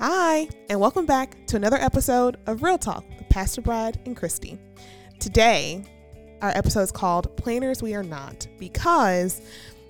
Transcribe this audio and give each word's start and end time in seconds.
Hi, 0.00 0.48
and 0.70 0.78
welcome 0.78 1.06
back 1.06 1.44
to 1.48 1.56
another 1.56 1.76
episode 1.76 2.36
of 2.46 2.62
Real 2.62 2.78
Talk 2.78 3.04
with 3.18 3.28
Pastor 3.30 3.60
Brad 3.60 4.00
and 4.06 4.16
Christy. 4.16 4.56
Today, 5.18 5.84
our 6.40 6.50
episode 6.50 6.82
is 6.82 6.92
called 6.92 7.36
Planners 7.36 7.82
We 7.82 7.96
Are 7.96 8.04
Not 8.04 8.46
because 8.60 9.42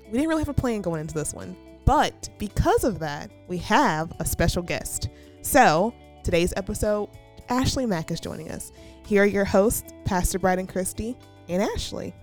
we 0.07 0.13
didn't 0.13 0.31
really 0.31 0.41
have 0.41 0.49
a 0.49 0.55
plan 0.55 0.81
going 0.81 1.03
into 1.03 1.13
this 1.13 1.35
one. 1.35 1.55
But 1.85 2.31
because 2.39 2.85
of 2.85 3.00
that, 3.00 3.31
we 3.49 3.59
have 3.59 4.11
a 4.18 4.25
special 4.25 4.63
guest. 4.63 5.11
So, 5.43 5.93
today's 6.25 6.54
episode, 6.57 7.11
Ashley 7.50 7.85
Mack 7.85 8.11
is 8.11 8.18
joining 8.18 8.50
us. 8.50 8.72
Here 9.04 9.25
are 9.25 9.27
your 9.27 9.45
hosts, 9.45 9.93
Pastor 10.07 10.39
Brad 10.39 10.59
and 10.59 10.71
Christy, 10.71 11.18
and 11.50 11.63
Ashley. 11.63 12.14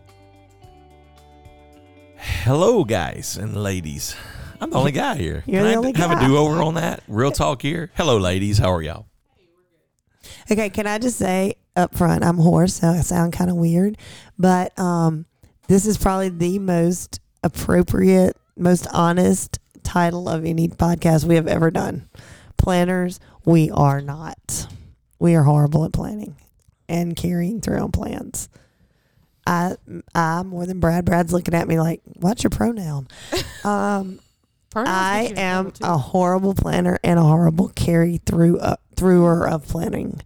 Hello, 2.17 2.83
guys 2.83 3.37
and 3.37 3.55
ladies. 3.55 4.15
I'm 4.61 4.69
the 4.69 4.77
only 4.77 4.91
guy 4.91 5.15
here. 5.15 5.43
You're 5.45 5.61
Can 5.61 5.63
the 5.63 5.71
I 5.71 5.75
only 5.75 5.93
have 5.93 6.11
guy. 6.11 6.23
a 6.23 6.27
do 6.27 6.37
over 6.37 6.61
on 6.61 6.75
that? 6.75 7.03
Real 7.07 7.31
talk 7.31 7.61
here. 7.61 7.91
Hello, 7.95 8.17
ladies. 8.17 8.57
How 8.57 8.71
are 8.71 8.81
y'all? 8.81 9.07
Okay, 10.49 10.69
can 10.69 10.87
I 10.87 10.97
just 10.97 11.17
say 11.17 11.55
up 11.75 11.95
front, 11.95 12.23
I'm 12.23 12.37
hoarse, 12.37 12.75
so 12.75 12.87
I 12.89 13.01
sound 13.01 13.33
kind 13.33 13.49
of 13.49 13.57
weird, 13.57 13.97
but 14.39 14.77
um, 14.79 15.25
this 15.67 15.85
is 15.85 15.97
probably 15.97 16.29
the 16.29 16.59
most 16.59 17.19
appropriate, 17.43 18.37
most 18.55 18.87
honest 18.93 19.59
title 19.83 20.29
of 20.29 20.45
any 20.45 20.67
podcast 20.67 21.25
we 21.25 21.35
have 21.35 21.47
ever 21.47 21.69
done. 21.71 22.07
Planners, 22.57 23.19
we 23.43 23.69
are 23.71 24.01
not. 24.01 24.67
We 25.19 25.35
are 25.35 25.43
horrible 25.43 25.85
at 25.85 25.93
planning 25.93 26.35
and 26.87 27.15
carrying 27.15 27.59
through 27.61 27.79
on 27.79 27.91
plans. 27.91 28.47
I, 29.47 29.75
I 30.15 30.41
more 30.43 30.65
than 30.65 30.79
Brad. 30.79 31.05
Brad's 31.05 31.33
looking 31.33 31.53
at 31.53 31.67
me 31.67 31.79
like, 31.79 32.01
"What's 32.15 32.43
your 32.43 32.49
pronoun?" 32.49 33.07
Um, 33.63 34.19
I 34.75 35.33
am 35.35 35.73
a 35.81 35.97
horrible 35.97 36.53
planner 36.53 36.99
and 37.03 37.19
a 37.19 37.23
horrible 37.23 37.69
carry 37.69 38.17
through 38.25 38.59
uh, 38.59 38.75
througher 38.95 39.47
of 39.47 39.67
planning. 39.67 40.21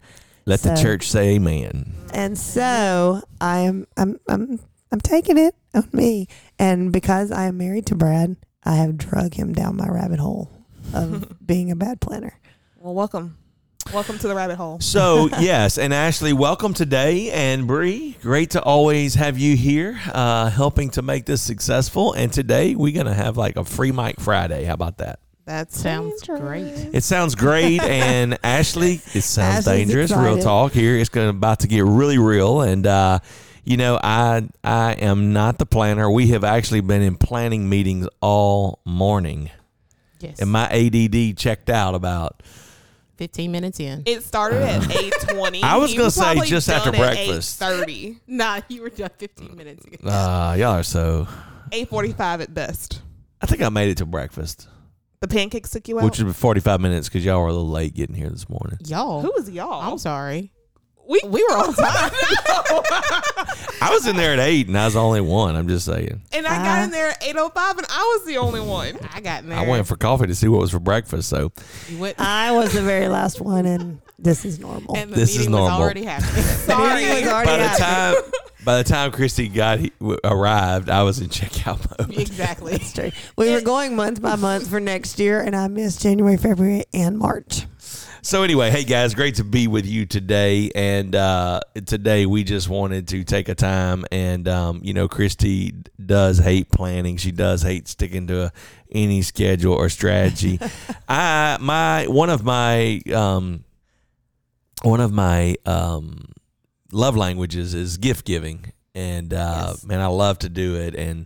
Let 0.45 0.61
the 0.61 0.75
church 0.75 1.09
say 1.09 1.35
amen. 1.35 1.93
And 2.13 2.37
so 2.37 3.21
I 3.39 3.59
am 3.59 3.85
I'm 3.97 4.19
I'm 4.27 4.59
I'm 4.91 5.01
taking 5.01 5.37
it 5.37 5.55
on 5.73 5.87
me. 5.93 6.27
And 6.57 6.91
because 6.91 7.31
I 7.31 7.45
am 7.45 7.57
married 7.57 7.85
to 7.87 7.95
Brad, 7.95 8.35
I 8.63 8.75
have 8.75 8.97
drug 8.97 9.35
him 9.35 9.53
down 9.53 9.77
my 9.77 9.87
rabbit 9.87 10.19
hole 10.19 10.51
of 10.93 11.35
being 11.45 11.69
a 11.69 11.75
bad 11.75 12.01
planner. 12.01 12.39
Well, 12.77 12.95
welcome. 12.95 13.37
Welcome 13.93 14.19
to 14.19 14.27
the 14.27 14.35
rabbit 14.35 14.55
hole. 14.57 14.79
So, 14.79 15.29
yes, 15.39 15.79
and 15.79 15.91
Ashley, 15.93 16.31
welcome 16.31 16.75
today. 16.75 17.31
And 17.31 17.65
Bree, 17.65 18.15
great 18.21 18.51
to 18.51 18.61
always 18.61 19.15
have 19.15 19.39
you 19.39 19.55
here 19.55 19.99
uh, 20.13 20.51
helping 20.51 20.91
to 20.91 21.01
make 21.01 21.25
this 21.25 21.41
successful. 21.41 22.13
And 22.13 22.31
today 22.31 22.75
we're 22.75 22.93
going 22.93 23.07
to 23.07 23.13
have 23.15 23.35
like 23.35 23.55
a 23.55 23.63
free 23.65 23.91
mic 23.91 24.19
Friday. 24.19 24.65
How 24.65 24.75
about 24.75 24.99
that? 24.99 25.19
That 25.45 25.71
Sounds 25.73 26.21
great. 26.21 26.65
It 26.93 27.03
sounds 27.03 27.33
great, 27.33 27.81
and 27.81 28.37
Ashley, 28.43 29.01
it 29.15 29.21
sounds 29.23 29.67
Ashley's 29.67 29.87
dangerous. 29.87 30.11
Real 30.11 30.37
talk 30.37 30.73
here. 30.73 30.95
It's 30.95 31.09
going 31.09 31.25
to 31.25 31.35
about 31.35 31.61
to 31.61 31.67
get 31.67 31.83
really 31.85 32.19
real, 32.19 32.61
and 32.61 32.85
uh, 32.85 33.17
you 33.63 33.75
know, 33.75 33.99
I 34.03 34.47
I 34.63 34.93
am 34.93 35.33
not 35.33 35.57
the 35.57 35.65
planner. 35.65 36.07
We 36.11 36.27
have 36.27 36.43
actually 36.43 36.81
been 36.81 37.01
in 37.01 37.15
planning 37.15 37.67
meetings 37.67 38.07
all 38.21 38.81
morning, 38.85 39.49
Yes. 40.19 40.39
and 40.39 40.51
my 40.51 40.67
ADD 40.69 41.35
checked 41.35 41.71
out 41.71 41.95
about. 41.95 42.43
15 43.19 43.51
minutes 43.51 43.79
in. 43.81 44.01
It 44.05 44.23
started 44.23 44.61
at 44.61 44.95
eight 44.95 45.13
twenty. 45.27 45.61
I 45.63 45.75
was 45.75 45.93
gonna 45.93 46.09
say 46.09 46.39
just 46.45 46.69
after 46.69 46.91
breakfast. 46.91 47.59
Thirty. 47.59 48.17
Nah, 48.27 48.61
you 48.69 48.81
were 48.81 48.89
done 48.89 49.09
15 49.17 49.55
minutes 49.57 49.85
ago. 49.85 50.09
Uh, 50.09 50.55
y'all 50.57 50.67
are 50.79 50.83
so. 50.83 51.27
Eight 51.73 51.89
forty-five 51.89 52.39
at 52.39 52.53
best. 52.53 53.01
I 53.41 53.45
think 53.45 53.61
I 53.61 53.67
made 53.69 53.89
it 53.89 53.97
to 53.97 54.05
breakfast, 54.05 54.67
The 55.19 55.27
pancakes 55.27 55.69
took 55.71 55.87
you 55.89 55.99
out. 55.99 56.05
which 56.05 56.19
is 56.21 56.35
forty 56.37 56.61
five 56.61 56.79
minutes 56.79 57.09
because 57.09 57.25
y'all 57.25 57.41
were 57.41 57.47
a 57.49 57.51
little 57.53 57.69
late 57.69 57.93
getting 57.93 58.15
here 58.15 58.29
this 58.29 58.47
morning. 58.47 58.77
Y'all. 58.85 59.21
Who 59.21 59.33
is 59.37 59.49
y'all? 59.49 59.81
I'm 59.91 59.97
sorry. 59.97 60.53
We 61.09 61.19
We 61.25 61.43
were 61.43 61.57
on 61.57 61.73
time. 61.73 62.11
I 63.81 63.89
was 63.91 64.05
in 64.07 64.15
there 64.15 64.33
at 64.33 64.39
eight, 64.39 64.67
and 64.67 64.77
I 64.77 64.85
was 64.85 64.93
the 64.93 64.99
only 65.01 65.21
one. 65.21 65.55
I'm 65.55 65.67
just 65.67 65.85
saying. 65.85 66.21
and 66.31 66.45
I 66.47 66.63
got 66.63 66.83
in 66.83 66.91
there 66.91 67.09
at 67.09 67.23
eight 67.23 67.35
oh 67.37 67.49
five, 67.49 67.77
and 67.77 67.87
I 67.89 68.15
was 68.17 68.25
the 68.27 68.37
only 68.37 68.61
one. 68.61 68.97
I 69.13 69.19
got 69.21 69.43
in 69.43 69.49
there. 69.49 69.57
I 69.57 69.67
went 69.67 69.87
for 69.87 69.95
coffee 69.95 70.27
to 70.27 70.35
see 70.35 70.47
what 70.47 70.61
was 70.61 70.71
for 70.71 70.79
breakfast, 70.79 71.29
so 71.29 71.51
You 71.89 71.97
went, 71.99 72.19
I 72.19 72.51
was 72.51 72.73
the 72.73 72.81
very 72.81 73.07
last 73.07 73.41
one 73.41 73.65
and 73.65 73.99
this 74.17 74.43
is 74.45 74.59
normal. 74.59 74.95
and 74.97 75.11
the 75.11 75.15
This 75.15 75.31
is 75.31 75.39
meeting 75.39 75.53
was 75.53 75.59
normal. 75.69 75.81
already 75.81 76.03
happening. 76.03 76.43
Sorry. 76.43 77.05
Meeting 77.05 77.23
was 77.25 77.33
already 77.33 77.49
by 77.51 77.57
the 77.57 77.67
happening. 77.67 78.21
time 78.23 78.31
by 78.65 78.77
the 78.77 78.83
time 78.83 79.11
Christy 79.11 79.47
got 79.47 79.79
he, 79.79 79.91
w- 80.01 80.19
arrived, 80.25 80.89
I 80.89 81.03
was 81.03 81.19
in 81.21 81.29
checkout 81.29 81.97
mode. 82.07 82.17
exactly. 82.19 82.73
That's 82.73 82.91
true. 82.91 83.11
We 83.37 83.49
were 83.51 83.61
going 83.61 83.95
month 83.95 84.21
by 84.21 84.35
month 84.35 84.67
for 84.69 84.81
next 84.81 85.17
year 85.19 85.39
and 85.41 85.55
I 85.55 85.69
missed 85.69 86.01
January, 86.01 86.35
February, 86.37 86.83
and 86.93 87.17
March. 87.17 87.65
So 88.21 88.43
anyway, 88.43 88.69
hey 88.69 88.83
guys, 88.83 89.13
great 89.15 89.35
to 89.35 89.43
be 89.43 89.67
with 89.67 89.85
you 89.85 90.05
today. 90.05 90.71
And 90.75 91.15
uh, 91.15 91.61
today 91.85 92.25
we 92.25 92.43
just 92.43 92.67
wanted 92.67 93.07
to 93.09 93.23
take 93.23 93.47
a 93.47 93.55
time, 93.55 94.05
and 94.11 94.47
um, 94.47 94.81
you 94.83 94.93
know, 94.93 95.07
Christy 95.07 95.73
does 96.05 96.37
hate 96.37 96.69
planning. 96.69 97.17
She 97.17 97.31
does 97.31 97.61
hate 97.61 97.87
sticking 97.87 98.27
to 98.27 98.45
a, 98.45 98.51
any 98.91 99.21
schedule 99.21 99.73
or 99.73 99.87
strategy. 99.89 100.59
I 101.09 101.57
my 101.61 102.07
one 102.07 102.29
of 102.29 102.43
my 102.43 103.01
um, 103.13 103.63
one 104.83 104.99
of 104.99 105.13
my 105.13 105.55
um, 105.65 106.25
love 106.91 107.15
languages 107.15 107.73
is 107.73 107.97
gift 107.97 108.25
giving, 108.25 108.73
and 108.93 109.33
uh, 109.33 109.67
Yes. 109.69 109.85
man, 109.85 110.01
I 110.01 110.07
love 110.07 110.39
to 110.39 110.49
do 110.49 110.75
it. 110.75 110.93
And 110.93 111.25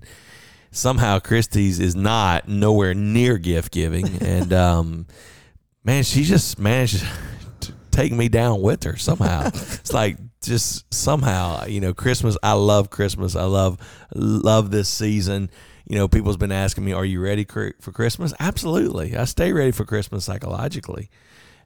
somehow 0.72 1.18
Christy's 1.20 1.80
is 1.80 1.96
not 1.96 2.48
nowhere 2.48 2.94
near 2.94 3.40
gift 3.40 3.72
giving, 3.74 4.22
and 4.22 4.54
um, 4.54 5.08
man, 5.84 6.04
she 6.04 6.24
just 6.24 6.60
managed 6.60 7.06
to 7.62 7.74
take 7.92 8.12
me 8.12 8.30
down 8.30 8.62
with 8.62 8.84
her 8.84 8.96
somehow. 8.98 9.48
it's 9.48 9.94
like 9.94 10.18
just 10.42 10.92
somehow, 10.94 11.66
you 11.66 11.82
know, 11.82 11.94
Christmas. 11.94 12.38
I 12.44 12.54
love 12.54 12.90
Christmas. 12.90 13.36
I 13.36 13.44
love 13.44 13.78
love 14.14 14.72
this 14.72 14.90
season. 14.90 15.50
You 15.88 15.98
know, 15.98 16.08
people's 16.08 16.38
been 16.38 16.52
asking 16.52 16.86
me, 16.86 16.94
"Are 16.94 17.06
you 17.06 17.22
ready 17.22 17.46
for 17.46 17.92
Christmas?" 17.92 18.34
Absolutely. 18.40 19.16
I 19.18 19.26
stay 19.26 19.54
ready 19.54 19.72
for 19.72 19.86
Christmas 19.86 20.26
psychologically. 20.26 21.10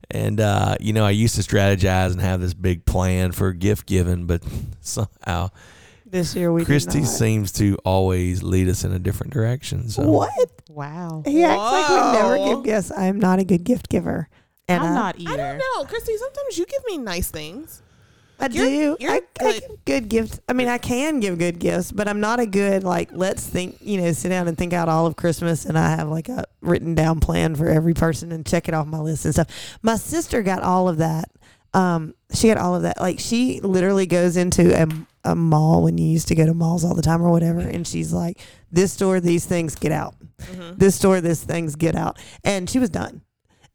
And 0.10 0.40
uh, 0.40 0.78
you 0.80 0.94
know, 0.94 1.06
I 1.06 1.12
used 1.12 1.36
to 1.36 1.42
strategize 1.42 2.12
and 2.12 2.22
have 2.22 2.40
this 2.40 2.54
big 2.54 2.86
plan 2.86 3.32
for 3.32 3.52
gift 3.54 3.86
giving, 3.88 4.26
but 4.26 4.44
somehow 4.82 5.50
This 6.10 6.36
year 6.36 6.52
we 6.54 6.64
Christy 6.66 7.00
did 7.00 7.02
not. 7.04 7.10
seems 7.10 7.52
to 7.54 7.78
always 7.84 8.42
lead 8.44 8.70
us 8.70 8.84
in 8.84 8.92
a 8.94 9.00
different 9.00 9.34
direction. 9.34 9.90
So 9.90 10.10
What? 10.10 10.32
Wow. 10.70 11.24
He 11.26 11.44
acts 11.44 11.58
like 11.60 11.90
we 11.90 12.20
never 12.20 12.38
give 12.56 12.64
gifts. 12.64 12.92
I 12.92 13.06
am 13.06 13.20
not 13.20 13.40
a 13.40 13.44
good 13.44 13.64
gift 13.64 13.90
giver. 13.90 14.30
And 14.70 14.84
I'm 14.84 14.92
I, 14.92 14.96
not 14.96 15.20
either. 15.20 15.32
I 15.34 15.36
don't 15.38 15.58
know, 15.58 15.86
Christy. 15.86 16.16
Sometimes 16.18 16.58
you 16.58 16.66
give 16.66 16.84
me 16.86 16.98
nice 16.98 17.30
things. 17.32 17.82
I 18.40 18.48
You're- 18.50 18.70
do. 18.70 18.98
you're 19.00 19.12
I, 19.12 19.16
I 19.16 19.22
good. 19.40 19.62
give 19.62 19.86
good 19.86 20.10
gifts. 20.10 20.40
I 20.48 20.54
mean, 20.54 20.68
I 20.68 20.78
can 20.78 21.20
give 21.20 21.40
good 21.40 21.58
gifts, 21.58 21.92
but 21.92 22.08
I'm 22.08 22.20
not 22.20 22.40
a 22.40 22.46
good 22.46 22.84
like. 22.84 23.10
Let's 23.12 23.48
think. 23.48 23.78
You 23.82 24.00
know, 24.00 24.12
sit 24.12 24.30
down 24.30 24.48
and 24.48 24.56
think 24.56 24.74
out 24.74 24.88
all 24.90 25.08
of 25.08 25.16
Christmas, 25.16 25.66
and 25.66 25.76
I 25.78 25.90
have 25.96 26.08
like 26.10 26.30
a 26.30 26.46
written 26.62 26.94
down 26.94 27.20
plan 27.20 27.56
for 27.56 27.68
every 27.68 27.96
person 27.96 28.32
and 28.32 28.46
check 28.46 28.68
it 28.68 28.76
off 28.76 28.86
my 28.86 29.00
list 29.00 29.26
and 29.26 29.34
stuff. 29.34 29.48
My 29.82 29.96
sister 29.96 30.44
got 30.44 30.62
all 30.62 30.88
of 30.88 30.98
that. 30.98 31.32
Um, 31.78 32.14
she 32.34 32.48
had 32.48 32.58
all 32.58 32.76
of 32.76 32.82
that. 32.84 33.00
Like 33.00 33.20
she 33.20 33.60
literally 33.62 34.06
goes 34.08 34.36
into 34.36 34.74
a, 34.82 34.88
a 35.24 35.36
mall 35.36 35.84
when 35.84 35.98
you 35.98 36.06
used 36.08 36.28
to 36.30 36.36
go 36.36 36.46
to 36.46 36.54
malls 36.54 36.84
all 36.84 36.96
the 36.96 37.02
time 37.02 37.22
or 37.22 37.30
whatever, 37.30 37.60
and 37.60 37.86
she's 37.88 38.12
like, 38.12 38.40
"This 38.72 38.92
store, 38.94 39.20
these 39.20 39.46
things 39.46 39.76
get 39.76 39.92
out. 39.92 40.16
Mhm. 40.42 40.80
This 40.80 40.96
store, 40.96 41.22
this 41.22 41.44
things 41.44 41.76
get 41.76 41.96
out." 41.96 42.18
And 42.44 42.70
she 42.70 42.80
was 42.80 42.90
done. 42.90 43.22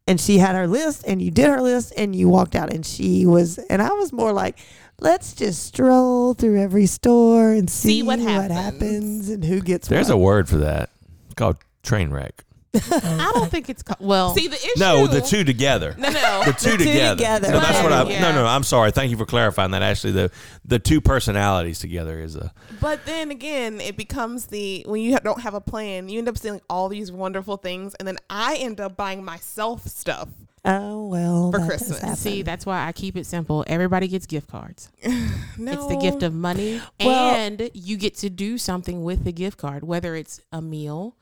and 0.08 0.20
she 0.20 0.38
had 0.38 0.56
her 0.56 0.66
list 0.66 1.04
and 1.06 1.22
you 1.22 1.30
did 1.30 1.48
her 1.48 1.62
list 1.62 1.92
and 1.96 2.14
you 2.16 2.28
walked 2.28 2.56
out 2.56 2.72
and 2.74 2.84
she 2.84 3.24
was 3.24 3.58
and 3.70 3.80
I 3.80 3.90
was 3.90 4.12
more 4.12 4.32
like 4.32 4.58
let's 5.00 5.32
just 5.32 5.62
stroll 5.64 6.34
through 6.34 6.60
every 6.60 6.86
store 6.86 7.52
and 7.52 7.70
see, 7.70 8.00
See 8.00 8.02
what 8.02 8.18
what, 8.18 8.28
happens. 8.28 8.52
happens 8.58 9.28
and 9.28 9.44
who 9.44 9.60
gets 9.60 9.86
there's 9.86 10.10
a 10.10 10.16
word 10.16 10.48
for 10.48 10.56
that. 10.56 10.90
It's 11.26 11.34
called 11.36 11.58
train 11.84 12.10
wreck. 12.10 12.44
I 12.74 13.30
don't 13.34 13.50
think 13.50 13.68
it's 13.68 13.82
co- 13.82 13.94
well. 14.00 14.34
See 14.34 14.48
the 14.48 14.56
issue. 14.56 14.72
No, 14.78 15.06
the 15.06 15.20
two 15.20 15.44
together. 15.44 15.94
No, 15.98 16.08
no. 16.10 16.42
The 16.46 16.52
two 16.52 16.70
The 16.72 16.76
two 16.78 16.84
together. 16.84 17.16
together. 17.16 17.50
No, 17.52 17.60
that's 17.60 17.82
what 17.82 17.92
I. 17.92 18.02
Right. 18.04 18.20
No, 18.20 18.32
no. 18.32 18.46
I'm 18.46 18.62
sorry. 18.62 18.90
Thank 18.92 19.10
you 19.10 19.16
for 19.16 19.26
clarifying 19.26 19.72
that. 19.72 19.82
Actually, 19.82 20.12
the 20.14 20.30
the 20.64 20.78
two 20.78 21.00
personalities 21.00 21.78
together 21.80 22.18
is 22.20 22.36
a. 22.36 22.52
But 22.80 23.04
then 23.04 23.30
again, 23.30 23.80
it 23.80 23.96
becomes 23.96 24.46
the 24.46 24.84
when 24.88 25.02
you 25.02 25.18
don't 25.18 25.40
have 25.42 25.54
a 25.54 25.60
plan, 25.60 26.08
you 26.08 26.18
end 26.18 26.28
up 26.28 26.38
seeing 26.38 26.60
all 26.70 26.88
these 26.88 27.12
wonderful 27.12 27.58
things, 27.58 27.94
and 27.96 28.08
then 28.08 28.16
I 28.30 28.56
end 28.56 28.80
up 28.80 28.96
buying 28.96 29.22
myself 29.24 29.86
stuff. 29.86 30.28
oh 30.64 31.06
well 31.08 31.50
For 31.52 31.58
Christmas. 31.66 32.18
See, 32.20 32.42
that's 32.42 32.64
why 32.64 32.86
I 32.86 32.92
keep 32.92 33.16
it 33.16 33.26
simple. 33.26 33.64
Everybody 33.66 34.08
gets 34.08 34.26
gift 34.26 34.48
cards. 34.48 34.90
No, 35.58 35.72
It's 35.72 35.86
the 35.86 35.96
gift 35.96 36.22
of 36.22 36.32
money, 36.32 36.80
Well- 36.98 37.34
and 37.34 37.70
you 37.74 37.98
get 37.98 38.14
to 38.18 38.30
do 38.30 38.56
something 38.56 39.04
with 39.04 39.24
the 39.24 39.32
gift 39.32 39.58
card, 39.58 39.84
whether 39.84 40.14
it's 40.16 40.40
a 40.50 40.62
meal, 40.62 41.14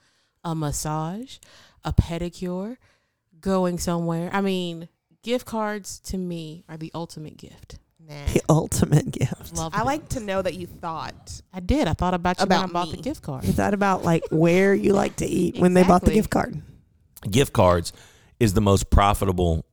a 0.44 0.54
massage, 0.54 1.38
a 1.84 1.92
pedicure, 1.92 2.76
going 3.40 3.78
somewhere. 3.78 4.30
I 4.32 4.40
mean, 4.40 4.88
gift 5.22 5.46
cards 5.46 5.98
to 6.00 6.18
me 6.18 6.64
are 6.68 6.76
the 6.76 6.90
ultimate 6.94 7.36
gift. 7.36 7.78
Nah. 8.08 8.26
the 8.32 8.42
ultimate 8.48 9.10
gift 9.12 9.56
Love. 9.56 9.72
I 9.74 9.82
like 9.82 10.08
to 10.10 10.20
know 10.20 10.42
that 10.42 10.54
you 10.54 10.66
thought. 10.66 11.40
I 11.52 11.60
did. 11.60 11.86
I 11.86 11.92
thought 11.92 12.14
about 12.14 12.38
you 12.40 12.44
About 12.44 12.62
when 12.62 12.70
I 12.70 12.72
bought 12.72 12.88
me. 12.90 12.96
the 12.96 13.02
gift 13.02 13.22
card. 13.22 13.44
is 13.44 13.56
that 13.56 13.72
about 13.72 14.02
like 14.04 14.24
where 14.30 14.74
you 14.74 14.94
like 14.94 15.16
to 15.16 15.26
eat 15.26 15.58
when 15.58 15.74
they 15.74 15.84
bought 15.84 16.02
the 16.02 16.10
gift 16.10 16.30
card 16.30 16.60
gift 17.28 17.52
cards 17.52 17.92
is 18.38 18.54
the 18.54 18.60
most 18.60 18.90
profitable 18.90 19.64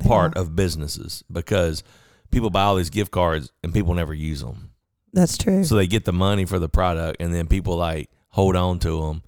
part 0.00 0.36
of 0.36 0.54
businesses 0.54 1.24
because 1.32 1.82
people 2.30 2.50
buy 2.50 2.62
all 2.62 2.76
these 2.76 2.90
gift 2.90 3.10
cards 3.10 3.50
and 3.62 3.72
people 3.72 3.94
never 3.94 4.14
use 4.14 4.40
them. 4.40 4.70
That's 5.12 5.36
true. 5.36 5.64
So 5.64 5.74
they 5.74 5.86
get 5.86 6.04
the 6.04 6.12
money 6.12 6.44
for 6.44 6.58
the 6.58 6.68
product 6.68 7.20
and 7.20 7.34
then 7.34 7.46
people 7.46 7.76
like 7.76 8.10
hold 8.28 8.54
on 8.56 8.78
to 8.80 9.00
them 9.00 9.22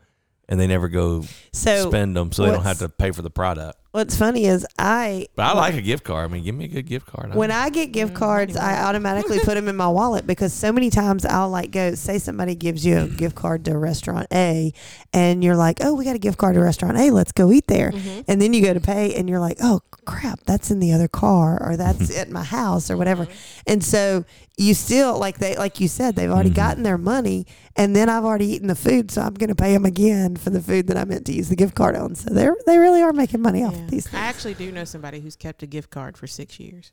and 0.52 0.60
they 0.60 0.66
never 0.66 0.88
go 0.88 1.24
So 1.52 1.88
spend 1.88 2.14
them 2.14 2.30
so 2.30 2.42
they 2.44 2.52
don't 2.52 2.62
have 2.62 2.78
to 2.80 2.88
pay 2.90 3.10
for 3.10 3.22
the 3.22 3.30
product. 3.30 3.78
what's 3.92 4.14
funny 4.16 4.44
is 4.44 4.66
I 4.78 5.26
But 5.34 5.44
I 5.46 5.52
like 5.54 5.74
a 5.74 5.80
gift 5.80 6.04
card. 6.04 6.28
I 6.28 6.32
mean, 6.32 6.44
give 6.44 6.54
me 6.54 6.66
a 6.66 6.68
good 6.68 6.86
gift 6.86 7.06
card. 7.06 7.34
when 7.34 7.50
I 7.50 7.70
get 7.70 7.92
gift 7.92 8.12
Mm, 8.12 8.16
cards, 8.16 8.56
I 8.56 8.82
automatically 8.84 9.38
put 9.40 9.54
them 9.54 9.66
in 9.68 9.76
my 9.76 9.88
wallet 9.88 10.26
because 10.26 10.52
so 10.52 10.70
many 10.70 10.90
times 10.90 11.24
I'll 11.24 11.48
like 11.48 11.70
go 11.70 11.94
say 11.94 12.18
somebody 12.18 12.54
gives 12.54 12.84
you 12.84 12.98
a 12.98 13.06
gift 13.22 13.34
card 13.34 13.64
to 13.64 13.78
restaurant 13.78 14.26
A, 14.32 14.72
and 15.14 15.42
you're 15.42 15.56
like, 15.56 15.78
oh, 15.82 15.94
we 15.94 16.04
got 16.04 16.16
a 16.16 16.20
gift 16.20 16.36
card 16.38 16.54
to 16.54 16.60
restaurant 16.60 16.98
A, 16.98 17.10
let's 17.10 17.32
go 17.32 17.50
eat 17.50 17.66
there, 17.66 17.90
Mhm. 17.92 18.24
and 18.28 18.40
then 18.42 18.52
you 18.52 18.60
go 18.62 18.74
to 18.74 18.80
pay 18.80 19.14
and 19.14 19.28
you're 19.28 19.40
like, 19.40 19.56
oh 19.62 19.80
crap, 20.04 20.40
that's 20.44 20.70
in 20.70 20.80
the 20.80 20.92
other 20.92 21.08
car 21.08 21.58
or 21.62 21.76
that's 21.78 22.14
at 22.22 22.28
my 22.30 22.44
house 22.44 22.90
or 22.90 22.96
whatever, 22.98 23.26
and 23.66 23.82
so 23.82 24.24
you 24.62 24.74
still 24.74 25.18
like 25.18 25.38
they 25.38 25.56
like 25.56 25.80
you 25.80 25.88
said 25.88 26.14
they've 26.16 26.30
already 26.30 26.50
Mhm. 26.50 26.54
gotten 26.54 26.82
their 26.82 26.98
money, 26.98 27.46
and 27.76 27.94
then 27.96 28.08
I've 28.08 28.24
already 28.24 28.46
eaten 28.46 28.68
the 28.68 28.74
food, 28.74 29.10
so 29.10 29.22
I'm 29.22 29.34
going 29.34 29.48
to 29.48 29.54
pay 29.54 29.72
them 29.72 29.84
again 29.84 30.36
for 30.36 30.50
the 30.50 30.60
food 30.60 30.86
that 30.88 30.96
I 30.96 31.04
meant 31.04 31.26
to 31.26 31.32
use 31.32 31.48
the 31.48 31.56
gift 31.56 31.74
card 31.74 31.96
on. 31.96 32.14
So 32.14 32.30
they 32.32 32.46
are 32.46 32.56
they 32.66 32.78
really 32.78 33.02
are 33.02 33.12
making 33.12 33.42
money 33.42 33.64
off 33.64 33.74
of 33.74 33.90
these 33.90 34.06
things. 34.06 34.14
I 34.22 34.26
actually 34.26 34.54
do 34.54 34.70
know 34.72 34.84
somebody 34.84 35.20
who's 35.20 35.36
kept 35.36 35.62
a 35.62 35.66
gift 35.66 35.90
card 35.90 36.16
for 36.16 36.26
six 36.26 36.58
years 36.60 36.92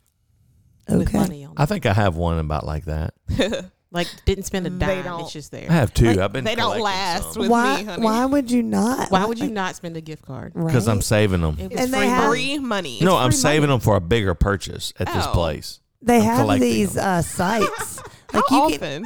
with 0.87 1.07
Okay. 1.09 1.17
money 1.19 1.45
on 1.45 1.53
I 1.57 1.65
think 1.65 1.85
I 1.85 1.93
have 1.93 2.15
one 2.15 2.39
about 2.39 2.65
like 2.65 2.85
that. 2.85 3.13
Like 3.91 4.05
didn't 4.23 4.43
spend 4.45 4.67
a 4.67 4.69
They 4.69 4.85
dime. 4.85 5.03
don't- 5.03 5.21
It's 5.21 5.33
just 5.33 5.49
there. 5.49 5.65
I 5.67 5.73
have 5.73 5.91
two. 5.95 6.09
Like, 6.09 6.19
I've 6.19 6.31
been 6.31 6.43
they 6.43 6.53
don't 6.53 6.79
last 6.79 7.33
some. 7.33 7.41
with 7.41 7.49
why 7.49 7.77
me, 7.77 7.83
honey. 7.85 8.03
why 8.03 8.23
would 8.23 8.51
you 8.51 8.61
not? 8.61 9.09
Why 9.09 9.25
would 9.25 9.39
you 9.39 9.49
not 9.49 9.75
spend 9.75 9.97
a 9.97 10.01
gift 10.01 10.23
card? 10.23 10.53
because 10.53 10.87
I'm 10.87 11.01
saving 11.01 11.41
them. 11.41 11.57
It 11.59 11.71
was 11.71 11.81
And 11.81 11.91
they 11.91 11.97
free 12.01 12.07
have- 12.07 12.23
money. 12.25 12.29
free 12.29 12.59
money. 12.59 12.99
No, 13.01 13.15
It's 13.17 13.25
I'm 13.25 13.31
saving 13.31 13.61
money. 13.61 13.73
them 13.73 13.79
for 13.79 13.95
a 13.95 13.99
bigger 13.99 14.35
purchase 14.35 14.93
at 14.99 15.07
this 15.11 15.25
Oh. 15.27 15.31
place. 15.33 15.79
They 16.01 16.21
have 16.21 16.39
collecting 16.41 16.69
these 16.69 16.93
them. 16.93 17.05
uh, 17.05 17.21
sites. 17.21 18.01
How 18.31 18.39
like 18.41 18.51
you 18.51 18.57
often? 18.57 18.79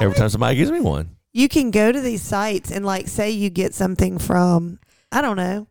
Every 0.00 0.14
time 0.16 0.28
somebody 0.28 0.56
gives 0.56 0.70
me 0.70 0.80
one. 0.80 1.16
you 1.32 1.48
can 1.48 1.70
go 1.70 1.90
to 1.92 2.00
these 2.00 2.22
sites 2.22 2.70
and 2.70 2.84
like 2.84 3.08
say 3.08 3.30
you 3.30 3.50
get 3.50 3.74
something 3.74 4.18
from 4.18 4.78
I 5.12 5.20
don't 5.22 5.36
know, 5.36 5.66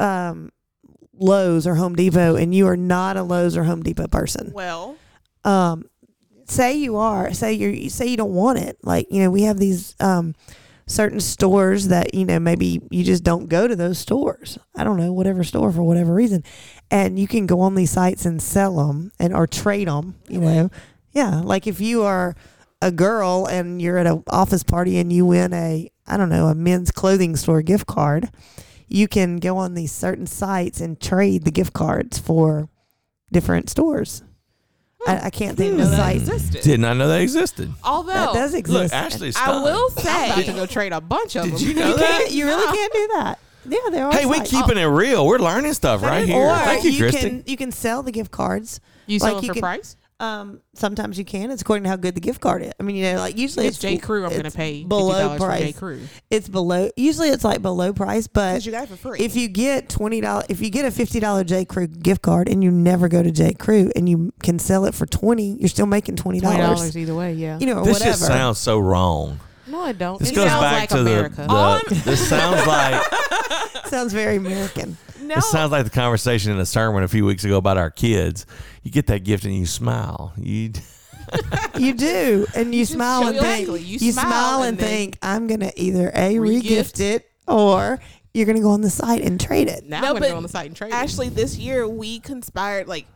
um, 0.00 0.50
Lowe's 1.14 1.66
or 1.66 1.74
Home 1.74 1.94
Depot, 1.96 2.36
and 2.36 2.54
you 2.54 2.66
are 2.68 2.76
not 2.76 3.16
a 3.16 3.22
Lowe's 3.22 3.56
or 3.56 3.64
Home 3.64 3.82
Depot 3.82 4.06
person. 4.08 4.52
well, 4.52 4.96
Um, 5.44 5.84
say 6.46 6.76
you 6.76 6.96
are. 6.96 7.32
Say 7.34 7.52
you 7.54 7.90
say 7.90 8.06
you 8.06 8.16
don't 8.16 8.32
want 8.34 8.58
it. 8.58 8.78
Like 8.82 9.06
you 9.10 9.22
know, 9.22 9.30
we 9.30 9.42
have 9.42 9.58
these 9.58 9.94
um 10.00 10.34
certain 10.88 11.20
stores 11.20 11.88
that 11.88 12.14
you 12.14 12.24
know 12.24 12.40
maybe 12.40 12.80
you 12.90 13.04
just 13.04 13.22
don't 13.22 13.48
go 13.48 13.68
to 13.68 13.76
those 13.76 13.98
stores. 13.98 14.58
I 14.74 14.82
don't 14.82 14.96
know, 14.96 15.12
whatever 15.12 15.44
store 15.44 15.70
for 15.70 15.82
whatever 15.82 16.12
reason, 16.12 16.42
and 16.90 17.18
you 17.18 17.28
can 17.28 17.46
go 17.46 17.60
on 17.60 17.76
these 17.76 17.92
sites 17.92 18.26
and 18.26 18.42
sell 18.42 18.76
them 18.88 19.12
and 19.20 19.32
or 19.32 19.46
trade 19.46 19.86
them. 19.86 20.16
You 20.28 20.40
know, 20.40 20.70
yeah. 21.12 21.40
Like 21.40 21.66
if 21.66 21.80
you 21.80 22.02
are 22.02 22.34
a 22.82 22.90
girl 22.90 23.46
and 23.46 23.80
you're 23.80 23.98
at 23.98 24.06
an 24.06 24.24
office 24.28 24.62
party 24.62 24.98
and 24.98 25.12
you 25.12 25.26
win 25.26 25.52
a 25.52 25.90
I 26.06 26.16
don't 26.16 26.30
know 26.30 26.46
a 26.46 26.54
men's 26.54 26.90
clothing 26.90 27.36
store 27.36 27.62
gift 27.62 27.86
card, 27.86 28.30
you 28.88 29.06
can 29.06 29.36
go 29.36 29.56
on 29.58 29.74
these 29.74 29.92
certain 29.92 30.26
sites 30.26 30.80
and 30.80 31.00
trade 31.00 31.44
the 31.44 31.50
gift 31.50 31.74
cards 31.74 32.18
for 32.18 32.68
different 33.30 33.68
stores. 33.68 34.22
I, 35.06 35.26
I 35.26 35.30
can't 35.30 35.56
think 35.56 35.72
of 35.74 35.78
Hmm. 35.78 35.84
the 35.84 35.90
that 35.90 35.96
site. 35.96 36.16
existed. 36.16 36.62
Did 36.62 36.80
not 36.80 36.96
know 36.96 37.08
they 37.08 37.22
existed. 37.22 37.72
Although 37.84 38.12
That 38.12 38.32
does 38.34 38.52
Look, 38.52 38.58
exist. 38.60 38.94
Ashley, 38.94 39.28
I 39.28 39.30
stop. 39.30 39.62
will 39.62 39.68
I'm 39.68 39.92
about 39.92 40.36
to 40.36 40.42
say, 40.44 40.52
go 40.52 40.66
trade 40.66 40.92
a 40.92 41.00
bunch 41.00 41.36
of 41.36 41.44
Did 41.44 41.54
them. 41.54 41.60
you 41.60 41.74
know 41.74 41.88
you 41.90 41.96
that? 41.96 42.18
can't. 42.18 42.30
You 42.32 42.46
really 42.46 42.76
can't 42.76 42.92
do 42.92 43.08
that. 43.14 43.38
Yeah, 43.68 43.78
there 43.90 44.06
are. 44.06 44.12
Hey, 44.12 44.26
we 44.26 44.38
sites. 44.38 44.50
keeping 44.50 44.78
it 44.78 44.84
real. 44.86 45.26
We're 45.26 45.38
learning 45.38 45.74
stuff 45.74 46.02
right 46.02 46.26
here. 46.26 46.36
Or 46.36 46.54
Thank 46.56 46.84
you, 46.84 46.90
you 46.90 46.98
Christy. 47.00 47.20
can 47.20 47.44
you 47.46 47.56
can 47.56 47.70
sell 47.70 48.02
the 48.02 48.10
gift 48.12 48.30
cards. 48.30 48.80
You 49.06 49.18
sell 49.18 49.28
Like, 49.34 49.36
them 49.36 49.44
you 49.44 49.48
for 49.50 49.54
can- 49.54 49.60
price? 49.62 49.96
Um, 50.20 50.60
sometimes 50.74 51.16
you 51.16 51.24
can. 51.24 51.52
It's 51.52 51.62
according 51.62 51.84
to 51.84 51.90
how 51.90 51.96
good 51.96 52.16
the 52.16 52.20
gift 52.20 52.40
card 52.40 52.62
is. 52.62 52.72
I 52.80 52.82
mean, 52.82 52.96
you 52.96 53.04
know, 53.12 53.18
like 53.18 53.36
usually 53.38 53.68
It's 53.68 53.78
J. 53.78 53.98
Crew. 53.98 54.24
I'm 54.24 54.30
going 54.30 54.40
to 54.42 54.46
it's 54.48 54.56
pay 54.56 54.78
fifty 54.78 54.88
below 54.88 55.36
dollars 55.36 55.38
for 55.40 55.50
J. 55.52 55.60
price. 55.62 55.78
Crew. 55.78 56.00
It's 56.28 56.48
below. 56.48 56.90
Usually, 56.96 57.28
it's 57.28 57.44
like 57.44 57.62
below 57.62 57.92
price, 57.92 58.26
but 58.26 58.66
you 58.66 58.72
got 58.72 58.82
it 58.84 58.88
for 58.88 58.96
free. 58.96 59.20
if 59.20 59.36
you 59.36 59.46
get 59.46 59.88
twenty 59.88 60.20
dollars, 60.20 60.46
if 60.48 60.60
you 60.60 60.70
get 60.70 60.84
a 60.84 60.90
fifty 60.90 61.20
dollar 61.20 61.44
J. 61.44 61.64
Crew 61.64 61.86
gift 61.86 62.22
card 62.22 62.48
and 62.48 62.64
you 62.64 62.70
never 62.72 63.06
go 63.08 63.22
to 63.22 63.30
J. 63.30 63.54
Crew 63.54 63.92
and 63.94 64.08
you 64.08 64.32
can 64.42 64.58
sell 64.58 64.86
it 64.86 64.94
for 64.94 65.06
twenty, 65.06 65.56
you're 65.60 65.68
still 65.68 65.86
making 65.86 66.16
twenty 66.16 66.40
Twenty 66.40 66.58
dollars. 66.58 66.78
dollars 66.80 66.96
either 66.96 67.14
way. 67.14 67.34
Yeah. 67.34 67.58
You 67.60 67.66
know, 67.66 67.84
this 67.84 67.94
whatever. 68.00 68.10
just 68.10 68.26
sounds 68.26 68.58
so 68.58 68.80
wrong. 68.80 69.38
no, 69.68 69.80
I 69.82 69.92
don't. 69.92 70.18
This 70.18 70.30
it 70.30 70.34
goes 70.34 70.48
sounds 70.48 70.62
back 70.62 70.80
like 70.80 70.88
to 70.90 70.98
America. 71.00 71.46
the. 71.48 71.94
the 71.94 72.00
this 72.10 72.28
sounds 72.28 72.66
like 72.66 73.04
Sounds 73.86 74.12
very 74.12 74.36
American. 74.36 74.96
No, 75.28 75.36
It 75.36 75.44
sounds 75.44 75.70
like 75.72 75.84
the 75.84 75.90
conversation 75.90 76.52
in 76.52 76.58
a 76.58 76.66
sermon 76.66 77.02
a 77.04 77.08
few 77.08 77.24
weeks 77.24 77.44
ago 77.44 77.56
about 77.58 77.76
our 77.78 77.90
kids. 77.90 78.46
You 78.82 78.90
get 78.90 79.06
that 79.08 79.24
gift 79.24 79.44
and 79.44 79.54
you 79.54 79.66
smile. 79.66 80.32
You 80.36 80.72
You 81.78 81.94
do, 81.94 82.46
and 82.56 82.74
you, 82.74 82.82
just 82.82 82.92
smile 82.94 83.26
and 83.26 83.34
your 83.34 83.44
think. 83.44 83.68
You, 83.68 83.76
You 83.76 84.12
smile, 84.12 84.24
smile 84.26 84.62
and 84.62 84.68
and 84.70 84.78
think, 84.78 85.18
I'm 85.22 85.46
gonna 85.46 85.70
either 85.76 86.08
a 86.08 86.34
regift. 86.36 86.62
regift 86.62 87.00
it 87.00 87.30
or 87.46 88.00
you're 88.32 88.46
gonna 88.46 88.60
go 88.62 88.70
on 88.70 88.80
the 88.80 88.90
site 88.90 89.22
and 89.22 89.38
trade 89.40 89.68
it. 89.68 89.84
now 89.84 90.00
No, 90.00 90.06
I'm 90.08 90.12
going 90.14 90.20
but 90.22 90.26
to 90.28 90.32
go 90.32 90.36
on 90.38 90.42
the 90.42 90.48
site 90.48 90.66
and 90.66 90.76
trade. 90.76 90.88
it. 90.88 90.94
actually, 90.94 91.28
this 91.28 91.56
year 91.58 91.86
we 91.86 92.18
conspired, 92.20 92.88
like 92.88 93.06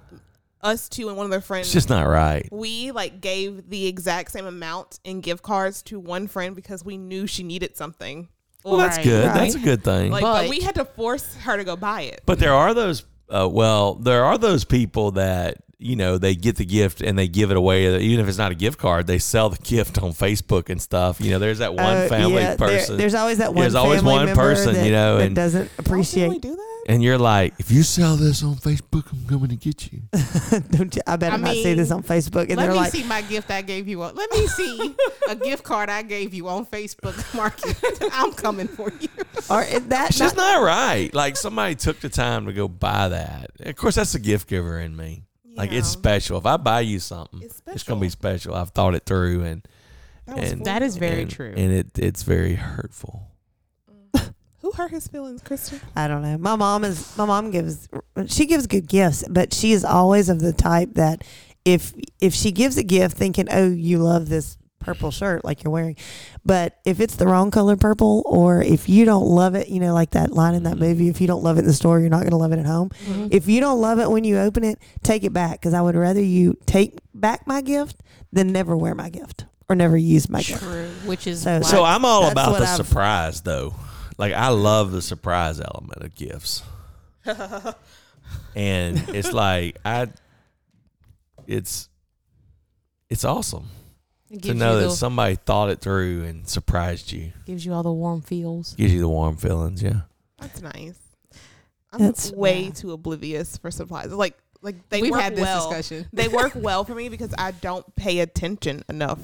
us 0.61 0.89
two 0.89 1.09
and 1.09 1.17
one 1.17 1.25
of 1.25 1.31
their 1.31 1.41
friends. 1.41 1.67
it's 1.69 1.73
just 1.73 1.89
not 1.89 2.03
right. 2.07 2.49
we 2.53 2.93
like 2.93 3.21
gave 3.21 3.69
the 3.69 3.87
exact 3.87 4.31
same 4.31 4.47
amount 4.47 5.01
in 5.05 5.21
gift 5.21 5.43
cards 5.43 5.83
to 5.83 5.99
one 5.99 6.29
friend 6.29 6.55
because 6.55 6.85
we 6.85 6.97
knew 6.99 7.27
she 7.27 7.43
needed 7.43 7.77
something. 7.77 8.29
Well, 8.65 8.77
that's 8.77 8.97
Right, 8.99 9.05
good. 9.05 9.27
right. 9.27 9.35
That's 9.35 9.55
a 9.55 9.59
good 9.61 9.83
thing. 9.83 10.11
Like, 10.13 10.23
but, 10.23 10.43
But- 10.43 10.51
we 10.51 10.61
had 10.61 10.75
to 10.77 10.85
force 10.85 11.35
her 11.43 11.57
to 11.57 11.65
go 11.65 11.77
buy 11.77 12.03
it. 12.03 12.23
But 12.27 12.39
there 12.39 12.55
are 12.55 12.75
those. 12.75 13.05
Uh, 13.29 13.49
well, 13.51 13.95
there 13.95 14.25
are 14.25 14.37
those 14.39 14.65
people 14.65 15.13
that 15.13 15.57
you 15.79 15.97
know 15.97 16.17
they 16.19 16.35
get 16.37 16.57
the 16.57 16.65
gift 16.65 17.01
and 17.01 17.19
they 17.19 17.27
give 17.27 17.51
it 17.51 17.57
away. 17.57 17.87
Even 18.03 18.21
if 18.23 18.29
it's 18.29 18.39
not 18.39 18.53
a 18.53 18.55
gift 18.55 18.79
card, 18.79 19.07
they 19.07 19.19
sell 19.19 19.49
the 19.49 19.59
gift 19.63 19.99
on 20.03 20.13
Facebook 20.13 20.69
and 20.71 20.81
stuff. 20.81 21.21
You 21.21 21.31
know, 21.33 21.39
there's 21.41 21.59
that 21.59 21.75
one 21.75 21.85
Uh, 21.97 22.09
family 22.09 22.35
yeah, 22.43 22.55
there- 22.55 22.69
person, 22.69 22.97
there's 22.99 23.15
always 23.15 23.39
that 23.39 23.53
one. 23.55 23.63
There's 23.63 23.75
always 23.75 24.01
family 24.01 24.13
one 24.15 24.27
member 24.27 24.41
person, 24.43 24.75
that, 24.75 24.85
you 24.87 24.93
know, 24.93 25.17
that 25.19 25.27
and- 25.27 25.35
doesn't 25.35 25.61
Don't 25.77 25.79
we 25.79 25.83
appreciate. 25.93 26.41
do 26.43 26.55
that? 26.55 26.72
And 26.89 27.03
you're 27.03 27.19
like, 27.19 27.55
if 27.59 27.71
you 27.71 27.83
sell 27.83 28.17
this 28.17 28.43
on 28.43 28.57
Facebook, 28.57 29.13
I'm 29.13 29.27
coming 29.27 29.51
to 29.51 29.57
get 29.57 29.93
you. 29.93 30.03
Don't 30.71 30.95
you, 30.95 31.03
I 31.07 31.17
better 31.17 31.35
I 31.35 31.39
not 31.39 31.55
see 31.55 31.75
this 31.75 31.91
on 31.91 32.03
Facebook. 32.03 32.49
And 32.49 32.57
Let 32.57 32.65
they're 32.67 32.71
me 32.73 32.77
like, 32.77 32.93
see 32.93 33.05
my 33.05 33.23
gift 33.23 33.51
I 33.51 33.63
gave 33.63 33.87
you. 33.89 34.03
On, 34.03 34.15
let 34.15 34.31
me 34.33 34.47
see 34.49 34.95
a 35.29 35.37
gift 35.37 35.63
card 35.65 35.89
I 35.91 36.03
gave 36.03 36.35
you 36.35 36.49
on 36.49 36.67
Facebook 36.67 37.17
Market. 37.37 37.77
I'm 38.13 38.33
coming 38.33 38.69
for 38.69 38.91
you. 39.01 39.09
or 39.51 39.63
is 39.63 39.87
that 39.87 40.11
It's 40.11 40.19
just 40.19 40.37
not, 40.37 40.61
not 40.61 40.65
right. 40.67 41.13
Like 41.15 41.37
somebody 41.37 41.75
took 41.77 42.01
the 42.01 42.09
time 42.09 42.47
to 42.47 42.53
go 42.53 42.69
buy 42.69 43.09
that. 43.09 43.51
Of 43.61 43.77
course, 43.77 43.95
that's 43.95 44.15
a 44.15 44.21
gift 44.21 44.49
giver 44.49 44.79
in 44.81 44.97
me. 44.97 45.25
Like 45.55 45.71
it's 45.73 45.89
special. 45.89 46.39
If 46.39 46.47
I 46.47 46.57
buy 46.57 46.81
you 46.81 46.99
something, 46.99 47.43
It's 47.43 47.61
it's, 47.67 47.83
gonna 47.83 48.01
be 48.01 48.09
special. 48.09 48.55
I've 48.55 48.71
thought 48.71 48.95
it 48.95 49.05
through, 49.05 49.45
and 49.45 49.63
That 50.27 50.39
and 50.39 50.55
cool. 50.57 50.65
That 50.65 50.83
is 50.83 50.97
very 50.97 51.23
and- 51.23 51.31
true. 51.31 51.53
and 51.55 51.71
it 51.73 51.99
it's 51.99 52.23
very 52.23 52.55
hurtful. 52.55 53.29
Who 54.73 54.83
hurt 54.83 54.91
his 54.91 55.07
feelings, 55.09 55.43
Kristen? 55.43 55.81
I 55.95 56.09
don't 56.09 56.23
know. 56.23 56.39
My 56.39 56.57
mom 56.57 56.85
is. 56.85 57.17
My 57.17 57.25
mom 57.27 57.51
gives. 57.51 57.89
She 58.27 58.47
gives 58.47 58.67
good 58.67 58.87
gifts, 58.89 59.25
but 59.29 59.53
she 59.53 59.73
is 59.73 59.85
always 59.85 60.29
of 60.29 60.41
the 60.41 60.53
type 60.53 60.95
that 60.95 61.23
if 61.65 61.93
if 62.21 62.35
she 62.35 62.53
gives 62.53 62.77
a 62.79 62.83
gift 62.83 63.17
thinking, 63.17 63.49
oh, 63.51 63.69
you 63.69 63.99
love 63.99 64.29
this 64.29 64.57
purple 64.81 65.11
shirt 65.13 65.45
like 65.45 65.63
you're 65.63 65.71
wearing, 65.73 65.95
but 66.45 66.79
if 66.85 66.99
it's 67.01 67.15
the 67.15 67.27
wrong 67.27 67.51
color 67.53 67.77
purple, 67.77 68.23
or 68.27 68.61
if 68.63 68.89
you 68.89 69.05
don't 69.05 69.27
love 69.27 69.55
it, 69.55 69.69
you 69.69 69.79
know, 69.79 69.95
like 69.95 70.11
that 70.11 70.33
line 70.33 70.55
in 70.55 70.65
that 70.65 70.77
movie, 70.77 71.09
if 71.09 71.21
you 71.21 71.27
don't 71.29 71.45
love 71.45 71.57
it 71.57 71.61
in 71.61 71.67
the 71.67 71.73
store, 71.73 72.01
you're 72.01 72.09
not 72.11 72.21
going 72.21 72.31
to 72.31 72.37
love 72.37 72.51
it 72.53 72.59
at 72.59 72.67
home. 72.67 72.89
Mm-hmm. 73.05 73.29
If 73.31 73.47
you 73.49 73.61
don't 73.61 73.81
love 73.81 74.01
it 74.01 74.11
when 74.11 74.25
you 74.25 74.39
open 74.39 74.65
it, 74.65 74.79
take 75.05 75.23
it 75.23 75.33
back 75.33 75.61
because 75.61 75.73
I 75.73 75.81
would 75.83 75.95
rather 75.95 76.21
you 76.21 76.59
take 76.67 76.99
back 77.15 77.47
my 77.47 77.61
gift 77.61 78.03
than 78.33 78.51
never 78.53 78.77
wear 78.77 78.95
my 78.97 79.09
gift 79.09 79.45
or 79.69 79.77
never 79.77 79.97
use 79.97 80.29
my 80.29 80.43
gift. 80.43 80.61
True. 80.63 80.89
Which 81.07 81.29
is 81.29 81.43
So- 81.43 81.63
So 81.63 81.85
I'm 81.85 82.05
all 82.05 82.27
about 82.29 82.51
what 82.51 82.59
the 82.61 82.67
I've- 82.67 82.83
surprise, 82.83 83.43
though. 83.43 83.75
Like 84.23 84.35
I 84.35 84.51
love 84.51 84.93
the 84.93 85.03
surprise 85.03 85.61
element 85.61 86.01
of 86.05 86.15
gifts, 86.15 86.63
and 87.27 87.75
it's 89.09 89.33
like 89.33 89.79
I, 89.85 90.11
it's, 91.49 91.89
it's 93.11 93.25
awesome 93.25 93.69
it 94.31 94.43
to 94.43 94.55
know 94.55 94.75
you 94.75 94.81
that 94.83 94.87
the, 94.91 94.95
somebody 94.95 95.35
thought 95.35 95.71
it 95.71 95.81
through 95.81 96.23
and 96.23 96.49
surprised 96.49 97.11
you. 97.11 97.33
gives 97.47 97.67
you 97.67 97.73
all 97.73 97.83
the 97.83 97.91
warm 97.93 98.21
feels. 98.21 98.75
Gives 98.75 98.95
you 98.95 99.01
the 99.01 99.09
warm 99.09 99.37
feelings. 99.37 99.83
Yeah. 99.83 100.03
That's 100.39 100.63
nice. 100.63 101.01
I'm 101.93 101.99
That's- 101.99 102.31
way 102.31 102.67
yeah. 102.67 102.71
too 102.71 102.93
oblivious 102.93 103.57
for 103.57 103.73
supplies. 103.73 104.13
Like, 104.13 104.39
like 104.61 104.89
they 104.89 105.03
We've 105.03 105.11
work 105.11 105.21
had 105.21 105.35
this 105.35 105.43
well. 105.43 105.69
discussion. 105.69 106.09
They 106.13 106.29
work 106.29 106.53
well 106.55 106.85
for 106.85 106.95
me 106.95 107.09
because 107.09 107.35
I 107.37 107.51
don't 107.51 107.93
pay 107.97 108.21
attention 108.21 108.85
enough 108.89 109.19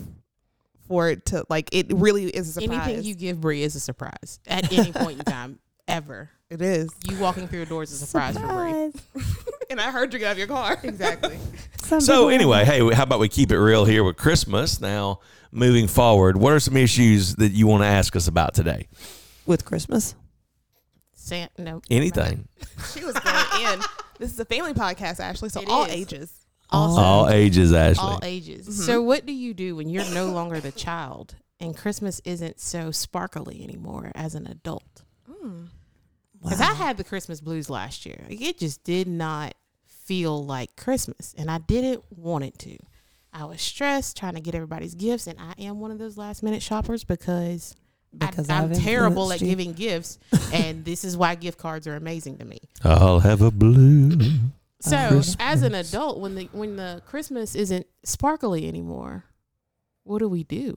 for 0.88 1.10
it 1.10 1.26
to 1.26 1.44
like. 1.48 1.68
It 1.72 1.86
really 1.92 2.24
is 2.28 2.48
a 2.48 2.52
surprise. 2.60 2.80
Anything 2.88 3.04
you 3.04 3.14
give 3.14 3.40
Bree 3.40 3.62
is 3.62 3.76
a 3.76 3.80
surprise 3.80 4.40
at 4.46 4.72
any 4.72 4.92
point 4.92 5.18
in 5.20 5.24
time, 5.24 5.58
ever. 5.88 6.30
it 6.50 6.60
is. 6.62 6.90
You 7.08 7.18
walking 7.18 7.46
through 7.48 7.60
the 7.60 7.66
doors 7.66 7.92
is 7.92 8.02
a 8.02 8.06
surprise, 8.06 8.36
for 8.36 8.46
Bree. 8.46 9.24
And 9.70 9.78
I 9.80 9.90
heard 9.90 10.14
you 10.14 10.18
get 10.18 10.28
out 10.28 10.32
of 10.32 10.38
your 10.38 10.46
car. 10.46 10.78
Exactly. 10.82 11.38
So 12.00 12.28
anyway, 12.28 12.66
hey, 12.66 12.80
how 12.92 13.04
about 13.04 13.18
we 13.18 13.30
keep 13.30 13.50
it 13.50 13.58
real 13.58 13.86
here 13.86 14.04
with 14.04 14.16
Christmas? 14.18 14.78
Now, 14.78 15.20
moving 15.52 15.88
forward, 15.88 16.36
what 16.36 16.52
are 16.52 16.60
some 16.60 16.76
issues 16.76 17.34
that 17.36 17.52
you 17.52 17.66
want 17.66 17.82
to 17.82 17.86
ask 17.86 18.14
us 18.14 18.28
about 18.28 18.52
today? 18.52 18.88
with 19.46 19.64
Christmas. 19.64 20.14
Sant, 21.14 21.50
no, 21.58 21.80
Anything. 21.90 22.46
She 22.92 23.02
was 23.04 23.14
going 23.18 23.72
in. 23.72 23.80
This 24.18 24.32
is 24.32 24.38
a 24.38 24.44
family 24.44 24.74
podcast, 24.74 25.18
Ashley, 25.20 25.48
so 25.48 25.62
It 25.62 25.68
all 25.70 25.84
is. 25.86 25.92
ages. 25.92 26.37
Also, 26.70 27.00
All 27.00 27.28
ages, 27.30 27.72
Ashley. 27.72 28.02
all 28.04 28.20
ages. 28.22 28.68
Mhm. 28.68 28.72
So, 28.86 29.02
what 29.02 29.24
do 29.26 29.32
you 29.32 29.54
do 29.54 29.74
when 29.76 29.88
you're 29.88 30.08
no 30.12 30.26
longer 30.26 30.60
the 30.60 30.72
child 30.72 31.34
and 31.60 31.76
Christmas 31.76 32.20
isn't 32.24 32.60
so 32.60 32.90
sparkly 32.90 33.62
anymore 33.64 34.12
as 34.14 34.34
an 34.34 34.46
adult? 34.46 35.02
Mm. 35.30 35.68
Because 36.42 36.60
Wow. 36.60 36.70
I 36.70 36.74
had 36.74 36.96
the 36.98 37.04
Christmas 37.04 37.40
blues 37.40 37.68
last 37.70 38.04
year. 38.06 38.24
It 38.28 38.58
just 38.58 38.84
did 38.84 39.08
not 39.08 39.54
feel 39.86 40.44
like 40.44 40.76
Christmas, 40.76 41.34
and 41.36 41.50
I 41.50 41.58
didn't 41.58 42.02
want 42.10 42.44
it 42.44 42.58
to. 42.60 42.76
I 43.32 43.44
was 43.44 43.60
stressed 43.60 44.16
trying 44.16 44.34
to 44.34 44.40
get 44.40 44.54
everybody's 44.54 44.94
gifts, 44.94 45.26
and 45.26 45.38
I 45.38 45.54
am 45.60 45.80
one 45.80 45.90
of 45.90 45.98
those 45.98 46.16
last 46.16 46.42
minute 46.42 46.62
shoppers 46.62 47.02
because, 47.04 47.74
Because 48.16 48.48
I, 48.48 48.58
I'm 48.62 48.72
terrible 48.72 49.32
at 49.32 49.40
you. 49.40 49.48
giving 49.48 49.72
gifts, 49.74 50.18
and 50.52 50.84
this 50.84 51.04
is 51.04 51.16
why 51.16 51.34
gift 51.34 51.58
cards 51.58 51.86
are 51.86 51.96
amazing 51.96 52.38
to 52.38 52.44
me. 52.44 52.58
I'll 52.84 53.20
have 53.20 53.42
a 53.42 53.50
blue. 53.50 54.18
So, 54.80 54.96
Christmas. 55.08 55.36
as 55.40 55.62
an 55.62 55.74
adult, 55.74 56.18
when 56.20 56.34
the 56.34 56.48
when 56.52 56.76
the 56.76 57.02
Christmas 57.06 57.54
isn't 57.54 57.86
sparkly 58.04 58.68
anymore, 58.68 59.24
what 60.04 60.18
do 60.20 60.28
we 60.28 60.44
do? 60.44 60.76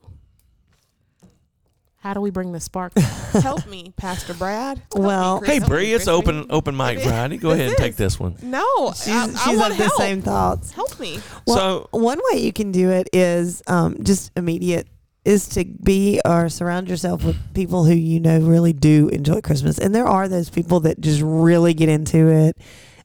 How 1.97 2.15
do 2.15 2.21
we 2.21 2.31
bring 2.31 2.51
the 2.51 2.59
spark? 2.59 2.97
Help 2.97 3.67
me, 3.67 3.93
Pastor 3.95 4.33
Brad. 4.33 4.79
Help 4.79 4.95
me, 4.95 5.01
Well- 5.05 5.39
Hey, 5.41 5.59
Help 5.59 5.63
me, 5.63 5.67
Bree, 5.69 5.93
it's 5.93 6.05
Christy. 6.05 6.11
open 6.17 6.45
open 6.49 6.75
mic 6.75 6.97
It 6.97 7.01
is. 7.01 7.07
Friday. 7.07 7.37
Go 7.37 7.51
ahead 7.51 7.67
and 7.69 7.77
take 7.77 7.95
this 7.95 8.19
one. 8.19 8.35
No, 8.41 8.91
She's, 8.95 9.09
I, 9.09 9.25
I 9.25 9.27
she's 9.27 9.57
want 9.59 9.71
of 9.73 9.77
the 9.77 9.83
help. 9.85 9.97
same 9.97 10.21
thoughts. 10.23 10.71
Help 10.71 10.99
me. 10.99 11.19
Well, 11.45 11.57
so 11.57 11.87
one 11.91 12.19
way 12.31 12.39
you 12.39 12.51
can 12.51 12.71
do 12.71 12.89
it 12.89 13.07
is 13.13 13.61
um, 13.67 14.03
just 14.03 14.31
immediate 14.35 14.87
is 15.25 15.47
to 15.49 15.63
be 15.63 16.19
or 16.25 16.49
surround 16.49 16.89
yourself 16.89 17.23
with 17.23 17.37
people 17.53 17.83
who 17.85 17.93
you 17.93 18.19
know 18.19 18.39
really 18.39 18.73
do 18.73 19.07
enjoy 19.09 19.39
Christmas. 19.41 19.77
And 19.77 19.93
there 19.93 20.07
are 20.07 20.27
those 20.27 20.49
people 20.49 20.79
that 20.79 20.99
just 20.99 21.21
really 21.23 21.75
get 21.75 21.87
into 21.89 22.27
it 22.29 22.57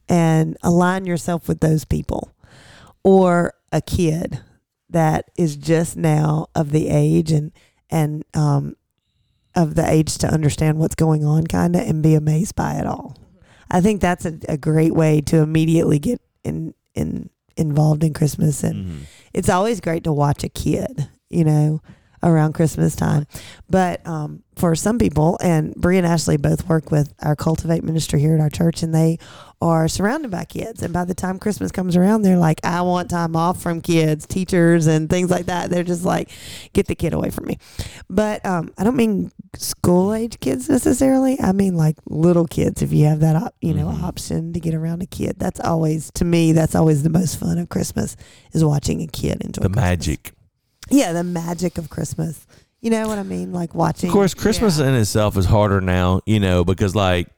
and 0.08 0.56
align 0.62 1.06
yourself 1.06 1.48
with 1.48 1.60
those 1.60 1.84
people. 1.84 2.32
Or 3.02 3.54
a 3.72 3.80
kid 3.80 4.40
that 4.90 5.26
is 5.36 5.56
just 5.56 5.96
now 5.96 6.46
of 6.54 6.70
the 6.70 6.88
age 6.88 7.32
and 7.32 7.52
and 7.90 8.24
um, 8.34 8.76
of 9.54 9.74
the 9.74 9.88
age 9.88 10.18
to 10.18 10.28
understand 10.28 10.78
what's 10.78 10.94
going 10.94 11.24
on 11.24 11.46
kind 11.46 11.76
of 11.76 11.82
and 11.82 12.02
be 12.02 12.14
amazed 12.14 12.54
by 12.54 12.74
it 12.74 12.86
all. 12.86 13.16
I 13.70 13.80
think 13.80 14.00
that's 14.00 14.26
a, 14.26 14.38
a 14.48 14.56
great 14.56 14.94
way 14.94 15.20
to 15.22 15.38
immediately 15.38 15.98
get 15.98 16.20
in 16.44 16.74
in 16.94 17.30
involved 17.56 18.04
in 18.04 18.12
Christmas 18.12 18.62
and 18.62 18.86
mhm. 18.86 19.00
it's 19.32 19.48
always 19.48 19.80
great 19.80 20.04
to 20.04 20.12
watch 20.12 20.44
a 20.44 20.48
kid, 20.48 21.08
you 21.30 21.44
know, 21.44 21.80
around 22.26 22.52
Christmas 22.54 22.94
time. 22.94 23.26
But 23.70 24.06
um, 24.06 24.42
for 24.56 24.74
some 24.74 24.98
people, 24.98 25.38
and 25.40 25.74
Bree 25.74 25.96
and 25.98 26.06
Ashley 26.06 26.36
both 26.36 26.68
work 26.68 26.90
with 26.90 27.12
our 27.22 27.36
Cultivate 27.36 27.82
ministry 27.84 28.20
here 28.20 28.34
at 28.34 28.40
our 28.40 28.50
church, 28.50 28.82
and 28.82 28.94
they 28.94 29.18
are 29.62 29.88
surrounded 29.88 30.30
by 30.30 30.44
kids. 30.44 30.82
And 30.82 30.92
by 30.92 31.04
the 31.06 31.14
time 31.14 31.38
Christmas 31.38 31.72
comes 31.72 31.96
around, 31.96 32.22
they're 32.22 32.36
like, 32.36 32.60
I 32.64 32.82
want 32.82 33.08
time 33.08 33.34
off 33.36 33.62
from 33.62 33.80
kids, 33.80 34.26
teachers, 34.26 34.86
and 34.86 35.08
things 35.08 35.30
like 35.30 35.46
that. 35.46 35.70
They're 35.70 35.82
just 35.82 36.04
like, 36.04 36.30
get 36.74 36.86
the 36.88 36.94
kid 36.94 37.14
away 37.14 37.30
from 37.30 37.46
me. 37.46 37.58
But 38.10 38.44
um, 38.44 38.72
I 38.76 38.84
don't 38.84 38.96
mean 38.96 39.32
school 39.56 40.12
age 40.12 40.38
kids 40.40 40.68
necessarily. 40.68 41.40
I 41.40 41.52
mean 41.52 41.74
like 41.74 41.96
little 42.06 42.46
kids. 42.46 42.82
If 42.82 42.92
you 42.92 43.06
have 43.06 43.20
that, 43.20 43.36
op- 43.36 43.54
you 43.62 43.72
know, 43.72 43.86
Mhm. 43.86 44.02
option 44.02 44.52
to 44.52 44.60
get 44.60 44.74
around 44.74 45.00
a 45.02 45.06
kid, 45.06 45.36
that's 45.38 45.60
always 45.60 46.10
to 46.16 46.24
me. 46.26 46.52
That's 46.52 46.74
always 46.74 47.02
the 47.02 47.08
most 47.10 47.38
fun 47.38 47.56
of 47.58 47.70
Christmas 47.70 48.14
is 48.52 48.62
watching 48.64 49.00
a 49.00 49.06
kid 49.06 49.40
enjoy 49.42 49.62
the 49.62 49.68
Christmas. 49.70 49.76
magic. 49.76 50.32
Yeah, 50.90 51.12
the 51.12 51.24
magic 51.24 51.78
of 51.78 51.90
Christmas. 51.90 52.46
You 52.80 52.90
know 52.90 53.08
what 53.08 53.18
I 53.18 53.22
mean? 53.22 53.52
Like 53.52 53.74
watching. 53.74 54.08
Of 54.08 54.12
course, 54.14 54.34
Christmas 54.34 54.78
Yeah. 54.78 54.88
in 54.88 54.94
itself 54.94 55.36
is 55.36 55.46
harder 55.46 55.80
now, 55.80 56.20
you 56.26 56.38
know, 56.40 56.64
because 56.64 56.94
like 56.94 57.28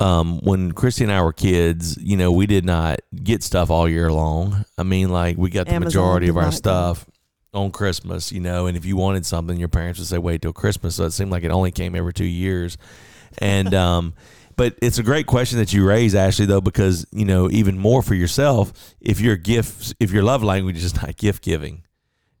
um 0.00 0.40
when 0.42 0.72
Christy 0.72 1.04
and 1.04 1.12
I 1.12 1.22
were 1.22 1.32
kids, 1.32 1.96
you 2.00 2.16
know, 2.16 2.30
we 2.32 2.46
did 2.46 2.64
not 2.64 2.98
get 3.22 3.42
stuff 3.42 3.70
all 3.70 3.88
year 3.88 4.12
long. 4.12 4.64
I 4.76 4.82
mean, 4.82 5.08
like 5.08 5.38
we 5.38 5.48
got 5.50 5.66
the 5.66 5.72
Amazon 5.74 5.86
majority 6.02 6.28
of 6.28 6.36
our 6.36 6.52
stuff 6.52 7.06
on 7.54 7.70
Christmas, 7.70 8.32
you 8.32 8.40
know, 8.40 8.66
and 8.66 8.76
if 8.76 8.84
you 8.84 8.96
wanted 8.96 9.24
something, 9.24 9.56
your 9.58 9.68
parents 9.68 9.98
would 9.98 10.08
say 10.08 10.18
wait 10.18 10.42
till 10.42 10.52
Christmas. 10.52 10.96
So 10.96 11.04
it 11.04 11.12
seemed 11.12 11.30
like 11.30 11.44
it 11.44 11.50
only 11.50 11.70
came 11.70 11.94
every 11.94 12.12
2 12.12 12.24
years. 12.24 12.76
And 13.38 13.72
um 13.86 14.12
but 14.56 14.74
it's 14.80 14.98
a 14.98 15.02
great 15.02 15.26
question 15.26 15.58
that 15.58 15.72
you 15.74 15.86
raise, 15.86 16.14
Ashley, 16.14 16.46
though, 16.46 16.62
because 16.62 17.06
you 17.12 17.24
know 17.24 17.50
even 17.50 17.78
more 17.78 18.02
for 18.02 18.14
yourself. 18.14 18.94
If 19.00 19.20
your 19.20 19.36
gift, 19.36 19.94
if 20.00 20.10
your 20.12 20.22
love 20.22 20.42
language 20.42 20.82
is 20.82 20.94
not 20.94 21.16
gift 21.16 21.42
giving, 21.42 21.82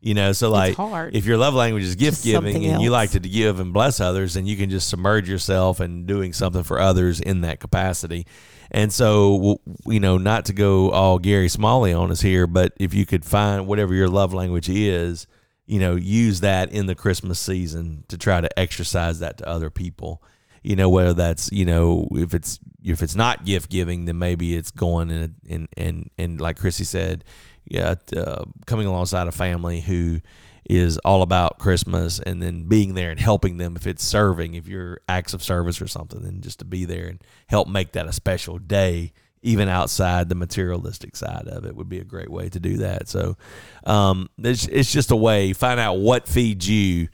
you 0.06 0.14
know, 0.14 0.30
so 0.30 0.50
like 0.50 0.76
if 1.12 1.26
your 1.26 1.36
love 1.36 1.54
language 1.54 1.82
is 1.82 1.96
gift 1.96 2.18
Just 2.18 2.24
giving 2.24 2.64
and 2.64 2.80
you 2.80 2.90
like 2.90 3.10
to 3.10 3.18
give 3.18 3.58
and 3.58 3.72
bless 3.72 3.98
others, 3.98 4.34
then 4.34 4.46
you 4.46 4.56
can 4.56 4.70
just 4.70 4.88
submerge 4.88 5.28
yourself 5.28 5.80
in 5.80 6.06
doing 6.06 6.32
something 6.32 6.62
for 6.62 6.78
others 6.78 7.18
in 7.18 7.40
that 7.40 7.58
capacity. 7.58 8.24
And 8.70 8.92
so, 8.92 9.60
you 9.84 9.98
know, 9.98 10.16
not 10.16 10.44
to 10.44 10.52
go 10.52 10.92
all 10.92 11.18
Gary 11.18 11.48
Smalley 11.48 11.92
on 11.92 12.12
us 12.12 12.20
here, 12.20 12.46
but 12.46 12.72
if 12.78 12.94
you 12.94 13.04
could 13.04 13.24
find 13.24 13.66
whatever 13.66 13.94
your 13.94 14.06
love 14.06 14.32
language 14.32 14.68
is, 14.68 15.26
you 15.66 15.80
know, 15.80 15.96
use 15.96 16.38
that 16.38 16.70
in 16.70 16.86
the 16.86 16.94
Christmas 16.94 17.40
season 17.40 18.04
to 18.06 18.16
try 18.16 18.40
to 18.40 18.58
exercise 18.58 19.18
that 19.18 19.38
to 19.38 19.48
other 19.48 19.70
people. 19.70 20.22
You 20.62 20.76
know, 20.76 20.88
whether 20.88 21.14
that's 21.14 21.50
you 21.50 21.64
know 21.64 22.08
if 22.12 22.32
it's 22.32 22.60
if 22.84 23.02
it's 23.02 23.16
not 23.16 23.44
gift 23.44 23.70
giving, 23.70 24.04
then 24.04 24.20
maybe 24.20 24.54
it's 24.56 24.70
going 24.70 25.10
and 25.10 25.34
and 25.48 25.68
and 25.76 26.10
and 26.16 26.40
like 26.40 26.58
Chrissy 26.58 26.84
said, 26.84 27.24
yeah, 27.66 27.94
uh, 28.16 28.44
coming 28.66 28.86
alongside 28.86 29.28
a 29.28 29.32
family 29.32 29.80
who 29.80 30.20
is 30.68 30.98
all 30.98 31.22
about 31.22 31.58
Christmas 31.58 32.18
and 32.18 32.42
then 32.42 32.64
being 32.64 32.94
there 32.94 33.10
and 33.10 33.20
helping 33.20 33.56
them 33.56 33.76
if 33.76 33.86
it's 33.86 34.04
serving, 34.04 34.54
if 34.54 34.66
you're 34.66 35.00
acts 35.08 35.32
of 35.32 35.42
service 35.42 35.80
or 35.80 35.86
something, 35.86 36.22
then 36.22 36.40
just 36.40 36.58
to 36.58 36.64
be 36.64 36.84
there 36.84 37.06
and 37.06 37.22
help 37.46 37.68
make 37.68 37.92
that 37.92 38.06
a 38.06 38.12
special 38.12 38.58
day, 38.58 39.12
even 39.42 39.68
outside 39.68 40.28
the 40.28 40.34
materialistic 40.34 41.14
side 41.14 41.46
of 41.46 41.64
it 41.64 41.76
would 41.76 41.88
be 41.88 42.00
a 42.00 42.04
great 42.04 42.30
way 42.30 42.48
to 42.48 42.58
do 42.58 42.78
that. 42.78 43.08
So 43.08 43.36
um, 43.84 44.28
it's, 44.38 44.66
it's 44.66 44.92
just 44.92 45.12
a 45.12 45.16
way, 45.16 45.52
find 45.52 45.78
out 45.78 45.98
what 45.98 46.26
feeds 46.26 46.68
you 46.68 47.08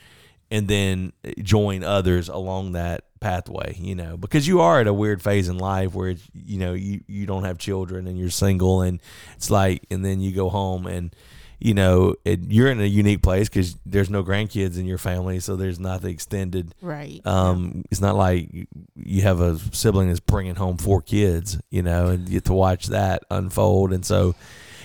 and 0.52 0.68
then 0.68 1.12
join 1.42 1.82
others 1.82 2.28
along 2.28 2.72
that 2.72 3.04
pathway, 3.20 3.74
you 3.78 3.94
know, 3.94 4.16
because 4.16 4.46
you 4.46 4.60
are 4.60 4.80
at 4.80 4.86
a 4.86 4.92
weird 4.92 5.22
phase 5.22 5.48
in 5.48 5.56
life 5.58 5.94
where, 5.94 6.14
you 6.34 6.58
know, 6.58 6.74
you, 6.74 7.00
you 7.08 7.24
don't 7.26 7.44
have 7.44 7.56
children 7.58 8.06
and 8.06 8.18
you're 8.18 8.30
single 8.30 8.82
and 8.82 9.00
it's 9.36 9.50
like, 9.50 9.84
and 9.90 10.04
then 10.04 10.20
you 10.20 10.32
go 10.32 10.48
home 10.50 10.86
and, 10.86 11.14
you 11.58 11.72
know, 11.74 12.16
it, 12.24 12.40
you're 12.50 12.68
in 12.68 12.80
a 12.80 12.84
unique 12.84 13.22
place 13.22 13.48
because 13.48 13.76
there's 13.86 14.10
no 14.10 14.24
grandkids 14.24 14.76
in 14.78 14.84
your 14.84 14.98
family, 14.98 15.38
so 15.40 15.54
there's 15.56 15.78
not 15.78 16.02
the 16.02 16.08
extended. 16.08 16.74
right. 16.82 17.20
Um, 17.24 17.84
it's 17.90 18.00
not 18.00 18.16
like 18.16 18.52
you- 18.52 18.66
you 18.96 19.22
have 19.22 19.40
a 19.40 19.58
sibling 19.72 20.08
that's 20.08 20.20
bringing 20.20 20.56
home 20.56 20.76
four 20.76 21.00
kids, 21.02 21.58
you 21.70 21.82
know, 21.82 22.08
and 22.08 22.28
you 22.28 22.34
get 22.40 22.44
to 22.46 22.52
watch 22.52 22.88
that 22.88 23.22
unfold. 23.30 23.92
And 23.92 24.04
so, 24.04 24.34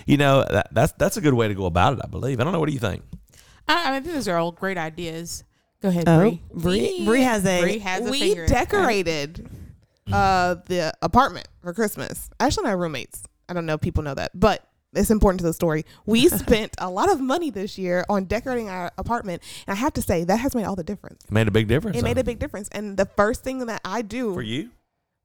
you 0.05 0.17
know, 0.17 0.45
that, 0.49 0.67
that's 0.71 0.93
that's 0.93 1.17
a 1.17 1.21
good 1.21 1.33
way 1.33 1.47
to 1.47 1.55
go 1.55 1.65
about 1.65 1.93
it, 1.93 1.99
I 2.03 2.07
believe. 2.07 2.39
I 2.39 2.43
don't 2.43 2.53
know. 2.53 2.59
What 2.59 2.67
do 2.69 2.73
you 2.73 2.79
think? 2.79 3.01
I, 3.67 3.97
I 3.97 3.99
think 3.99 4.13
those 4.13 4.27
are 4.27 4.37
all 4.37 4.51
great 4.51 4.77
ideas. 4.77 5.43
Go 5.81 5.89
ahead, 5.89 6.05
Oh, 6.07 6.37
Bree. 6.53 7.05
Bree, 7.05 7.21
has 7.21 7.45
a. 7.45 7.61
Bree 7.61 7.79
has 7.79 8.05
a 8.07 8.09
we 8.11 8.19
finger. 8.19 8.47
decorated 8.47 9.47
uh 10.11 10.55
the 10.67 10.93
apartment 11.01 11.47
for 11.61 11.73
Christmas. 11.73 12.29
Ashley 12.39 12.61
and 12.61 12.69
I 12.69 12.71
are 12.73 12.77
roommates. 12.77 13.23
I 13.49 13.53
don't 13.53 13.65
know 13.65 13.73
if 13.75 13.81
people 13.81 14.03
know 14.03 14.13
that, 14.13 14.31
but 14.33 14.65
it's 14.93 15.11
important 15.11 15.39
to 15.41 15.45
the 15.45 15.53
story. 15.53 15.85
We 16.05 16.27
spent 16.29 16.73
a 16.79 16.89
lot 16.89 17.11
of 17.11 17.19
money 17.19 17.49
this 17.51 17.77
year 17.77 18.05
on 18.09 18.23
decorating 18.25 18.69
our 18.69 18.91
apartment, 18.97 19.43
and 19.67 19.75
I 19.77 19.79
have 19.79 19.93
to 19.93 20.01
say 20.01 20.23
that 20.23 20.37
has 20.37 20.55
made 20.55 20.63
all 20.63 20.75
the 20.75 20.83
difference. 20.83 21.23
It 21.25 21.31
made 21.31 21.47
a 21.47 21.51
big 21.51 21.67
difference. 21.67 21.97
It 21.97 22.03
made 22.03 22.17
a 22.17 22.23
big 22.23 22.39
difference. 22.39 22.69
And 22.71 22.95
the 22.97 23.05
first 23.05 23.43
thing 23.43 23.65
that 23.65 23.81
I 23.85 24.01
do 24.01 24.33
for 24.33 24.41
you. 24.41 24.69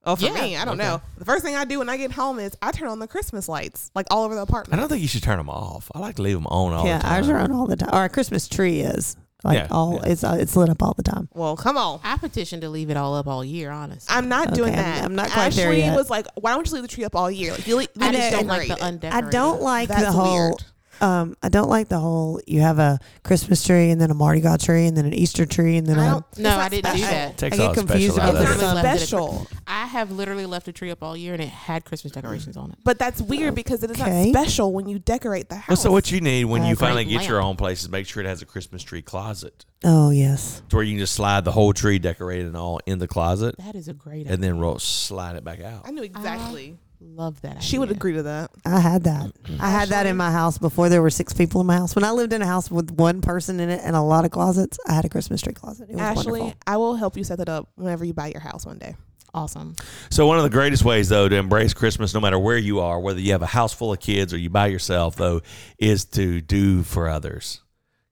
Oh, 0.04 0.16
for 0.16 0.25
Yeah. 0.26 0.35
me, 0.35 0.56
I 0.56 0.64
don't 0.64 0.80
Okay. 0.80 0.88
know. 0.88 1.00
The 1.16 1.25
first 1.25 1.44
thing 1.44 1.54
I 1.54 1.64
do 1.64 1.78
when 1.78 1.88
I 1.88 1.97
get 1.97 2.11
home 2.11 2.40
is 2.40 2.56
I 2.61 2.73
turn 2.73 2.88
on 2.88 2.99
the 2.99 3.06
Christmas 3.06 3.49
lights, 3.49 3.92
like 3.94 4.06
all 4.11 4.25
over 4.25 4.35
the 4.35 4.42
apartment. 4.42 4.76
I 4.76 4.80
don't 4.82 4.88
think 4.88 5.00
you 5.00 5.06
should 5.06 5.23
turn 5.23 5.38
them 5.38 5.49
off. 5.49 5.92
I 5.94 6.00
like 6.00 6.16
to 6.16 6.23
leave 6.23 6.35
them 6.37 6.49
on 6.49 6.73
all 6.73 6.85
yeah, 6.85 6.99
the 6.99 7.04
time. 7.04 7.12
ours 7.12 7.28
are 7.28 7.38
on 7.38 7.52
all 7.52 7.66
the 7.68 7.76
time. 7.76 7.90
Our 7.92 8.09
Christmas 8.09 8.49
tree 8.49 8.80
is 8.80 9.16
like 9.44 9.58
Yeah, 9.58 9.66
all. 9.70 9.94
yeah. 10.02 10.11
It's 10.12 10.25
uh, 10.25 10.37
it's 10.38 10.56
lit 10.56 10.68
up 10.68 10.82
all 10.82 10.94
the 10.96 11.02
time. 11.02 11.28
well, 11.34 11.56
come 11.56 11.76
on. 11.76 12.00
I 12.04 12.16
petitioned 12.16 12.62
to 12.62 12.68
leave 12.68 12.90
it 12.90 12.96
all 12.96 13.14
up 13.14 13.26
all 13.26 13.44
year, 13.44 13.70
honestly. 13.70 14.14
I'm 14.14 14.28
not 14.28 14.54
doing 14.54 14.72
Okay, 14.72 14.80
I'm- 14.80 14.94
that. 14.96 15.04
I'm 15.04 15.14
not 15.14 15.30
quite 15.30 15.46
Ashley 15.46 15.62
there 15.62 15.72
yet. 15.72 15.96
was 15.96 16.11
like, 16.11 16.26
"Why 16.34 16.52
don't 16.54 16.66
you 16.66 16.75
leave 16.75 16.82
the 16.82 16.88
tree 16.88 17.04
up 17.04 17.16
all 17.16 17.30
year? 17.30 17.52
Like 17.52 17.66
you, 17.66 17.76
le- 17.76 17.82
you 17.82 17.88
I 18.00 18.12
just 18.12 18.30
to 18.30 18.37
don't 18.37 18.46
like 18.46 18.62
decorate 18.68 18.78
the 18.78 18.84
undecorated. 18.84 19.28
I 19.28 19.30
don't 19.30 19.62
like 19.62 19.88
That's 19.88 20.02
the 20.04 20.12
whole. 20.12 20.34
weird. 20.34 20.64
Um, 21.02 21.37
I 21.42 21.49
don't 21.49 21.68
like 21.68 21.88
the 21.88 21.99
whole. 21.99 22.40
You 22.47 22.61
have 22.61 22.78
a 22.78 22.99
Christmas 23.25 23.64
tree 23.64 23.90
and 23.90 24.00
then 24.00 24.11
a 24.11 24.14
Mardi 24.14 24.40
Gras 24.40 24.59
tree 24.59 24.87
and 24.87 24.97
then 24.97 25.04
an 25.04 25.12
Easter 25.12 25.44
tree 25.44 25.76
and 25.76 25.87
then 25.87 25.99
I 25.99 26.18
a. 26.18 26.25
No, 26.38 26.56
I 26.56 26.68
didn't 26.68 26.94
do 26.94 27.00
that. 27.02 27.37
Takes 27.37 27.59
I 27.59 27.66
get 27.66 27.75
confused 27.75 28.16
about 28.16 28.30
of 28.30 28.35
the 28.37 28.40
it. 28.40 28.42
It's 28.44 28.50
Literally 28.62 28.75
left 28.75 28.85
it 28.85 28.88
at 28.88 28.99
special, 29.00 29.47
I 29.66 29.87
have 29.87 30.11
literally 30.12 30.47
left 30.47 30.68
a 30.68 30.73
tree 30.73 30.90
up 30.92 31.02
all 31.02 31.16
year, 31.16 31.32
and 31.35 31.42
it 31.42 31.49
had 31.49 31.85
Christmas 31.85 32.12
decorations 32.12 32.56
on 32.56 32.71
it. 32.71 32.78
but 32.85 32.99
that's 32.99 33.21
weird 33.21 33.54
because 33.54 33.82
it 33.82 33.90
is 33.90 34.00
Okay. 34.00 34.30
not 34.30 34.40
special 34.44 34.73
when 34.73 34.88
you 34.88 34.99
decorate 35.00 35.49
the 35.49 35.56
house. 35.56 35.68
Well, 35.68 35.76
so 35.76 35.90
what 35.90 36.11
you 36.12 36.21
need 36.21 36.44
when 36.44 36.64
you 36.64 36.76
finally 36.76 37.04
get 37.04 37.26
your 37.28 37.42
own 37.42 37.56
place 37.56 37.82
is 37.82 37.88
make 37.88 38.06
sure 38.06 38.23
it 38.23 38.26
has 38.26 38.40
a 38.42 38.47
Christmas 38.47 38.82
tree 38.82 39.02
closet, 39.02 39.64
Oh 39.85 40.11
yes. 40.11 40.62
to 40.68 40.76
where 40.76 40.85
you 40.85 40.92
can 40.92 41.00
just 41.00 41.14
slide 41.14 41.44
the 41.44 41.52
whole 41.52 41.73
tree 41.73 41.99
decorated 41.99 42.47
and 42.47 42.56
all 42.56 42.80
in 42.87 42.99
the 43.00 43.09
closet, 43.09 43.56
That 43.59 43.75
is 43.75 43.88
a 43.88 43.92
great 43.92 44.23
and 44.26 44.35
idea. 44.35 44.37
then 44.52 44.59
roll 44.61 44.78
slide 44.78 45.35
it 45.37 45.42
back 45.44 45.61
out. 45.62 45.82
I 45.85 45.90
knew 45.90 46.02
exactly. 46.04 46.76
Love 47.04 47.40
that. 47.42 47.62
she 47.62 47.78
would 47.78 47.90
agree 47.90 48.14
to 48.14 48.23
that. 48.23 48.50
I 48.64 48.80
had 48.80 49.04
that. 49.04 49.32
I 49.61 49.71
had 49.71 49.90
that 49.90 50.06
in 50.06 50.16
my 50.16 50.30
house 50.30 50.56
before 50.59 50.88
there 50.88 51.02
were 51.02 51.11
six 51.11 51.32
people 51.32 51.61
in 51.61 51.66
my 51.66 51.76
house. 51.76 51.94
When 51.94 52.04
I 52.04 52.11
lived 52.11 52.32
in 52.32 52.40
a 52.42 52.47
house 52.47 52.71
with 52.71 52.90
one 52.92 53.21
person 53.21 53.61
in 53.61 53.68
it 53.68 53.80
and 53.85 53.94
a 53.94 54.00
lot 54.00 54.25
of 54.25 54.30
closets, 54.30 54.78
I 54.88 54.94
had 54.94 55.04
a 55.04 55.09
Christmas 55.09 55.42
tree 55.42 55.52
closet. 55.52 55.88
It 55.90 55.94
was 55.94 56.00
Ashley, 56.00 56.40
wonderful. 56.40 56.61
I 56.66 56.76
will 56.78 56.94
help 56.97 57.16
you 57.16 57.25
set 57.25 57.38
that 57.38 57.49
up 57.49 57.68
whenever 57.75 58.04
you 58.04 58.14
buy 58.14 58.28
your 58.28 58.40
house 58.40 58.64
one 58.64 58.78
day. 58.78 58.97
awesome. 59.35 59.75
So 60.11 60.26
one 60.26 60.38
of 60.38 60.42
the 60.44 60.50
greatest 60.50 60.85
ways 60.85 61.09
though 61.11 61.28
to 61.28 61.37
embrace 61.37 61.75
Christmas 61.75 62.14
no 62.14 62.21
matter 62.21 62.38
where 62.38 62.56
you 62.59 62.80
are, 62.80 62.99
whether 62.99 63.21
you 63.21 63.32
have 63.32 63.42
a 63.42 63.47
house 63.47 63.73
full 63.75 63.92
of 63.92 64.00
kids 64.00 64.32
or 64.32 64.38
you 64.38 64.49
by 64.50 64.68
yourself 64.68 65.16
though, 65.16 65.42
is 65.78 66.04
to 66.06 66.40
do 66.40 66.82
for 66.82 67.09
others. 67.09 67.61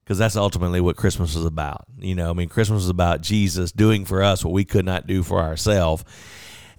Cuz 0.07 0.19
that's 0.19 0.37
ultimately 0.37 0.81
what 0.81 0.97
Christmas 0.97 1.37
is 1.37 1.45
about. 1.45 1.85
You 1.99 2.15
know, 2.15 2.31
I 2.31 2.33
mean 2.35 2.49
Christmas 2.49 2.83
is 2.85 2.89
about 2.91 3.23
Jesus 3.23 3.73
doing 3.73 4.05
for 4.05 4.23
us 4.23 4.45
what 4.45 4.53
we 4.53 4.65
could 4.65 4.85
not 4.85 5.07
do 5.07 5.23
for 5.23 5.41
ourselves. 5.41 6.05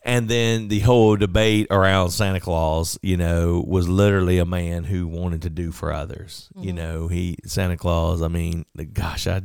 And 0.04 0.28
then 0.28 0.68
the 0.68 0.80
whole 0.80 1.16
debate 1.16 1.68
around 1.70 2.10
Santa 2.10 2.40
Claus, 2.40 2.98
you 3.04 3.18
know, 3.18 3.64
was 3.68 3.88
literally 3.88 4.40
a 4.40 4.46
man 4.46 4.84
who 4.86 5.08
wanted 5.08 5.44
to 5.44 5.50
do 5.52 5.72
for 5.72 5.94
others. 5.94 6.50
You 6.56 6.72
Mhm. 6.74 6.76
know, 6.76 7.08
he 7.08 7.38
Santa 7.46 7.78
Claus, 7.78 8.22
I 8.24 8.28
mean, 8.28 8.66
gosh, 8.94 9.28
I 9.28 9.42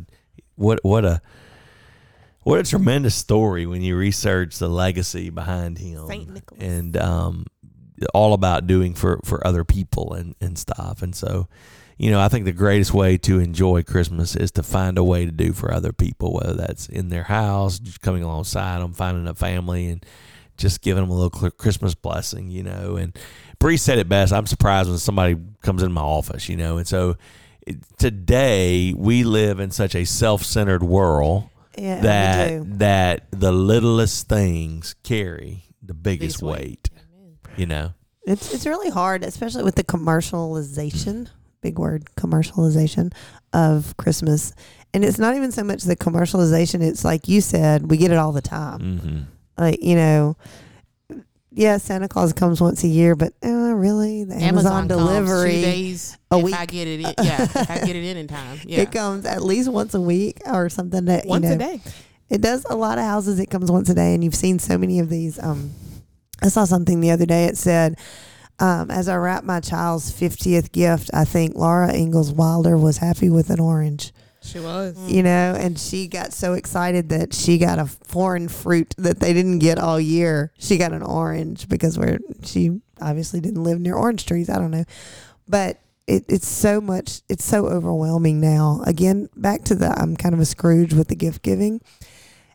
what 0.54 0.80
what 0.82 1.04
a 1.04 1.20
what 2.42 2.58
a 2.60 2.62
tremendous 2.62 3.14
story 3.14 3.66
when 3.66 3.82
you 3.82 3.96
research 3.96 4.58
the 4.58 4.68
legacy 4.68 5.30
behind 5.30 5.78
him. 5.78 6.06
And 6.58 6.96
um, 6.96 7.46
all 8.14 8.32
about 8.34 8.66
doing 8.66 8.94
for, 8.94 9.20
for 9.25 9.44
other 9.46 9.64
people 9.64 10.12
and, 10.14 10.34
and 10.40 10.56
stuff. 10.56 11.02
And 11.02 11.14
so, 11.14 11.48
you 11.98 12.10
know, 12.10 12.20
I 12.20 12.28
think 12.28 12.44
the 12.44 12.52
greatest 12.52 12.94
way 12.94 13.18
to 13.18 13.40
enjoy 13.40 13.82
Christmas 13.82 14.36
is 14.36 14.52
to 14.52 14.62
find 14.62 14.96
a 14.96 15.02
way 15.04 15.25
to 15.26 15.32
do 15.32 15.52
for 15.52 15.72
other 15.72 15.92
people, 15.92 16.32
whether 16.34 16.54
that's 16.54 16.88
in 16.88 17.08
their 17.08 17.25
house, 17.25 17.78
just 17.78 18.00
coming 18.00 18.22
alongside 18.22 18.80
them, 18.80 18.92
finding 18.92 19.26
a 19.26 19.34
family, 19.34 19.86
and 19.88 20.04
just 20.56 20.80
giving 20.82 21.02
them 21.04 21.10
a 21.10 21.14
little 21.18 21.50
Christmas 21.50 21.94
blessing, 21.94 22.50
you 22.50 22.62
know. 22.62 22.96
And 22.96 23.16
Bree 23.58 23.76
said 23.76 23.98
it 23.98 24.08
best. 24.08 24.32
I'm 24.32 24.46
surprised 24.46 24.88
when 24.88 24.98
somebody 24.98 25.36
comes 25.62 25.82
in 25.82 25.92
my 25.92 26.00
office, 26.02 26.48
you 26.48 26.56
know. 26.56 26.78
And 26.78 26.86
so 26.86 27.16
it, 27.66 27.76
today 27.98 28.94
we 28.96 29.25
live 29.25 29.60
in 29.60 29.70
such 29.70 29.94
a 29.94 30.04
self 30.04 30.42
centered 30.42 30.82
world 30.82 31.48
Yeah, 31.76 32.00
that 32.00 32.78
that 32.78 33.26
the 33.30 33.52
littlest 33.52 34.28
things 34.28 34.94
carry 35.02 35.64
the 35.82 35.94
biggest 35.94 36.40
Biggest 36.40 36.42
weight. 36.42 36.90
weight. 36.92 37.58
You 37.58 37.66
know, 37.66 37.92
It's 38.26 38.52
it's 38.52 38.66
really 38.66 38.90
hard, 38.90 39.22
especially 39.25 39.64
with 39.64 39.76
the 39.76 39.84
commercialization. 39.84 41.28
Big 41.62 41.78
word, 41.78 42.04
commercialization 42.16 43.12
of 43.52 43.96
Christmas. 43.96 44.52
And 44.94 45.04
it's 45.04 45.18
not 45.18 45.34
even 45.34 45.50
so 45.52 45.64
much 45.64 45.82
the 45.84 45.96
commercialization. 45.96 46.80
It's 46.82 47.04
like 47.04 47.28
you 47.28 47.40
said, 47.40 47.90
we 47.90 47.96
get 47.96 48.10
it 48.12 48.18
all 48.18 48.32
the 48.32 48.42
time. 48.42 48.80
mm-hmm. 48.80 49.18
Like 49.58 49.82
you 49.82 49.96
know, 49.96 50.36
yeah, 51.56 51.78
Santa 51.78 52.06
Claus 52.06 52.34
comes 52.34 52.60
once 52.60 52.84
a 52.84 52.88
year, 52.88 53.16
but 53.16 53.32
uh, 53.42 53.48
really, 53.48 54.25
the 54.25 54.34
Amazon, 54.34 54.82
two 54.82 54.88
delivery 54.88 55.62
days 55.62 56.18
a 56.30 56.36
if 56.36 56.44
week. 56.44 56.54
I 56.54 56.66
get 56.66 56.86
it. 56.86 57.00
In, 57.00 57.00
yeah, 57.25 57.42
if 57.44 57.70
I 57.70 57.78
get 57.78 57.96
it 57.96 58.04
in 58.04 58.18
in 58.18 58.28
time. 58.28 58.60
Yeah. 58.66 58.82
it 58.82 58.92
comes 58.92 59.25
at 59.25 59.42
least 59.42 59.70
once 59.70 59.94
a 59.94 60.00
week 60.00 60.42
or 60.46 60.68
something. 60.68 61.06
That 61.06 61.25
Once 61.26 61.44
you 61.44 61.50
know, 61.50 61.54
a 61.56 61.58
day. 61.58 61.80
It 62.28 62.42
does 62.42 62.66
a 62.68 62.76
lot 62.76 62.98
of 62.98 63.04
houses. 63.04 63.40
It 63.40 63.48
comes 63.48 63.70
once 63.70 63.88
a 63.88 63.94
day, 63.94 64.12
and 64.12 64.22
you've 64.22 64.34
seen 64.34 64.58
so 64.58 64.76
many 64.76 64.98
of 64.98 65.08
these. 65.08 65.42
Um, 65.42 65.72
I 66.42 66.48
saw 66.48 66.64
something 66.64 67.00
the 67.00 67.10
other 67.10 67.25
day. 67.25 67.46
It 67.46 67.56
said, 67.56 67.96
um, 68.58 68.90
"As 68.90 69.08
I 69.08 69.16
wrap 69.16 69.42
my 69.42 69.60
child's 69.60 70.10
fiftieth 70.10 70.72
gift, 70.72 71.08
I 71.14 71.25
think 71.25 71.54
Laura 71.54 71.90
Ingalls 71.90 72.32
Wilder 72.32 72.76
was 72.76 72.98
happy 72.98 73.30
with 73.30 73.48
an 73.48 73.60
orange." 73.60 74.12
She 74.47 74.61
was. 74.61 74.97
You 75.11 75.23
know, 75.23 75.57
and 75.59 75.79
she 75.79 76.07
got 76.07 76.33
so 76.33 76.55
excited 76.55 77.09
that 77.11 77.35
she 77.35 77.59
got 77.59 77.79
a 77.79 77.87
foreign 77.87 78.49
fruit 78.49 78.95
that 78.99 79.21
they 79.21 79.33
didn't 79.33 79.59
get 79.59 79.79
all 79.79 80.00
year. 80.00 80.53
She 80.59 80.79
got 80.79 80.93
an 80.93 81.03
orange 81.03 81.69
because 81.69 81.99
where 81.99 82.19
she 82.45 82.81
obviously 83.00 83.41
didn't 83.41 83.65
live 83.65 83.81
near 83.81 83.95
orange 83.95 84.25
trees. 84.26 84.49
I 84.49 84.59
don't 84.59 84.71
know, 84.71 84.85
but 85.49 85.81
it, 86.07 86.25
it's 86.29 86.49
so 86.49 86.81
much. 86.81 87.23
It's 87.29 87.45
so 87.45 87.67
overwhelming 87.67 88.41
now. 88.41 88.83
Again, 88.87 89.29
back 89.37 89.65
to 89.65 89.75
the 89.75 89.91
I'm 89.99 90.17
kind 90.17 90.35
of 90.35 90.41
a 90.41 90.45
Scrooge 90.47 90.95
with 90.95 91.09
the 91.09 91.17
gift 91.17 91.43
giving. 91.43 91.81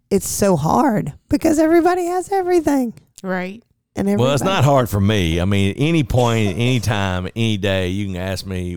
It's 0.10 0.28
so 0.28 0.56
hard 0.58 1.14
because 1.30 1.60
everybody 1.60 2.06
has 2.06 2.32
everything, 2.32 2.94
Right. 3.24 3.64
And 3.96 4.20
well, 4.20 4.34
it's 4.34 4.44
not 4.44 4.64
hard 4.64 4.90
for 4.90 5.02
me. 5.02 5.40
I 5.42 5.46
mean, 5.46 5.72
at 5.72 5.78
any 5.80 6.04
point, 6.04 6.56
any 6.56 6.80
time, 6.80 7.28
any 7.36 7.58
day, 7.58 7.90
you 7.90 8.06
can 8.06 8.16
ask 8.16 8.46
me, 8.46 8.76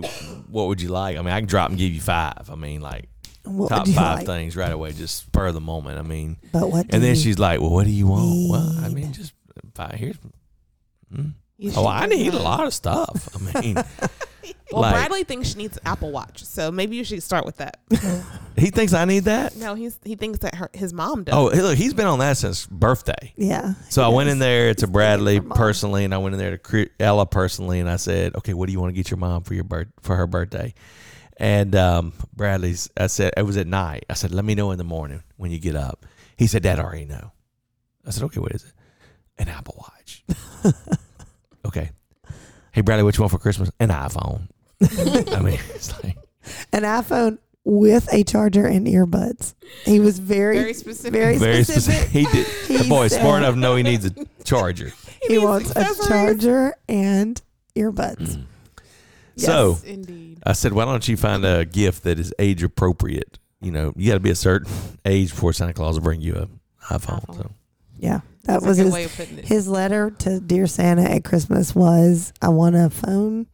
what 0.49 0.69
would 0.69 0.81
you 0.81 0.89
like? 0.89 1.17
I 1.17 1.23
mean, 1.23 1.33
I 1.33 1.41
can 1.41 1.49
drop 1.49 1.71
and 1.71 1.79
give 1.79 1.93
you 1.93 2.01
five. 2.01 2.49
I 2.51 2.55
mean, 2.57 2.81
like 2.81 3.09
What 3.45 3.69
top 3.69 3.87
five 3.89 4.19
like? 4.19 4.27
things 4.27 4.57
right 4.57 4.73
away, 4.73 4.93
just 4.93 5.17
spur 5.19 5.53
the 5.53 5.61
moment. 5.61 5.99
I 5.99 6.03
mean, 6.03 6.37
But 6.53 6.71
what? 6.71 6.87
and 6.91 7.03
then 7.03 7.15
she's 7.17 7.39
like, 7.39 7.61
well, 7.61 7.71
what 7.71 7.85
do 7.85 7.91
you 7.93 8.07
want? 8.09 8.51
Well, 8.51 8.75
I 8.85 8.89
mean, 8.89 9.13
just 9.13 9.33
five. 9.75 9.95
Here's. 9.95 10.17
Hmm. 11.15 11.29
Oh, 11.77 11.87
I 11.87 12.07
need 12.07 12.35
a 12.35 12.39
lot 12.43 12.67
of 12.67 12.75
stuff. 12.75 13.29
I 13.37 13.61
mean, 13.61 13.77
Well, 14.75 14.83
Like- 14.83 14.95
Bradley 14.95 15.25
thinks 15.25 15.49
she 15.49 15.55
needs 15.57 15.77
an 15.77 15.83
Apple 15.87 16.11
Watch, 16.13 16.45
so 16.45 16.71
maybe 16.71 16.97
you 16.97 17.05
should 17.05 17.23
start 17.23 17.47
with 17.47 17.57
that. 17.59 17.79
he 18.57 18.71
thinks 18.71 18.93
I 18.93 19.05
need 19.05 19.25
that. 19.25 19.57
no, 19.57 19.75
he's 19.75 19.99
he 20.05 20.15
thinks 20.17 20.41
that 20.41 20.55
her, 20.57 20.71
his 20.73 20.93
mom 20.93 21.25
does. 21.25 21.35
Oh, 21.35 21.45
look, 21.45 21.77
he's 21.79 21.95
been 21.95 22.07
on 22.07 22.19
that 22.19 22.37
since 22.37 22.67
birthday. 22.67 23.33
yeah. 23.37 23.75
So 23.89 24.03
I 24.03 24.09
went 24.09 24.29
in 24.29 24.39
there 24.39 24.75
to 24.75 24.87
Bradley 24.87 25.41
personally, 25.41 26.05
and 26.05 26.13
I 26.15 26.19
went 26.19 26.35
in 26.35 26.39
there 26.39 26.57
to 26.57 26.91
Ella 27.01 27.27
personally, 27.27 27.81
and 27.81 27.89
I 27.89 27.97
said, 27.97 28.35
"Okay, 28.37 28.55
what 28.55 28.67
do 28.67 28.73
you 28.73 28.81
want 28.81 28.91
to 28.91 28.95
get 28.95 29.11
your 29.11 29.19
mom 29.19 29.43
for 29.45 29.55
your 29.55 29.65
birth 29.65 29.89
for 30.03 30.17
her 30.17 30.27
birthday?" 30.27 30.75
And 31.37 31.75
um, 31.75 32.13
Bradley's, 32.33 32.89
I 32.97 33.09
said 33.09 33.33
it 33.37 33.43
was 33.43 33.57
at 33.57 33.67
night. 33.67 34.05
I 34.11 34.15
said, 34.15 34.33
"Let 34.33 34.45
me 34.45 34.55
know 34.55 34.71
in 34.71 34.79
the 34.79 34.85
morning 34.85 35.23
when 35.37 35.51
you 35.51 35.59
get 35.59 35.77
up." 35.77 36.05
He 36.37 36.47
said, 36.47 36.63
"Dad 36.63 36.79
I 36.79 36.83
already 36.83 37.07
know." 37.07 37.33
I 38.07 38.11
said, 38.11 38.23
"Okay, 38.25 38.41
what 38.41 38.53
is 38.53 38.65
it?" 38.65 38.73
An 39.39 39.49
Apple 39.49 39.77
Watch. 39.79 40.25
okay. 41.67 41.91
Hey 42.73 42.81
Bradley, 42.81 43.05
what 43.05 43.17
you 43.17 43.23
want 43.23 43.31
for 43.33 43.39
Christmas? 43.39 43.71
An 43.81 43.89
iPhone. 43.91 44.49
I 45.33 45.41
mean, 45.41 45.59
it's 45.75 45.93
like 46.05 46.17
An 46.73 46.83
iPhone 46.83 47.39
with 47.65 48.13
a 48.13 48.25
charger 48.25 48.67
and 48.67 48.87
earbuds. 48.87 49.55
He 49.85 49.99
was 50.01 50.19
very, 50.19 50.59
Very 50.59 50.75
specific. 50.75 51.13
very, 51.13 51.39
very 51.39 51.65
specific. 51.65 52.09
specific. 52.09 52.11
He 52.11 52.25
did. 52.37 52.47
He 52.69 52.77
the 52.79 52.89
boy 52.89 53.05
is 53.05 53.13
smart 53.13 53.25
said- 53.35 53.39
enough 53.39 53.55
to 53.55 53.61
know 53.61 53.77
he 53.77 53.83
needs 53.83 54.05
a 54.07 54.11
charger. 54.45 54.93
He 55.23 55.29
needs 55.35 55.43
wants 55.45 55.71
a 55.71 55.79
accessories. 55.79 56.09
charger 56.09 56.75
and 56.89 57.41
earbuds. 57.77 58.37
Mm. 58.37 58.45
So 59.37 59.79
indeed. 59.85 60.39
I 60.47 60.53
said, 60.53 60.73
why 60.75 60.85
don't 60.85 61.07
you 61.09 61.17
find 61.17 61.45
a 61.45 61.65
gift 61.65 62.05
that 62.05 62.19
is 62.19 62.33
age 62.39 62.63
appropriate? 62.63 63.39
You 63.61 63.71
know, 63.73 63.93
you 63.97 64.09
got 64.09 64.15
to 64.15 64.21
be 64.21 64.31
a 64.31 64.35
certain 64.35 64.71
age 65.07 65.31
before 65.31 65.53
Santa 65.55 65.73
Claus 65.73 65.97
will 65.97 66.05
bring 66.05 66.21
you 66.21 66.35
a 66.35 66.47
iPhone. 66.95 67.25
iPhone. 67.27 67.37
So 67.37 67.51
Yeah, 67.99 68.21
that 68.45 68.61
That's 68.61 68.65
a 68.65 68.69
was 68.69 68.77
good 68.77 68.85
his 68.85 68.95
way 68.95 69.05
of 69.05 69.17
putting 69.17 69.39
it. 69.39 69.45
his 69.47 69.67
letter 69.69 70.11
to 70.11 70.41
dear 70.41 70.67
Santa 70.67 71.03
at 71.11 71.25
Christmas 71.25 71.75
was, 71.75 72.33
"I 72.43 72.51
want 72.51 72.77
a 72.77 72.91
phone, 72.91 73.47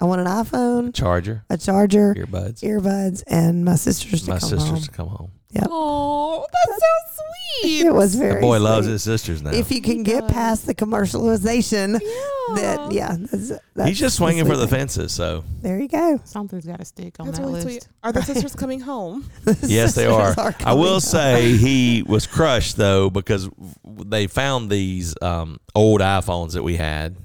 I 0.00 0.04
want 0.04 0.20
an 0.20 0.26
iPhone, 0.28 0.94
charger, 0.94 1.44
a 1.50 1.58
charger, 1.58 2.14
earbuds, 2.14 2.60
earbuds, 2.62 3.22
and 3.26 3.64
my 3.64 3.74
sisters 3.74 4.22
to 4.22 4.30
my 4.30 4.38
come 4.38 4.48
sisters 4.48 4.70
home." 4.70 4.80
to 4.82 4.90
come 4.90 5.08
home. 5.08 5.32
Oh, 5.70 6.44
that's 6.52 6.78
so 7.16 7.22
sweet. 7.62 7.86
It 7.86 7.92
was 7.94 8.14
very. 8.14 8.28
The 8.28 8.34
very. 8.34 8.42
boy 8.42 8.60
loves 8.60 8.86
his 8.86 9.02
sisters 9.02 9.42
now. 9.42 9.50
If 9.50 9.70
you 9.72 9.80
can 9.80 9.96
He 9.98 10.02
get 10.04 10.20
does. 10.22 10.30
past 10.32 10.66
the 10.66 10.74
commercialization, 10.74 11.98
Yeah. 12.00 12.54
that 12.54 12.92
yeah, 12.92 13.16
that's, 13.18 13.48
that's 13.74 13.88
He's 13.88 13.98
just 13.98 14.16
swinging 14.16 14.44
for 14.46 14.56
the 14.56 14.66
thing. 14.68 14.80
fences. 14.80 15.12
So 15.12 15.44
There 15.62 15.78
you 15.80 15.88
go. 15.88 16.20
Something's 16.24 16.66
got 16.66 16.78
to 16.78 16.84
stick 16.84 17.16
on 17.18 17.26
That's 17.26 17.38
that 17.38 17.44
really 17.44 17.64
list. 17.64 17.66
sweet. 17.82 17.88
Are 18.02 18.12
the 18.12 18.22
sisters 18.30 18.54
coming 18.54 18.80
home? 18.80 19.28
yes, 19.46 19.94
they 19.94 20.04
Sisters 20.06 20.36
are. 20.38 20.54
I 20.64 20.74
will 20.74 20.90
home. 20.92 21.00
say 21.00 21.56
he 21.56 22.02
was 22.06 22.26
crushed 22.26 22.76
though 22.76 23.10
because 23.10 23.48
they 23.84 24.26
found 24.26 24.70
these 24.70 25.14
um, 25.22 25.58
old 25.74 26.00
iPhones 26.02 26.52
that 26.52 26.62
we 26.62 26.76
had 26.76 27.16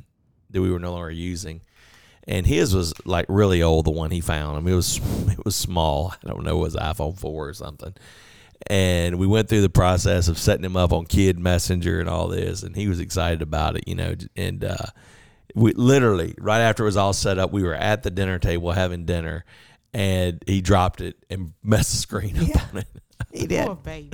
that 0.51 0.61
we 0.61 0.71
were 0.71 0.79
no 0.79 0.93
longer 0.93 1.11
using, 1.11 1.61
and 2.27 2.45
his 2.47 2.73
was 2.75 2.93
like 3.05 3.25
really 3.29 3.61
old. 3.61 3.85
The 3.85 3.91
one 3.91 4.11
he 4.11 4.21
found, 4.21 4.57
I 4.57 4.59
mean, 4.61 4.73
it 4.73 4.77
was 4.77 4.97
it 5.29 5.43
was 5.45 5.55
small. 5.55 6.13
I 6.23 6.29
don't 6.29 6.43
know, 6.43 6.57
it 6.57 6.63
was 6.63 6.75
iPhone 6.75 7.17
four 7.17 7.49
or 7.49 7.53
something. 7.53 7.93
And 8.67 9.17
we 9.19 9.27
went 9.27 9.49
through 9.49 9.61
the 9.61 9.69
process 9.69 10.29
of 10.29 10.37
setting 10.37 10.63
him 10.63 10.77
up 10.77 10.93
on 10.93 11.05
Kid 11.05 11.37
Messenger 11.37 11.99
and 11.99 12.07
all 12.07 12.29
this, 12.29 12.63
and 12.63 12.75
he 12.75 12.87
was 12.87 13.01
excited 13.01 13.41
about 13.41 13.75
it, 13.75 13.87
you 13.87 13.95
know. 13.95 14.15
And 14.37 14.63
uh, 14.63 14.77
we 15.53 15.73
literally 15.73 16.33
right 16.39 16.61
after 16.61 16.83
it 16.83 16.85
was 16.85 16.95
all 16.97 17.11
set 17.13 17.37
up, 17.37 17.51
we 17.51 17.63
were 17.63 17.73
at 17.73 18.03
the 18.03 18.09
dinner 18.11 18.39
table 18.39 18.71
having 18.71 19.05
dinner, 19.05 19.43
and 19.93 20.41
he 20.47 20.61
dropped 20.61 21.01
it 21.01 21.17
and 21.29 21.53
messed 21.63 21.91
the 21.91 21.97
screen 21.97 22.37
up 22.37 22.47
Yeah. 22.47 22.65
on 22.71 22.77
it. 22.79 22.87
He 23.31 23.47
did. 23.47 23.65
Poor 23.65 23.75
baby. 23.75 24.11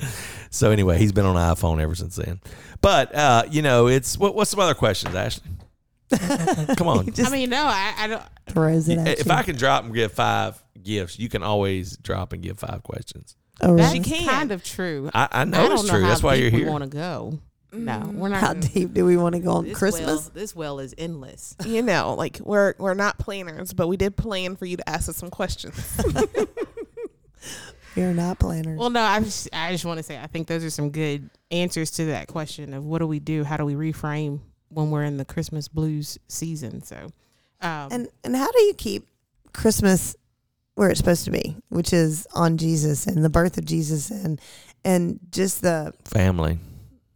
So 0.50 0.70
anyway, 0.70 0.98
he's 0.98 1.12
been 1.12 1.26
on 1.26 1.36
iPhone 1.36 1.80
ever 1.80 1.94
since 1.94 2.16
then. 2.16 2.40
But 2.80 3.14
uh, 3.14 3.44
you 3.50 3.62
know, 3.62 3.86
it's 3.86 4.18
what, 4.18 4.34
what's 4.34 4.50
some 4.50 4.60
other 4.60 4.74
questions, 4.74 5.14
Ashley? 5.14 5.44
Come 6.76 6.88
on. 6.88 7.08
I 7.24 7.30
mean, 7.30 7.50
no, 7.50 7.64
I, 7.64 7.94
I 7.96 8.06
don't. 8.06 8.22
throws 8.48 8.88
it 8.88 8.98
at 8.98 9.20
if 9.20 9.26
you. 9.26 9.32
I 9.32 9.42
can 9.42 9.56
drop 9.56 9.84
and 9.84 9.94
give 9.94 10.12
five 10.12 10.62
gifts, 10.82 11.18
you 11.18 11.28
can 11.28 11.42
always 11.42 11.96
drop 11.96 12.32
and 12.32 12.42
give 12.42 12.58
five 12.58 12.82
questions. 12.82 13.36
oh, 13.60 13.76
That's 13.76 13.92
really? 13.94 14.04
She 14.04 14.16
can. 14.16 14.28
kind 14.28 14.52
of 14.52 14.64
true. 14.64 15.10
I, 15.14 15.28
I 15.30 15.40
I 15.42 15.44
know 15.44 15.68
don't 15.68 15.72
it's 15.72 15.82
know 15.84 15.94
true. 15.94 16.02
how 16.02 16.08
That's 16.08 16.22
why 16.22 16.36
deep 16.36 16.42
you're 16.44 16.52
we 16.52 16.58
here. 16.64 16.70
want 16.70 16.84
to 16.84 16.90
go. 16.90 17.38
No, 17.72 17.92
mm. 17.92 18.14
we're 18.14 18.28
not. 18.30 18.40
How 18.40 18.54
deep 18.54 18.92
do 18.92 19.04
we 19.04 19.16
want 19.16 19.36
to 19.36 19.40
go 19.40 19.52
on 19.52 19.64
this 19.64 19.78
Christmas? 19.78 20.06
Well, 20.06 20.30
this 20.34 20.56
well 20.56 20.80
is 20.80 20.94
endless. 20.98 21.54
You 21.64 21.82
know, 21.82 22.14
like 22.14 22.40
we're 22.42 22.74
we're 22.78 22.94
not 22.94 23.18
planners, 23.18 23.72
but 23.72 23.86
we 23.86 23.96
did 23.96 24.16
plan 24.16 24.56
for 24.56 24.66
you 24.66 24.76
to 24.76 24.88
ask 24.88 25.08
us 25.08 25.16
some 25.16 25.30
questions. 25.30 26.00
You're 27.96 28.14
not 28.14 28.38
planners. 28.38 28.78
Well, 28.78 28.90
no, 28.90 29.00
I 29.00 29.20
just, 29.20 29.48
I 29.52 29.72
just 29.72 29.84
want 29.84 29.98
to 29.98 30.02
say 30.04 30.18
I 30.18 30.26
think 30.28 30.46
those 30.46 30.64
are 30.64 30.70
some 30.70 30.90
good 30.90 31.28
answers 31.50 31.90
to 31.92 32.06
that 32.06 32.28
question 32.28 32.72
of 32.72 32.84
what 32.84 32.98
do 32.98 33.06
we 33.06 33.18
do? 33.18 33.42
How 33.44 33.56
do 33.56 33.64
we 33.64 33.74
reframe 33.74 34.40
when 34.70 34.90
we're 34.90 35.04
in 35.04 35.16
the 35.18 35.24
Christmas 35.24 35.68
blues 35.68 36.18
season? 36.28 36.82
So, 36.82 36.96
um, 37.60 37.88
and 37.92 38.08
and 38.24 38.34
how 38.36 38.50
do 38.50 38.60
you 38.62 38.74
keep 38.74 39.06
Christmas 39.52 40.16
where 40.76 40.88
it's 40.90 40.98
supposed 40.98 41.24
to 41.26 41.30
be, 41.30 41.56
which 41.68 41.92
is 41.92 42.26
on 42.34 42.56
Jesus 42.56 43.06
and 43.06 43.22
the 43.24 43.28
birth 43.30 43.58
of 43.58 43.64
Jesus 43.66 44.10
and 44.10 44.40
and 44.84 45.20
just 45.30 45.60
the 45.62 45.92
Family. 46.04 46.58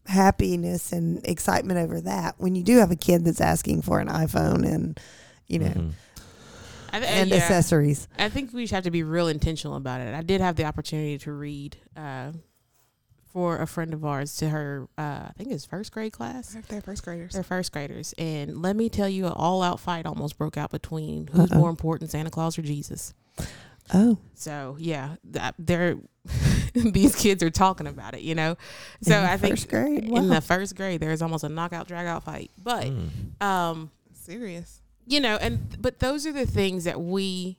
happiness 0.07 0.93
and 0.93 1.25
excitement 1.27 1.79
over 1.79 2.01
that 2.03 2.35
when 2.39 2.55
you 2.55 2.63
do 2.63 2.77
have 2.79 2.91
a 2.91 2.97
kid 2.97 3.25
that's 3.25 3.41
asking 3.41 3.81
for 3.83 4.01
an 4.01 4.09
iPhone 4.09 4.67
and 4.67 5.01
you 5.47 5.59
know 5.61 5.67
Mhm. 5.69 5.93
I, 6.93 7.01
th- 7.01 7.11
and 7.11 7.31
yeah. 7.31 7.37
accessories. 7.37 8.07
I 8.19 8.29
think 8.29 8.53
we 8.53 8.67
should 8.67 8.75
have 8.77 8.85
to 8.85 8.91
be 8.93 9.03
real 9.03 9.27
intentional 9.27 9.75
about 9.77 10.01
it. 10.01 10.15
I 10.15 10.23
did 10.23 10.41
have 10.41 10.55
the 10.55 10.65
opportunity 10.65 11.19
to 11.19 11.33
read 11.33 11.77
uh, 11.97 12.31
for 13.35 13.59
a 13.59 13.67
friend 13.67 13.93
of 13.93 14.05
ours 14.05 14.37
to 14.37 14.49
her, 14.49 14.87
uh, 14.97 15.27
I 15.29 15.33
think 15.37 15.51
it's 15.51 15.65
first 15.67 15.91
grade 15.93 16.13
class. 16.13 16.57
They're 16.69 16.81
first 16.81 17.03
graders. 17.05 17.33
They're 17.33 17.43
first 17.43 17.73
graders. 17.73 18.15
And 18.17 18.63
let 18.63 18.77
me 18.77 18.89
tell 18.89 19.09
you, 19.09 19.27
an 19.27 19.33
all 19.33 19.61
out 19.61 19.81
fight 19.81 20.07
almost 20.07 20.39
broke 20.39 20.57
out 20.57 20.71
between 20.71 21.27
who's 21.27 21.51
Uh-oh. 21.51 21.59
more 21.59 21.69
important, 21.69 22.11
Santa 22.13 22.31
Claus 22.31 22.57
or 22.57 22.63
Jesus. 22.63 23.13
Oh, 23.93 24.17
So, 24.35 24.77
yeah, 24.79 25.17
that, 25.33 25.57
they're, 25.59 25.97
these 26.75 27.17
kids 27.17 27.43
are 27.43 27.51
talking 27.51 27.87
about 27.89 28.15
it, 28.15 28.21
you 28.23 28.35
know? 28.37 28.57
So 29.03 29.19
in 29.19 29.25
I 29.25 29.37
think 29.37 29.55
first 29.57 29.69
grade. 29.69 30.05
in 30.05 30.29
the 30.29 30.41
first 30.41 30.77
grade, 30.77 31.01
there's 31.01 31.21
almost 31.21 31.43
a 31.45 31.49
knockout, 31.49 31.89
drag 31.89 32.07
out 32.07 32.23
fight. 32.23 32.51
But, 32.63 32.87
Mm. 32.87 33.43
um, 33.45 33.91
Serious. 34.15 34.81
you 35.07 35.21
know 35.21 35.37
and 35.37 35.77
but 35.83 35.99
those 35.99 36.25
are 36.25 36.33
the 36.33 36.47
things 36.47 36.85
that 36.85 36.99
we 36.99 37.59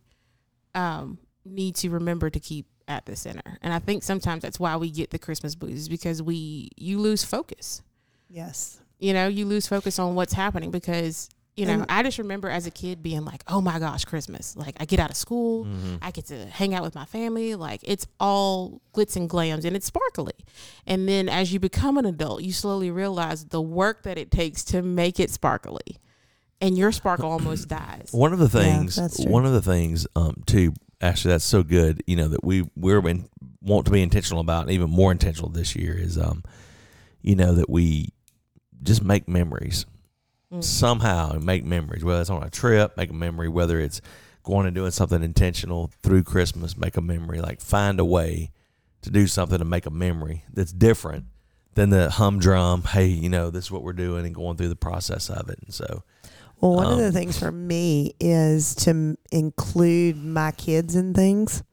um 0.74 1.20
need 1.46 1.76
to 1.76 1.90
remember 1.92 2.28
to 2.32 2.40
keep 2.40 2.66
at 2.88 3.06
the 3.06 3.16
center 3.16 3.58
and 3.62 3.74
i 3.74 3.80
think 3.80 4.04
sometimes 4.04 4.42
that's 4.44 4.60
why 4.60 4.76
we 4.78 4.90
get 4.92 5.10
the 5.10 5.20
christmas 5.20 5.56
blues 5.56 5.90
because 5.90 6.22
we 6.22 6.70
you 6.78 7.00
lose 7.00 7.24
focus 7.24 7.82
yes. 8.30 8.80
you 9.00 9.14
know 9.14 9.28
you 9.28 9.46
lose 9.46 9.68
focus 9.68 9.98
on 10.00 10.16
what's 10.16 10.34
happening 10.34 10.72
because 10.72 11.30
you 11.56 11.66
know 11.66 11.74
And- 11.74 11.86
i 11.90 12.04
just 12.04 12.18
remember 12.18 12.50
as 12.50 12.68
a 12.68 12.72
kid 12.72 13.02
being 13.02 13.26
like 13.26 13.44
oh 13.48 13.62
my 13.62 13.80
gosh 13.80 14.06
christmas 14.06 14.56
like 14.56 14.76
i 14.80 14.86
get 14.86 15.00
out 15.00 15.10
of 15.10 15.16
school 15.18 15.66
Mhm. 15.66 15.98
I 16.02 16.12
get 16.12 16.26
to 16.28 16.46
hang 16.46 16.76
out 16.76 16.84
with 16.84 16.94
my 16.94 17.06
family. 17.06 17.56
Like 17.56 17.80
it's 17.84 18.06
all 18.20 18.82
glitz 18.94 19.16
and 19.16 19.28
glams 19.30 19.66
and 19.66 19.76
it's 19.76 19.88
sparkly. 19.88 20.34
And 20.86 21.08
then 21.10 21.28
as 21.28 21.52
you 21.52 21.60
become 21.60 21.98
an 21.98 22.06
adult, 22.06 22.44
you 22.44 22.52
slowly 22.52 22.92
realize 22.92 23.46
the 23.46 23.62
work 23.62 24.04
that 24.04 24.18
it 24.20 24.30
takes 24.30 24.64
to 24.66 24.82
make 24.84 25.20
it 25.20 25.32
sparkly. 25.32 25.98
And 26.62 26.78
your 26.78 26.92
sparkle 26.92 27.30
almost 27.32 27.68
dies. 27.68 28.10
One 28.12 28.32
of 28.34 28.40
the 28.40 28.46
Yeah, 28.46 28.64
things, 28.80 28.96
that's 28.96 29.22
true. 29.22 29.32
one 29.32 29.46
of 29.46 29.52
the 29.52 29.62
things, 29.62 30.08
um, 30.16 30.42
too. 30.46 30.74
Actually, 31.02 31.32
that's 31.34 31.46
so 31.46 31.62
good. 31.64 32.02
You 32.08 32.16
know 32.16 32.30
that 32.30 32.44
we 32.44 32.70
we're 32.76 33.06
in, 33.10 33.28
want 33.62 33.86
to 33.86 33.92
be 33.92 34.02
intentional 34.02 34.40
about, 34.40 34.62
and 34.64 34.72
even 34.72 34.90
more 34.90 35.12
intentional 35.12 35.50
this 35.50 35.76
year 35.76 35.98
is, 35.98 36.18
um, 36.18 36.44
you 37.22 37.36
know 37.36 37.54
that 37.56 37.70
we 37.70 38.14
just 38.82 39.04
make 39.04 39.28
memories 39.28 39.86
Mm. 40.54 40.64
somehow. 40.64 41.34
Make 41.40 41.66
memories, 41.66 42.04
whether 42.04 42.22
it's 42.22 42.30
on 42.30 42.44
a 42.44 42.50
trip, 42.52 42.96
make 42.98 43.10
a 43.10 43.14
memory. 43.14 43.50
Whether 43.50 43.80
it's 43.80 44.00
going 44.44 44.68
and 44.68 44.76
doing 44.76 44.92
something 44.92 45.24
intentional 45.24 45.92
through 46.04 46.24
Christmas, 46.24 46.78
make 46.78 46.96
a 46.98 47.02
memory. 47.02 47.42
Like 47.42 47.60
find 47.60 48.00
a 48.00 48.06
way 48.06 48.52
to 49.02 49.10
do 49.10 49.26
something 49.28 49.58
to 49.58 49.66
make 49.66 49.86
a 49.88 49.92
memory 49.92 50.44
that's 50.54 50.72
different 50.72 51.26
than 51.74 51.90
the 51.90 52.12
humdrum. 52.12 52.84
Hey, 52.84 53.08
you 53.08 53.28
know 53.28 53.50
this 53.50 53.66
is 53.66 53.72
what 53.72 53.84
we're 53.84 53.94
doing, 53.94 54.26
and 54.26 54.34
going 54.36 54.56
through 54.56 54.70
the 54.70 54.76
process 54.76 55.30
of 55.32 55.50
it. 55.50 55.60
And 55.66 55.74
so, 55.74 56.04
Well, 56.62 56.76
one 56.76 56.86
of 56.88 56.94
Um, 56.94 57.00
the 57.00 57.12
things 57.12 57.38
for 57.38 57.52
me 57.52 58.14
is 58.20 58.74
to 58.76 58.90
m- 58.92 59.18
include 59.32 60.18
my 60.18 60.52
kids 60.52 60.96
in 60.96 61.14
things 61.14 61.64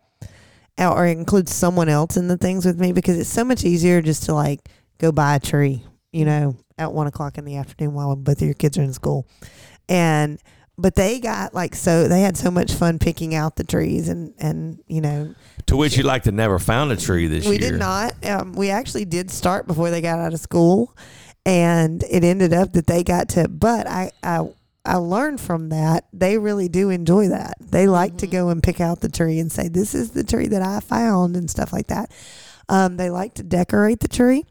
or- 0.79 0.89
or 0.99 1.07
include 1.07 1.49
someone 1.49 1.89
else 1.89 2.17
in 2.17 2.29
the 2.29 2.37
things 2.37 2.65
with 2.67 2.81
me 2.81 2.93
because 2.93 3.17
it's 3.19 3.31
so 3.31 3.45
much 3.45 3.65
easier 3.65 4.03
just 4.03 4.25
to 4.25 4.35
like 4.35 4.69
go 4.99 5.13
buy 5.13 5.37
a 5.37 5.41
tree, 5.41 5.85
you 6.13 6.25
know, 6.25 6.57
at 6.79 6.93
one 6.93 7.07
o'clock 7.07 7.39
in 7.39 7.45
the 7.45 7.57
afternoon 7.57 7.95
while 7.95 8.15
both 8.17 8.41
of 8.41 8.47
your 8.47 8.55
kids 8.55 8.77
are 8.79 8.83
in 8.83 8.93
school. 8.93 9.27
And, 9.89 10.39
but 10.79 10.95
they 10.97 11.21
got 11.21 11.55
like, 11.55 11.75
so 11.75 12.09
they 12.09 12.23
had 12.23 12.37
so 12.37 12.51
much 12.51 12.73
fun 12.73 12.99
picking 12.99 13.35
out 13.35 13.57
the 13.57 13.65
trees 13.65 14.09
and, 14.09 14.33
and, 14.39 14.79
you 14.89 15.01
know, 15.01 15.35
to 15.67 15.77
which 15.77 15.97
you 15.97 16.03
like 16.03 16.25
to 16.25 16.33
never 16.33 16.59
found 16.59 16.91
a 16.91 16.97
tree 16.97 17.27
this 17.29 17.45
we 17.47 17.53
year. 17.59 17.61
We 17.67 17.71
did 17.73 17.79
not. 17.79 18.15
Um, 18.27 18.53
we 18.55 18.71
actually 18.71 19.05
did 19.05 19.31
start 19.31 19.67
before 19.67 19.91
they 19.91 20.01
got 20.01 20.19
out 20.19 20.33
of 20.35 20.41
school, 20.41 20.97
and 21.47 22.03
it 22.11 22.25
ended 22.25 22.53
up 22.53 22.73
that 22.73 22.87
they 22.89 23.05
got 23.05 23.29
to. 23.31 23.49
But 23.49 23.87
I, 23.87 24.11
I, 24.25 24.49
I 24.85 24.97
learned 24.97 25.41
from 25.41 25.69
that 25.69 26.07
they 26.13 26.39
really 26.39 26.69
do 26.69 26.91
enjoy 26.91 27.29
that. 27.29 27.55
They 27.61 27.87
like 27.87 28.17
to 28.19 28.27
Mhm. 28.27 28.33
go 28.33 28.49
and 28.49 28.63
pick 28.63 28.81
out 28.81 29.01
the 29.01 29.09
tree 29.09 29.39
and 29.39 29.51
say, 29.51 29.69
"This 29.69 29.95
is 29.95 30.11
the 30.11 30.25
tree 30.25 30.49
that 30.49 30.63
I 30.63 30.81
found," 30.81 31.37
and 31.37 31.49
stuff 31.49 31.73
like 31.73 31.87
that. 31.87 32.11
Um, 32.69 32.97
they 32.97 33.11
like 33.11 33.35
to 33.35 33.43
decorate 33.43 34.01
the 34.01 34.09
tree. 34.09 34.45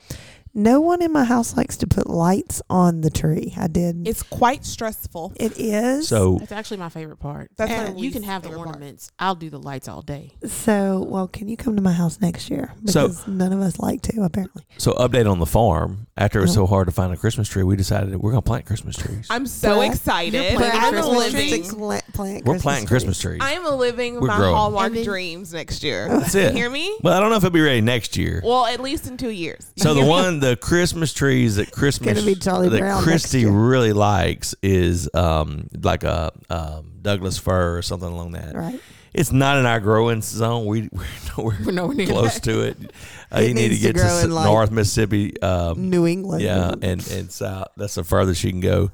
No 0.54 0.82
one 0.82 1.02
in 1.02 1.12
my 1.12 1.24
house 1.24 1.56
likes 1.56 1.78
to 1.78 1.88
put 1.88 2.10
lights 2.10 2.62
on 2.70 3.02
the 3.02 3.10
tree. 3.10 3.54
I 3.58 3.68
did. 3.68 4.08
It's 4.08 4.22
quite 4.24 4.66
stressful. 4.66 5.34
it 5.38 5.54
is 5.58 6.08
So 6.08 6.38
That's 6.40 6.52
actually 6.52 6.78
my 6.78 6.90
favorite 6.90 7.18
part. 7.20 7.52
That's 7.58 7.70
my 7.72 7.78
And 7.86 8.00
you 8.00 8.12
can 8.12 8.24
have 8.24 8.42
the 8.44 8.50
favorite 8.50 8.66
part. 8.66 8.76
ornaments. 8.76 9.12
I'll 9.20 9.36
do 9.36 9.50
the 9.50 9.60
lights 9.60 9.88
all 9.88 10.02
day. 10.02 10.32
so. 10.46 11.06
Well, 11.08 11.28
can 11.28 11.48
you 11.48 11.58
come 11.58 11.76
to 11.76 11.82
my 11.82 11.94
house 11.94 12.20
next 12.22 12.50
year? 12.50 12.74
So- 12.86 13.08
Because 13.08 13.28
none 13.28 13.54
of 13.54 13.62
us 13.62 13.80
like 13.80 14.02
to 14.04 14.22
apparently. 14.24 14.64
so 14.78 14.94
update 14.94 15.30
on 15.30 15.40
the 15.40 15.46
farm. 15.46 16.08
After 16.18 16.40
it 16.40 16.44
was 16.44 16.52
Oh. 16.52 16.54
so 16.56 16.64
uh-huh. 16.66 16.70
hard 16.76 16.88
to 16.88 16.92
find 16.94 17.14
a 17.14 17.18
Christmas 17.18 17.48
tree, 17.48 17.64
we 17.64 17.76
decided 17.76 18.16
we're 18.18 18.32
gonna 18.32 18.42
plant 18.42 18.66
Christmas 18.66 18.96
trees. 18.98 19.28
I'm 19.30 19.48
so 19.48 19.76
Plant- 19.76 19.94
excited. 19.96 20.34
You're 20.34 20.60
planting 20.60 20.82
I'm 21.00 21.16
living. 21.16 21.32
trees? 21.64 21.74
plant 22.14 22.46
we're 22.46 22.60
planting 22.60 22.88
Christmas 22.88 23.18
trees. 23.20 23.40
I'm 23.42 23.64
living 23.78 24.20
We're 24.20 24.28
my 24.28 24.38
growing. 24.38 24.56
Hallmark 24.56 24.94
then- 24.94 25.04
dreams 25.06 25.54
next 25.54 25.82
year. 25.84 26.08
That's 26.10 26.36
You 26.36 26.42
it. 26.42 26.56
hear 26.56 26.70
me? 26.70 26.96
Well, 27.02 27.14
I 27.16 27.20
don't 27.22 27.30
know 27.30 27.38
if 27.38 27.44
it'll 27.44 27.54
be 27.54 27.62
ready 27.62 27.82
next 27.82 28.18
year. 28.18 28.42
Well, 28.44 28.66
at 28.66 28.80
least 28.82 29.08
in 29.08 29.18
two 29.18 29.30
years. 29.30 29.66
So 29.78 29.94
the 29.94 30.06
one, 30.06 30.41
the 30.42 30.56
Christmas 30.58 31.14
trees 31.14 31.56
that 31.56 31.72
Christmas 31.72 32.24
be 32.26 32.36
Charlie 32.36 32.70
that 32.70 32.80
Brown 32.80 32.96
next 32.98 33.04
Christy 33.06 33.40
year. 33.42 33.52
really 33.52 33.94
likes 33.94 34.54
is 34.62 35.10
um, 35.14 35.70
like 35.82 36.04
a 36.04 36.32
um, 36.50 36.94
Douglas 37.02 37.38
fir 37.38 37.78
or 37.78 37.82
something 37.82 38.10
along 38.10 38.32
that. 38.34 38.56
Right. 38.56 38.80
It's 39.14 39.32
not 39.32 39.58
in 39.58 39.66
our 39.66 39.80
growing 39.80 40.22
zone. 40.22 40.66
We 40.66 40.90
we're 40.92 41.04
nowhere 41.38 41.58
We're 41.66 41.72
nowhere 41.72 41.96
near 41.96 42.08
close 42.08 42.36
that. 42.36 42.44
to 42.44 42.62
it. 42.62 42.78
Uh, 43.34 43.40
It 43.40 43.48
you 43.48 43.54
need 43.54 43.62
to 43.64 43.70
needs 43.70 43.82
to 43.82 43.88
get 43.94 43.96
to, 43.96 44.04
s- 44.04 44.26
like, 44.28 44.44
North 44.46 44.72
Mississippi. 44.72 45.42
Um, 45.42 45.90
New 45.90 46.06
England. 46.06 46.42
yeah, 46.44 46.72
and 46.82 46.84
and 47.12 47.32
south. 47.32 47.70
That's 47.78 47.96
the 47.96 48.04
furthest 48.04 48.44
you 48.44 48.50
can 48.52 48.60
go. 48.60 48.92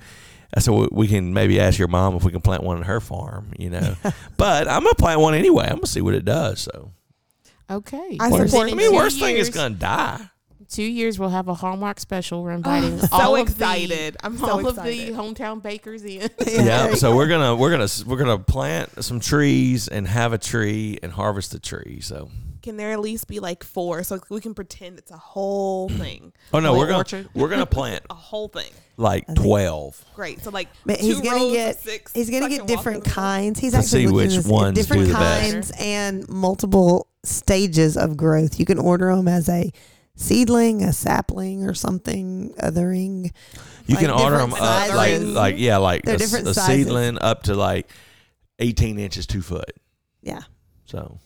So 0.60 0.74
we- 0.82 0.90
we 0.92 1.08
can 1.08 1.34
maybe 1.34 1.60
ask 1.60 1.80
your 1.80 1.88
mom 1.88 2.16
if 2.16 2.24
we 2.24 2.32
can 2.32 2.42
plant 2.42 2.62
one 2.62 2.78
on 2.78 2.84
her 2.84 3.00
farm. 3.00 3.52
You 3.58 3.72
know, 3.72 3.96
but 4.38 4.68
I'm 4.68 4.84
gonna 4.84 4.94
plant 4.94 5.22
one 5.22 5.34
anyway. 5.34 5.64
I'm 5.66 5.78
gonna 5.78 5.88
see 5.88 6.02
what 6.02 6.14
it 6.14 6.24
does. 6.24 6.60
So 6.62 6.92
Okay. 7.70 8.18
I 8.20 8.30
Worst- 8.30 8.52
support 8.52 8.68
I 8.70 8.72
it. 8.74 8.76
mean, 8.76 8.90
Two 8.92 8.96
worst 8.96 9.20
thing 9.20 9.38
is 9.38 9.50
gonna 9.50 9.74
die. 9.76 10.30
Two 10.70 10.84
years 10.84 11.18
we'll 11.20 11.30
have 11.30 11.48
a 11.48 11.54
Hallmark 11.54 12.00
special. 12.00 12.44
We're 12.44 12.52
ah, 12.52 12.56
inviting 12.56 13.00
so 13.00 13.08
all 13.12 13.36
excited. 13.36 14.16
Of 14.18 14.26
I'm 14.26 14.34
the, 14.38 14.46
so 14.46 14.52
all 14.52 14.68
excited. 14.68 15.10
of 15.10 15.16
the 15.16 15.22
hometown 15.24 15.62
bakers 15.62 16.04
in. 16.04 16.30
yeah. 16.48 16.94
So 16.96 17.16
we're 17.16 17.28
gonna 17.28 17.56
we're 17.56 17.72
gonna 17.72 17.88
we're 18.06 18.18
gonna 18.18 18.40
plant 18.40 19.04
some 19.04 19.20
trees 19.20 19.88
and 19.88 20.08
have 20.08 20.34
a 20.34 20.38
tree 20.38 21.00
and 21.04 21.12
harvest 21.12 21.52
the 21.52 21.60
tree. 21.60 22.00
So 22.02 22.30
Can 22.62 22.78
there 22.78 22.92
at 22.92 23.00
least 23.00 23.28
be 23.28 23.40
like 23.40 23.64
four 23.64 24.04
so 24.04 24.20
we 24.30 24.42
can 24.42 24.54
pretend 24.54 24.98
it's 25.00 25.12
a 25.12 25.18
whole 25.18 25.90
thing? 26.04 26.34
oh 26.54 26.60
no, 26.60 26.70
Whole 26.70 26.78
we're 26.80 26.86
gonna 26.88 26.98
orchard. 26.98 27.30
we're 27.34 27.50
gonna 27.50 27.66
plant 27.78 28.04
A 28.10 28.14
whole 28.16 28.48
thing. 28.50 28.72
like 28.98 29.26
think- 29.28 29.40
twelve. 29.40 30.04
Great. 30.16 30.42
So 30.42 30.50
like 30.52 30.68
But 30.86 31.00
he's 31.00 31.18
two 31.18 31.24
gonna 31.24 31.36
rows 31.38 31.54
get- 31.54 31.80
six. 31.80 32.14
He's 32.14 32.30
gonna 32.30 32.50
get 32.50 32.68
different 32.68 32.98
in 32.98 33.04
the 33.04 33.10
middle. 33.10 33.14
kinds. 33.24 33.60
He's 33.60 33.72
To 33.74 33.78
actually 33.80 33.90
see 34.02 34.08
looking 34.08 34.18
which 34.18 34.38
at 34.38 34.44
this- 34.44 34.52
ones 34.52 34.76
different 34.78 35.02
do 35.04 35.08
the 35.08 35.14
best. 35.14 35.52
kinds 35.52 35.72
and 35.80 36.28
multiple 36.30 37.08
stages 37.24 37.98
of 37.98 38.16
growth. 38.18 38.60
You 38.60 38.66
can 38.66 38.80
order 38.80 39.14
them 39.16 39.28
as 39.28 39.50
a 39.50 39.72
seedling, 40.18 40.84
a 40.84 40.92
sapling, 40.92 41.64
or 41.64 41.74
something 41.74 42.54
othering. 42.60 43.32
You 43.86 43.96
Like 43.96 44.00
can 44.06 44.12
order 44.12 44.38
them 44.38 44.50
different 44.50 44.70
uh, 44.70 44.96
like 44.96 45.22
like 45.22 45.56
yeah 45.58 45.78
like 45.78 46.02
They're 46.04 46.16
a, 46.16 46.20
s- 46.20 46.22
different 46.30 46.48
a 46.50 46.54
sizes. 46.54 46.86
seedling 46.86 47.18
up 47.20 47.44
to 47.44 47.54
like 47.56 47.90
eighteen 48.60 49.00
inches 49.00 49.26
two 49.26 49.42
foot. 49.42 49.72
Yeah, 50.22 50.42
So 50.86 51.20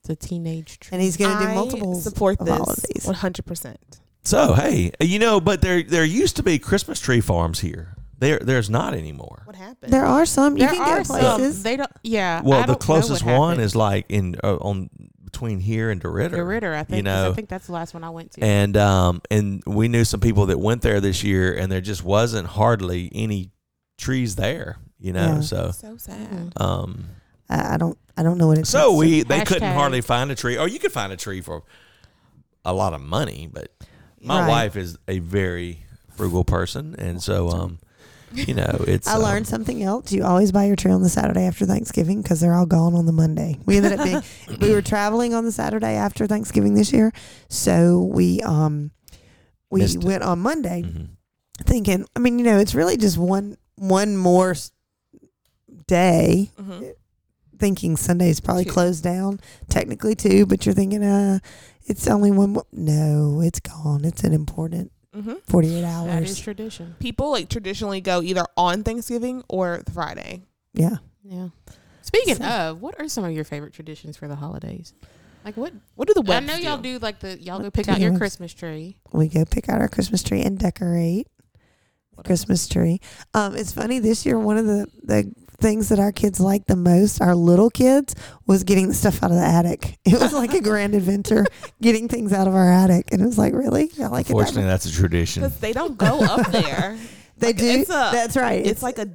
It's 0.00 0.08
a 0.08 0.16
teenage 0.16 0.78
tree. 0.80 0.94
and 0.96 1.02
he's 1.02 1.18
gonna 1.18 1.38
do 1.44 1.50
I 1.50 1.54
multiples 1.54 2.02
Support 2.02 2.40
of 2.40 2.46
this. 2.46 2.58
all 2.58 2.70
of 2.70 2.78
these. 2.94 3.04
One 3.04 3.14
hundred 3.16 3.44
percent. 3.44 4.00
so 4.22 4.54
hey, 4.54 4.92
you 5.00 5.18
know, 5.18 5.38
but 5.40 5.60
there 5.60 5.82
there 5.82 6.04
used 6.04 6.36
to 6.36 6.42
be 6.42 6.58
Christmas 6.58 6.98
tree 7.00 7.20
farms 7.20 7.60
here. 7.60 7.94
There 8.20 8.38
there's 8.38 8.70
not 8.70 8.94
anymore. 8.94 9.42
What 9.44 9.54
happened? 9.56 9.92
There 9.92 10.06
are 10.06 10.24
some 10.26 10.56
you 10.56 10.60
there 10.66 10.70
can 10.74 10.80
are 10.80 10.96
get 10.98 11.06
some. 11.06 11.20
places. 11.20 11.62
They 11.62 11.76
don't. 11.76 11.90
Yeah. 12.02 12.40
Well, 12.42 12.58
I 12.58 12.62
the 12.62 12.66
don't 12.68 12.80
know 12.80 12.86
closest 12.86 13.22
what 13.24 13.38
one 13.38 13.48
happened. 13.50 13.64
is 13.66 13.76
like 13.76 14.06
in 14.08 14.36
uh, 14.42 14.56
on 14.56 14.88
between 15.30 15.60
here 15.60 15.90
and 15.90 16.00
DeRidder. 16.00 16.30
the 16.32 16.44
Ritter. 16.44 16.74
I 16.74 16.84
think. 16.84 16.98
you 16.98 17.02
'cause 17.10 17.24
know. 17.24 17.30
I 17.30 17.34
think 17.34 17.48
that's 17.48 17.66
the 17.66 17.72
last 17.72 17.92
one 17.94 18.02
I 18.04 18.10
went 18.10 18.32
to. 18.32 18.40
and 18.44 18.76
um 18.76 19.20
and 19.30 19.62
we 19.66 19.88
knew 19.88 20.04
some 20.04 20.20
people 20.20 20.46
that 20.46 20.58
went 20.58 20.82
there 20.82 21.00
this 21.00 21.22
year, 21.22 21.52
and 21.54 21.70
there 21.70 21.80
just 21.80 22.02
wasn't 22.04 22.46
hardly 22.48 23.10
any 23.14 23.50
trees 23.98 24.36
there. 24.36 24.78
You 24.98 25.12
know, 25.12 25.34
Yeah. 25.36 25.40
so 25.40 25.70
so 25.72 25.96
sad. 25.96 26.54
Mhm. 26.54 26.60
um 26.60 27.04
I 27.50 27.74
I 27.74 27.76
don't. 27.76 27.96
I 28.16 28.22
don't 28.22 28.36
know 28.38 28.48
what 28.48 28.58
it's. 28.58 28.68
so 28.70 28.94
we 28.94 29.22
they 29.22 29.44
couldn't 29.44 29.74
hardly 29.74 30.00
find 30.00 30.30
a 30.30 30.34
tree, 30.34 30.56
or 30.58 30.66
you 30.68 30.78
could 30.78 30.92
find 30.92 31.12
a 31.12 31.16
tree 31.16 31.40
for 31.40 31.62
a 32.64 32.72
lot 32.72 32.92
of 32.94 33.00
money, 33.00 33.48
but 33.52 33.70
my 34.20 34.40
Right. 34.40 34.48
wife 34.48 34.76
is 34.76 34.96
a 35.06 35.20
very 35.20 35.84
frugal 36.16 36.44
person, 36.44 36.94
and 36.98 37.22
so 37.22 37.48
um 37.50 37.78
you 38.32 38.54
know 38.54 38.84
it's 38.86 39.08
I 39.08 39.14
um, 39.16 39.22
learned 39.22 39.46
something 39.46 39.82
else. 39.82 40.12
You 40.12 40.24
always 40.24 40.52
buy 40.52 40.64
your 40.66 40.76
tree 40.76 40.92
on 40.92 41.02
the 41.02 41.08
Saturday 41.08 41.42
after 41.46 41.64
Thanksgiving 41.66 42.22
because 42.22 42.40
they're 42.40 42.54
all 42.54 42.66
gone 42.66 42.94
on 42.94 43.06
the 43.06 43.12
Monday. 43.12 43.58
We 43.66 43.76
ended 43.78 43.98
up 43.98 44.04
being 44.04 44.22
we 44.60 44.72
were 44.72 44.82
traveling 44.82 45.34
on 45.34 45.44
the 45.44 45.52
Saturday 45.52 45.94
after 45.94 46.26
Thanksgiving 46.26 46.74
this 46.74 46.92
year, 46.92 47.12
so 47.48 48.02
we 48.02 48.40
um 48.42 48.90
we 49.70 49.80
Missed 49.80 49.96
it. 49.96 50.04
went 50.04 50.22
on 50.22 50.38
Monday 50.40 50.82
mhm. 50.82 51.08
thinking. 51.64 52.06
I 52.16 52.18
mean, 52.20 52.38
you 52.38 52.44
know, 52.44 52.58
it's 52.58 52.74
really 52.74 52.96
just 52.96 53.18
one 53.18 53.56
one 53.76 54.16
more 54.16 54.50
s- 54.52 54.72
day. 55.86 56.50
Mhm. 56.60 56.92
Thinking 57.58 57.96
Sunday's 57.96 58.38
probably 58.40 58.64
Two. 58.64 58.70
closed 58.70 59.02
down, 59.02 59.40
technically 59.68 60.14
too, 60.14 60.46
but 60.46 60.64
you're 60.64 60.74
thinking, 60.76 61.02
uh, 61.02 61.40
it's 61.86 62.06
only 62.06 62.30
one 62.30 62.50
more. 62.50 62.64
No, 62.72 63.40
it's 63.40 63.58
gone. 63.58 64.04
It's 64.04 64.22
an 64.22 64.32
important 65.18 65.44
hmm 65.46 65.50
48 65.52 65.80
That 65.82 66.22
is 66.22 66.30
hours. 66.30 66.40
tradition. 66.40 66.96
People 67.00 67.30
like 67.30 67.48
traditionally 67.48 68.00
go 68.00 68.22
either 68.22 68.44
on 68.56 68.82
Thanksgiving 68.84 69.42
or 69.48 69.82
Friday. 69.92 70.42
Yeah. 70.74 70.96
Yeah. 71.22 71.48
Speaking 72.02 72.36
So- 72.36 72.44
of, 72.44 72.80
what 72.82 72.98
are 73.00 73.08
some 73.08 73.24
of 73.24 73.32
your 73.32 73.44
favorite 73.44 73.72
traditions 73.72 74.16
for 74.16 74.28
the 74.28 74.36
holidays? 74.36 74.94
Like 75.44 75.56
what? 75.56 75.72
What 75.94 76.08
do 76.08 76.14
the 76.14 76.20
I 76.32 76.40
know 76.40 76.56
y'all 76.56 76.76
do? 76.78 76.94
do 76.94 76.98
like 76.98 77.20
the 77.20 77.40
y'all 77.40 77.56
What 77.58 77.64
go 77.64 77.70
pick 77.70 77.86
do 77.86 77.92
out 77.92 78.00
your 78.00 78.16
Christmas 78.18 78.52
tree. 78.52 78.96
We 79.12 79.28
go 79.28 79.44
pick 79.44 79.68
out 79.68 79.80
our 79.80 79.88
Christmas 79.88 80.22
tree 80.22 80.42
and 80.42 80.58
decorate 80.58 81.26
the 82.16 82.22
Christmas 82.24 82.66
tree. 82.68 83.00
Um, 83.34 83.54
it's 83.54 83.72
funny 83.72 83.98
this 84.00 84.26
year. 84.26 84.38
One 84.38 84.58
of 84.58 84.66
the 84.66 84.86
the 85.04 85.32
things 85.60 85.88
that 85.88 85.98
our 85.98 86.12
kids 86.12 86.38
liked 86.40 86.68
the 86.68 86.76
most, 86.76 87.20
our 87.20 87.34
little 87.34 87.68
kids, 87.70 88.14
was 88.46 88.62
getting 88.64 88.88
the 88.88 88.94
stuff 88.94 89.22
out 89.22 89.30
of 89.30 89.36
the 89.36 89.42
attic. 89.44 89.98
It 90.04 90.18
was 90.20 90.32
like 90.32 90.54
a 90.54 90.60
grand 90.60 90.94
adventure, 90.94 91.44
getting 91.82 92.08
things 92.08 92.32
out 92.32 92.46
of 92.46 92.54
our 92.54 92.70
attic, 92.70 93.08
and 93.12 93.20
it 93.20 93.26
was 93.26 93.38
like, 93.38 93.52
really, 93.54 93.90
I 94.00 94.06
like 94.06 94.26
it. 94.26 94.28
that 94.28 94.34
Unfortunately, 94.38 94.64
that's 94.64 94.86
a 94.86 94.92
tradition. 94.92 95.42
Because 95.42 95.58
they 95.58 95.72
don't 95.72 95.98
go 95.98 96.20
up 96.24 96.46
there. 96.52 96.96
They 97.38 97.52
do. 97.52 97.66
it's 97.66 97.90
a- 97.90 98.10
that's 98.12 98.36
right. 98.36 98.64
it's 98.66 98.82
like 98.82 98.98
a 98.98 99.08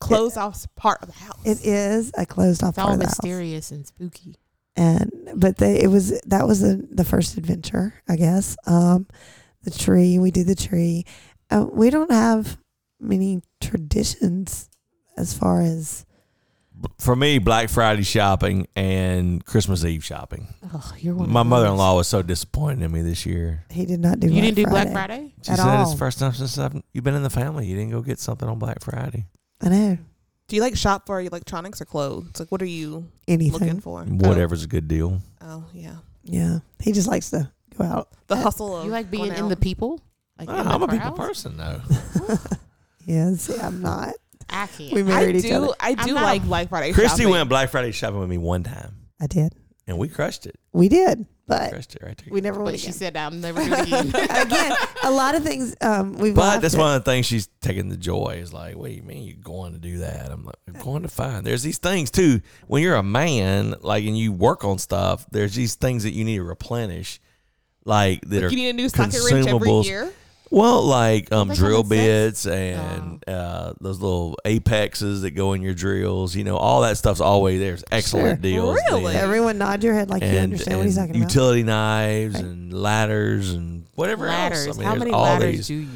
closed 0.00 0.36
off 0.36 0.66
part 0.76 1.00
of 1.02 1.08
the 1.08 1.14
house. 1.14 1.40
it 1.46 1.64
is 1.66 2.12
a 2.18 2.26
closed 2.26 2.62
off 2.62 2.70
It's 2.70 2.76
part 2.76 2.88
all 2.88 2.94
of 2.94 3.00
the 3.00 3.06
house. 3.06 3.18
mysterious 3.22 3.70
and 3.70 3.86
spooky. 3.86 4.36
and 4.76 5.10
but 5.34 5.56
they 5.56 5.80
it 5.80 5.86
was 5.88 6.20
that 6.26 6.46
was 6.46 6.60
the 6.60 6.86
the 6.90 7.02
first 7.04 7.38
adventure 7.38 7.94
i 8.06 8.14
guess 8.16 8.58
um 8.66 9.06
the 9.62 9.70
tree 9.70 10.18
we 10.18 10.30
did 10.30 10.46
the 10.46 10.54
tree 10.54 11.06
uh, 11.50 11.64
we 11.72 11.88
don't 11.88 12.10
have 12.10 12.58
many 13.00 13.40
traditions 13.62 14.68
as 15.16 15.34
far 15.34 15.60
as 15.62 16.04
For 16.98 17.16
me, 17.16 17.38
Black 17.38 17.68
Friday 17.70 18.02
shopping 18.02 18.66
and 18.76 19.44
Christmas 19.44 19.84
Eve 19.84 20.04
shopping. 20.04 20.48
Oh, 20.74 20.92
you're 20.98 21.14
one. 21.14 21.30
My 21.30 21.42
mother 21.42 21.66
in 21.68 21.76
law 21.76 21.96
was 21.96 22.06
so 22.08 22.22
disappointed 22.22 22.82
in 22.82 22.92
me 22.92 23.02
this 23.02 23.24
year. 23.24 23.64
he 23.70 23.86
did 23.86 24.00
not 24.00 24.20
do 24.20 24.26
You 24.26 24.32
Black 24.34 24.42
didn't 24.44 24.56
do 24.56 24.62
Friday. 24.64 24.90
Black 24.92 25.08
Friday. 25.08 25.34
She 25.42 25.50
At 25.52 25.58
said 25.58 25.80
it's 25.82 25.92
the 25.92 25.96
first 25.98 26.18
time 26.18 26.32
since 26.34 26.58
I've, 26.58 26.80
you've 26.92 27.04
been 27.04 27.14
in 27.14 27.22
the 27.22 27.30
family. 27.30 27.66
You 27.66 27.76
didn't 27.76 27.92
go 27.92 28.02
get 28.02 28.18
something 28.18 28.48
on 28.48 28.58
Black 28.58 28.82
Friday. 28.82 29.26
i 29.60 29.68
know 29.68 29.98
do 30.48 30.54
you 30.54 30.62
like 30.62 30.76
shop 30.76 31.06
for 31.06 31.20
electronics 31.20 31.80
or 31.80 31.86
clothes? 31.86 32.38
Like, 32.38 32.52
what 32.52 32.62
are 32.62 32.66
you 32.66 33.08
anything 33.26 33.52
looking 33.58 33.80
for? 33.80 34.04
Whatever's 34.04 34.62
a 34.62 34.68
good 34.68 34.86
deal. 34.86 35.20
Oh, 35.40 35.64
oh, 35.64 35.64
yeah. 35.72 35.96
yeah 36.22 36.58
he 36.80 36.92
just 36.92 37.08
likes 37.08 37.30
to 37.30 37.50
go 37.76 37.84
out 37.84 38.08
The 38.28 38.36
hustle 38.36 38.76
of 38.76 38.84
You 38.84 38.92
like 38.92 39.10
being 39.10 39.26
going 39.28 39.38
in 39.38 39.48
the 39.48 39.56
people? 39.56 40.00
Like 40.38 40.48
Ah, 40.48 40.60
in 40.60 40.66
the 40.66 40.72
I'm 40.74 40.82
a 40.82 40.88
people 40.88 41.12
crowds? 41.12 41.28
person, 41.42 41.56
though. 41.56 41.80
yes 43.06 43.48
i'm 43.62 43.80
not 43.82 44.14
I 44.62 44.66
can't. 44.66 44.92
We 44.92 45.00
I 45.00 45.04
married 45.04 45.36
each 45.36 45.42
do. 45.42 45.54
other. 45.54 45.68
I 45.80 45.94
I'm 45.98 46.06
do 46.06 46.14
not 46.14 46.22
like 46.24 46.42
a- 46.42 46.46
Black 46.46 46.68
Friday. 46.68 46.92
Christy 46.92 47.22
shopping. 47.22 47.30
went 47.30 47.48
Black 47.48 47.70
Friday 47.70 47.92
shopping 47.92 48.18
with 48.20 48.28
me 48.30 48.38
one 48.38 48.62
time, 48.62 48.96
i 49.20 49.26
did 49.26 49.54
and 49.88 49.98
we 49.98 50.08
crushed 50.08 50.46
it. 50.46 50.58
we 50.72 50.88
did 50.88 51.26
but 51.48 51.70
Crushed 51.70 51.94
it 51.94 52.02
right 52.02 52.16
there. 52.18 52.26
we 52.32 52.40
never 52.40 52.60
went 52.60 52.72
But 52.74 52.80
she 52.80 52.86
again. 52.88 52.98
said 52.98 53.16
"I'm 53.16 53.40
never 53.40 53.64
do 53.64 53.72
it 53.72 53.82
again. 53.86 54.08
again 54.08 54.72
a 55.04 55.12
lot 55.12 55.36
of 55.36 55.44
things 55.44 55.76
um 55.80 56.14
we've 56.14 56.34
But 56.34 56.40
laughed 56.40 56.62
that's 56.62 56.74
at. 56.74 56.80
one 56.80 56.96
of 56.96 57.04
the 57.04 57.08
things 57.12 57.24
she's 57.26 57.48
taking 57.60 57.88
the 57.88 57.96
joy 57.96 58.38
is 58.42 58.52
like, 58.52 58.74
what 58.76 58.88
do 58.88 58.94
you 58.94 59.02
mean 59.04 59.22
you're 59.28 59.36
going 59.36 59.72
to 59.74 59.78
do 59.78 59.98
that? 59.98 60.32
I'm 60.32 60.44
like, 60.44 60.56
I'm 60.66 60.82
going 60.82 61.02
to 61.02 61.08
find. 61.08 61.46
There's 61.46 61.62
these 61.62 61.78
things 61.78 62.10
too. 62.10 62.40
When 62.66 62.82
you're 62.82 62.96
a 62.96 63.02
man, 63.04 63.76
like, 63.82 64.04
and 64.04 64.18
you 64.18 64.32
work 64.32 64.64
on 64.64 64.78
stuff, 64.78 65.24
there's 65.30 65.54
these 65.54 65.76
things 65.76 66.02
that 66.02 66.14
you 66.14 66.24
need 66.24 66.38
to 66.38 66.42
replenish, 66.44 67.20
like 67.84 68.22
that 68.22 68.42
are 68.42 68.48
You 68.50 68.56
need 68.56 68.70
a 68.70 68.72
new 68.72 68.88
socket 68.88 69.14
wrench 69.30 69.46
every 69.46 69.68
consumables. 69.68 69.84
year. 69.84 70.12
Well, 70.50 70.82
like 70.82 71.32
um, 71.32 71.48
They 71.48 71.54
drill 71.54 71.82
come 71.82 71.92
in 71.92 71.98
sets? 71.98 72.44
bits 72.44 72.46
and 72.46 73.28
uh, 73.28 73.74
those 73.80 74.00
little 74.00 74.36
apexes 74.44 75.22
that 75.22 75.32
go 75.32 75.52
in 75.54 75.62
your 75.62 75.74
drills. 75.74 76.34
You 76.36 76.44
know, 76.44 76.56
all 76.56 76.82
that 76.82 76.96
stuff's 76.96 77.20
always 77.20 77.58
there's 77.60 77.82
excellent 77.90 78.26
Sure. 78.42 78.50
deals. 78.52 78.78
Really? 78.90 79.12
there. 79.12 79.22
everyone 79.24 79.58
nod 79.58 79.82
your 79.82 79.94
head 79.94 80.08
like 80.10 80.22
you 80.22 80.28
and, 80.28 80.38
understand 80.38 80.78
what 80.78 80.86
he's 80.86 80.96
and 80.96 81.08
talking 81.08 81.22
about 81.22 81.30
utility 81.34 81.62
knives 81.62 82.34
Right. 82.36 82.44
and 82.44 82.72
ladders 82.72 83.52
and 83.54 83.86
whatever 83.94 84.26
ladders. 84.26 84.66
else. 84.68 84.76
I 84.76 84.80
mean, 84.80 84.84
How 84.86 84.90
there's 84.92 84.98
many 85.00 85.12
all 85.12 85.22
ladders 85.22 85.56
these. 85.56 85.66
do 85.68 85.74
you 85.74 85.80
need? 85.80 85.90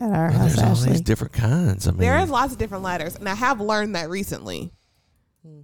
at 0.00 0.10
our 0.12 0.26
And 0.26 0.34
house 0.36 0.54
there's 0.56 0.68
all 0.86 0.86
these 0.90 1.00
different 1.00 1.32
kinds. 1.32 1.88
I 1.88 1.90
mean, 1.90 2.00
There 2.00 2.18
is 2.18 2.30
lots 2.30 2.52
of 2.52 2.58
different 2.58 2.84
ladders, 2.84 3.16
and 3.16 3.28
I 3.28 3.34
have 3.34 3.60
learned 3.60 3.94
that 3.96 4.08
recently. 4.08 4.70
Hmm. 5.44 5.60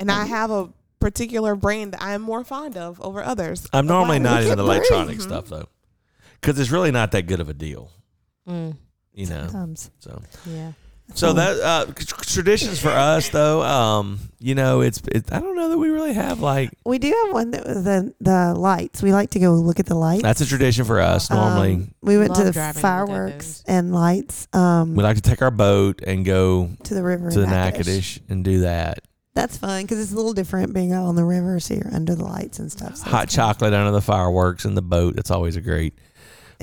And 0.00 0.10
I 0.10 0.24
have 0.26 0.50
a 0.50 0.70
particular 1.00 1.54
brand 1.54 1.92
that 1.92 2.00
I 2.02 2.14
am 2.14 2.22
more 2.22 2.44
fond 2.44 2.76
of 2.78 2.98
over 3.02 3.22
others. 3.22 3.66
I'm 3.74 3.86
normally 3.86 4.18
not 4.20 4.30
ladders. 4.42 4.44
into 4.52 4.56
the 4.56 4.62
Look 4.62 4.72
at 4.76 4.90
electronic 4.90 5.20
stuff 5.20 5.48
though, 5.48 5.68
because 6.40 6.58
it's 6.58 6.70
really 6.70 6.90
not 6.90 7.12
that 7.12 7.22
good 7.26 7.40
of 7.40 7.48
a 7.48 7.54
deal. 7.54 7.90
Mm, 8.48 8.76
You 9.12 9.26
know, 9.26 9.46
Sometimes. 9.48 9.90
so 10.00 10.22
yeah. 10.46 10.72
so 11.14 11.32
that 11.34 11.60
uh, 11.60 11.86
traditions 11.94 12.80
for 12.80 12.90
us 12.90 13.28
though. 13.30 13.62
Um, 13.62 14.18
you 14.38 14.54
know, 14.54 14.80
it's 14.82 15.00
it, 15.10 15.32
I 15.32 15.40
don't 15.40 15.56
know 15.56 15.70
that 15.70 15.78
we 15.78 15.88
really 15.88 16.12
have 16.12 16.40
like 16.40 16.70
We 16.84 16.98
do 16.98 17.08
have 17.24 17.32
one 17.32 17.50
that 17.52 17.66
was 17.66 17.84
the 17.84 18.14
the 18.20 18.54
lights. 18.54 19.02
We 19.02 19.12
like 19.12 19.30
to 19.30 19.38
go 19.38 19.54
look 19.54 19.80
at 19.80 19.86
the 19.86 19.94
lights. 19.94 20.22
that's 20.22 20.40
a 20.42 20.46
tradition 20.46 20.84
for 20.84 21.00
us. 21.00 21.30
Normally, 21.30 21.74
Um, 21.74 21.94
we 22.02 22.18
went 22.18 22.34
to 22.34 22.40
Love 22.42 22.46
the 22.46 22.52
driving 22.52 22.72
to 22.72 22.78
look 22.78 22.82
fireworks 22.82 23.46
those. 23.60 23.64
and 23.66 23.94
lights 23.94 24.48
um, 24.52 24.94
we 24.94 25.02
like 25.02 25.16
to 25.16 25.22
take 25.22 25.40
our 25.42 25.50
boat 25.50 26.02
and 26.06 26.24
go 26.24 26.68
to 26.84 26.94
the 26.94 27.02
river. 27.02 27.30
to 27.30 27.38
the 27.38 27.44
in 27.44 27.50
Natchitoches. 27.50 27.86
Natchitoches 27.86 28.20
and 28.28 28.44
do 28.44 28.60
that. 28.60 28.98
That's 29.34 29.56
fun 29.56 29.82
because 29.82 29.98
it's 30.00 30.12
a 30.12 30.16
little 30.16 30.32
different 30.34 30.72
being 30.74 30.92
out 30.92 31.06
on 31.06 31.16
the 31.16 31.24
river, 31.24 31.58
so 31.58 31.74
you're 31.74 31.92
under 31.92 32.14
the 32.14 32.22
lights 32.24 32.58
and 32.60 32.70
stuff. 32.70 32.96
So 32.98 33.10
Hot 33.10 33.24
it's 33.24 33.34
fun. 33.34 33.46
chocolate 33.54 33.72
under 33.74 33.90
the 33.90 34.00
fireworks 34.02 34.64
and 34.64 34.76
the 34.76 34.82
boat. 34.82 35.16
That's 35.16 35.30
always 35.32 35.56
a 35.56 35.60
great 35.60 35.94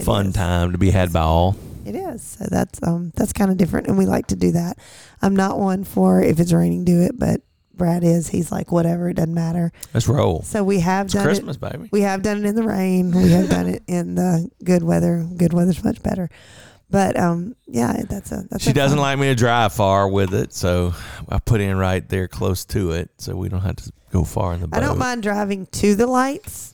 It 0.01 0.05
fun 0.05 0.27
is. 0.27 0.33
time 0.33 0.71
to 0.73 0.77
be 0.77 0.91
had 0.91 1.11
by 1.13 1.21
all. 1.21 1.55
It 1.85 1.95
is. 1.95 2.21
So 2.21 2.45
that's 2.49 2.81
um 2.83 3.11
that's 3.15 3.33
kind 3.33 3.49
of 3.51 3.57
different, 3.57 3.87
and 3.87 3.97
we 3.97 4.05
like 4.05 4.27
to 4.27 4.35
do 4.35 4.51
that. 4.51 4.77
I'm 5.21 5.35
not 5.35 5.57
one 5.59 5.83
for 5.83 6.21
if 6.21 6.39
it's 6.39 6.53
raining, 6.53 6.85
do 6.85 7.01
it, 7.01 7.17
but 7.17 7.41
Brad 7.73 8.03
is. 8.03 8.27
He's 8.29 8.51
like 8.51 8.71
whatever, 8.71 9.09
it 9.09 9.15
doesn't 9.15 9.33
matter. 9.33 9.71
Let's 9.93 10.07
roll. 10.07 10.43
So 10.43 10.63
we 10.63 10.81
have 10.81 11.05
It's 11.07 11.15
done 11.15 11.23
Christmas, 11.25 11.55
it. 11.55 11.59
baby. 11.61 11.89
We 11.91 12.01
have 12.01 12.21
done 12.21 12.37
it 12.37 12.45
in 12.45 12.55
the 12.55 12.63
rain. 12.63 13.11
We 13.11 13.29
have 13.31 13.49
done 13.49 13.67
it 13.67 13.81
in 13.87 14.13
the 14.15 14.49
good 14.63 14.83
weather. 14.83 15.25
Good 15.35 15.53
weather's 15.53 15.83
much 15.83 16.03
better. 16.03 16.29
But 16.91 17.17
um, 17.17 17.55
yeah, 17.67 18.03
that's 18.07 18.31
a 18.31 18.43
that's. 18.51 18.63
She 18.63 18.71
a 18.71 18.73
doesn't 18.73 18.97
fun- 18.97 19.03
like 19.03 19.17
me 19.19 19.27
to 19.29 19.35
drive 19.35 19.73
far 19.73 20.07
with 20.09 20.33
it, 20.35 20.53
so 20.53 20.93
I 21.29 21.39
put 21.39 21.61
in 21.61 21.77
right 21.77 22.07
there 22.07 22.27
close 22.27 22.65
to 22.65 22.91
it, 22.91 23.09
so 23.17 23.35
we 23.35 23.49
don't 23.49 23.61
have 23.61 23.77
to 23.77 23.91
go 24.11 24.23
far 24.25 24.53
in 24.53 24.59
the 24.61 24.67
boat. 24.67 24.77
I 24.77 24.81
don't 24.85 24.97
mind 24.99 25.23
driving 25.23 25.65
to 25.67 25.95
the 25.95 26.05
lights 26.05 26.73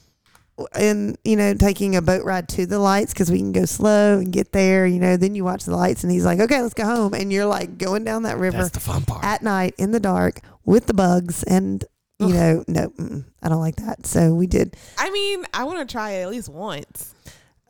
and 0.73 1.17
you 1.23 1.35
know 1.35 1.53
taking 1.53 1.95
a 1.95 2.01
boat 2.01 2.23
ride 2.25 2.47
to 2.49 2.65
the 2.65 2.79
lights 2.79 3.13
because 3.13 3.29
we 3.29 3.37
can 3.37 3.51
go 3.51 3.65
slow 3.65 4.17
and 4.19 4.31
get 4.33 4.51
there 4.51 4.87
you 4.87 4.99
know 4.99 5.15
then 5.17 5.35
you 5.35 5.43
watch 5.43 5.65
the 5.65 5.75
lights 5.75 6.03
and 6.03 6.11
he's 6.11 6.25
like 6.25 6.39
okay 6.39 6.61
let's 6.61 6.73
go 6.73 6.83
home 6.85 7.13
and 7.13 7.31
you're 7.31 7.45
like 7.45 7.77
going 7.77 8.03
down 8.03 8.23
that 8.23 8.37
river 8.37 8.57
That's 8.57 8.69
the 8.71 8.79
fun 8.79 9.03
part. 9.03 9.23
at 9.23 9.43
night 9.43 9.75
in 9.77 9.91
the 9.91 9.99
dark 9.99 10.39
with 10.65 10.87
the 10.87 10.93
bugs 10.95 11.43
and 11.43 11.83
you 12.19 12.27
Ugh. 12.27 12.33
know 12.33 12.63
no 12.67 12.89
mm, 12.89 13.23
i 13.43 13.49
don't 13.49 13.59
like 13.59 13.75
that 13.75 14.05
so 14.07 14.33
we 14.33 14.47
did 14.47 14.75
I 14.97 15.11
mean, 15.11 15.45
I 15.53 15.63
want 15.65 15.87
to 15.87 15.91
try 15.91 16.11
it 16.11 16.23
at 16.23 16.29
least 16.31 16.49
once. 16.49 17.13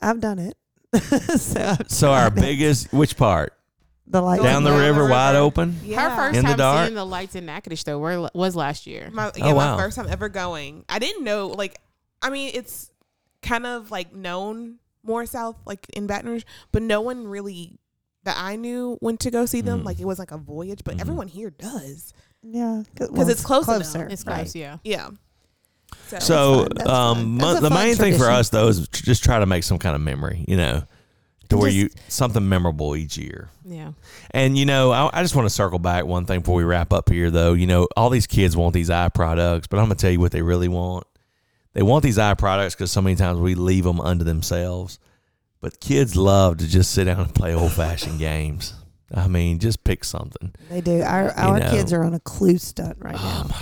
i've 0.02 0.22
done 0.22 0.40
it 0.40 0.56
so 1.40 1.76
I've 1.80 1.92
so 1.92 2.12
our 2.12 2.30
tried 2.30 2.38
it. 2.38 2.42
biggest 2.42 2.94
which 2.94 3.18
part 3.18 3.54
the 4.10 4.22
light 4.22 4.42
down 4.42 4.64
the 4.64 4.70
down 4.70 4.80
the 4.80 4.88
river, 4.88 5.10
wide 5.10 5.36
open. 5.36 5.78
Yeah. 5.84 6.10
Her 6.10 6.16
first 6.16 6.38
In 6.38 6.44
the 6.46 6.52
time 6.52 6.58
dark? 6.58 6.86
seeing 6.86 6.96
the 6.96 7.04
lights 7.06 7.36
in 7.36 7.46
Natchitoches 7.46 7.84
though 7.84 8.00
were, 8.00 8.30
was 8.34 8.56
last 8.56 8.88
year. 8.88 9.10
My, 9.12 9.34
yeah, 9.36 9.48
Oh, 9.48 9.54
wow. 9.54 9.76
my 9.76 9.84
first 9.84 9.98
time 9.98 10.08
ever 10.10 10.30
going. 10.30 10.86
I 10.88 10.98
didn't 11.00 11.26
know, 11.26 11.48
like, 11.48 11.78
I 12.22 12.30
mean, 12.30 12.52
it's 12.54 12.90
kind 13.42 13.66
of 13.66 13.92
like 13.92 14.14
known 14.14 14.80
more 15.04 15.26
south, 15.26 15.56
like 15.66 15.86
in 15.94 16.08
Baton 16.08 16.30
Rouge, 16.30 16.44
but 16.72 16.82
no 16.82 17.02
one 17.02 17.28
really 17.28 17.80
that 18.24 18.36
I 18.38 18.56
knew 18.58 18.98
went 19.02 19.20
to 19.22 19.32
go 19.32 19.46
see 19.46 19.62
them. 19.62 19.82
Mm. 19.82 19.86
Like, 19.86 20.00
it 20.00 20.06
was 20.06 20.20
like 20.20 20.32
a 20.32 20.38
voyage, 20.38 20.82
but 20.84 20.98
Mhm. 20.98 21.02
everyone 21.02 21.28
here 21.28 21.50
does. 21.52 22.14
yeah 22.44 22.84
Because 22.94 23.30
it's 23.30 23.42
close 23.44 23.68
enough. 23.68 23.82
closer 23.84 24.08
It's 24.08 24.26
right. 24.26 24.54
yeah. 24.56 24.78
Yeah. 24.84 25.10
So, 26.08 26.20
So, 26.20 26.68
that's 26.76 26.90
um, 26.90 27.18
fun. 27.18 27.38
That's 27.38 27.60
the 27.62 27.70
fun 27.70 27.78
main 27.88 27.96
thing 27.96 28.18
for 28.18 28.30
us 28.30 28.50
though 28.50 28.68
is 28.68 28.88
tr- 28.90 29.04
just 29.04 29.24
try 29.24 29.40
to 29.40 29.46
make 29.46 29.64
some 29.64 29.78
kind 29.80 29.96
of 29.96 30.02
memory, 30.02 30.44
you 30.48 30.58
know, 30.58 30.84
to 31.50 31.56
And 31.56 31.60
where 31.62 31.70
just- 31.72 31.78
you 31.78 31.90
something 32.10 32.48
memorable 32.48 32.96
each 32.96 33.18
year. 33.18 33.50
Yeah. 33.66 33.92
And 34.32 34.58
you 34.58 34.66
know, 34.66 34.92
I, 34.92 35.10
I 35.20 35.24
just 35.24 35.36
want 35.36 35.46
to 35.46 35.50
circle 35.50 35.80
back 35.80 36.06
one 36.06 36.26
thing 36.26 36.42
before 36.42 36.56
we 36.56 36.64
wrap 36.64 36.92
up 36.94 37.10
here, 37.10 37.32
though. 37.32 37.54
You 37.54 37.68
know, 37.68 37.88
all 37.96 38.10
these 38.10 38.28
kids 38.28 38.56
want 38.58 38.74
these 38.74 38.90
eye 38.90 39.10
products, 39.10 39.68
but 39.68 39.78
I'm 39.80 39.86
gonna 39.86 39.96
tell 39.96 40.12
you 40.12 40.20
what 40.20 40.32
they 40.34 40.42
really 40.42 40.68
want. 40.68 41.06
They 41.78 41.84
want 41.84 42.04
these 42.04 42.18
eye 42.18 42.34
products 42.34 42.74
because 42.74 42.92
so 42.92 43.04
many 43.04 43.16
times 43.16 43.40
we 43.40 43.54
leave 43.54 43.84
them 43.84 44.02
unto 44.02 44.24
themselves. 44.24 44.98
But 45.62 45.80
kids 45.80 46.16
love 46.16 46.58
to 46.58 46.68
just 46.68 46.90
sit 46.90 47.04
down 47.04 47.20
and 47.20 47.36
play 47.36 47.54
old 47.54 47.72
fashioned 47.72 48.18
games. 48.18 48.74
I 49.14 49.28
mean, 49.28 49.60
just 49.60 49.84
pick 49.84 50.04
something. 50.04 50.56
they 50.70 50.82
do 50.82 51.04
our 51.04 51.30
our 51.34 51.60
know. 51.60 51.70
kids 51.70 51.94
are 51.94 52.04
on 52.04 52.16
a 52.16 52.20
clue 52.20 52.58
stunt 52.58 52.98
right 53.00 53.16
Oh 53.16 53.46
now 53.48 53.56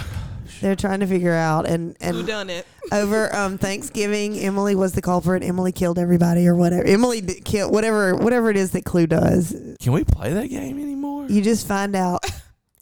they're 0.61 0.77
trying 0.77 1.01
to 1.01 1.07
figure 1.07 1.33
out 1.33 1.67
and 1.67 1.97
and 1.99 2.15
who 2.15 2.23
done 2.23 2.49
it? 2.49 2.65
over 2.93 3.35
um 3.35 3.57
Thanksgiving, 3.57 4.39
Emily 4.39 4.75
was 4.75 4.93
the 4.93 5.01
culprit. 5.01 5.43
Emily 5.43 5.73
killed 5.73 5.99
everybody 5.99 6.47
or 6.47 6.55
whatever. 6.55 6.85
Emily 6.85 7.21
killed 7.21 7.73
whatever 7.73 8.15
whatever 8.15 8.49
it 8.49 8.55
is 8.55 8.71
that 8.71 8.85
Clue 8.85 9.07
does. 9.07 9.53
Can 9.81 9.91
we 9.91 10.05
play 10.05 10.31
that 10.31 10.47
game 10.47 10.79
anymore? 10.79 11.25
You 11.27 11.41
just 11.41 11.67
find 11.67 11.97
out. 11.97 12.23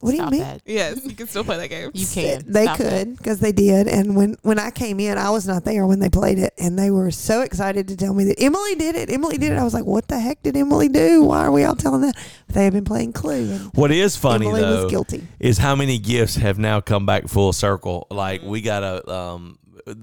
What 0.04 0.16
Stop 0.16 0.32
do 0.32 0.36
you 0.36 0.42
mean? 0.44 0.50
that. 0.52 0.62
Yes, 0.66 1.06
you 1.06 1.16
can 1.16 1.28
still 1.28 1.46
play 1.46 1.58
that 1.58 1.70
game. 1.70 1.92
You 1.94 2.06
can. 2.06 2.44
They 2.46 2.66
Stop 2.66 2.78
could 2.78 3.18
because 3.18 3.40
they 3.40 3.54
did. 3.54 3.88
And 3.88 4.16
when 4.18 4.36
when 4.42 4.60
I 4.60 4.70
came 4.70 5.00
in, 5.00 5.18
I 5.18 5.30
was 5.30 5.48
not 5.48 5.64
there 5.64 5.88
when 5.88 6.00
they 6.00 6.10
played 6.10 6.40
it, 6.40 6.54
and 6.58 6.78
they 6.78 6.92
were 6.92 7.10
so 7.10 7.42
excited 7.42 7.88
to 7.88 7.96
tell 7.96 8.14
me 8.14 8.26
that 8.26 8.42
Emily 8.42 8.76
did 8.76 8.96
it. 8.96 9.10
Emily 9.10 9.38
did 9.38 9.54
it. 9.54 9.58
I 9.58 9.64
was 9.64 9.74
like, 9.74 9.86
"What 9.86 10.10
the 10.10 10.20
heck 10.20 10.44
did 10.44 10.58
Emily 10.58 10.90
do? 10.90 11.24
Why 11.24 11.40
are 11.46 11.52
we 11.52 11.64
all 11.64 11.76
telling 11.76 12.02
that?" 12.02 12.18
They 12.50 12.66
have 12.66 12.74
been 12.74 12.84
playing 12.86 13.14
Clue, 13.14 13.58
What 13.74 13.92
is 13.92 14.18
funny 14.18 14.46
Emily 14.48 14.62
though 14.62 14.84
was 14.84 14.92
guilty. 14.92 15.26
is 15.40 15.58
how 15.58 15.76
many 15.76 15.98
gifts 16.00 16.36
have 16.36 16.60
now 16.60 16.82
come 16.82 17.06
back 17.06 17.28
full 17.30 17.54
circle. 17.54 18.06
Like 18.12 18.42
we 18.44 18.62
got 18.62 18.84
a 18.84 19.10
um 19.10 19.58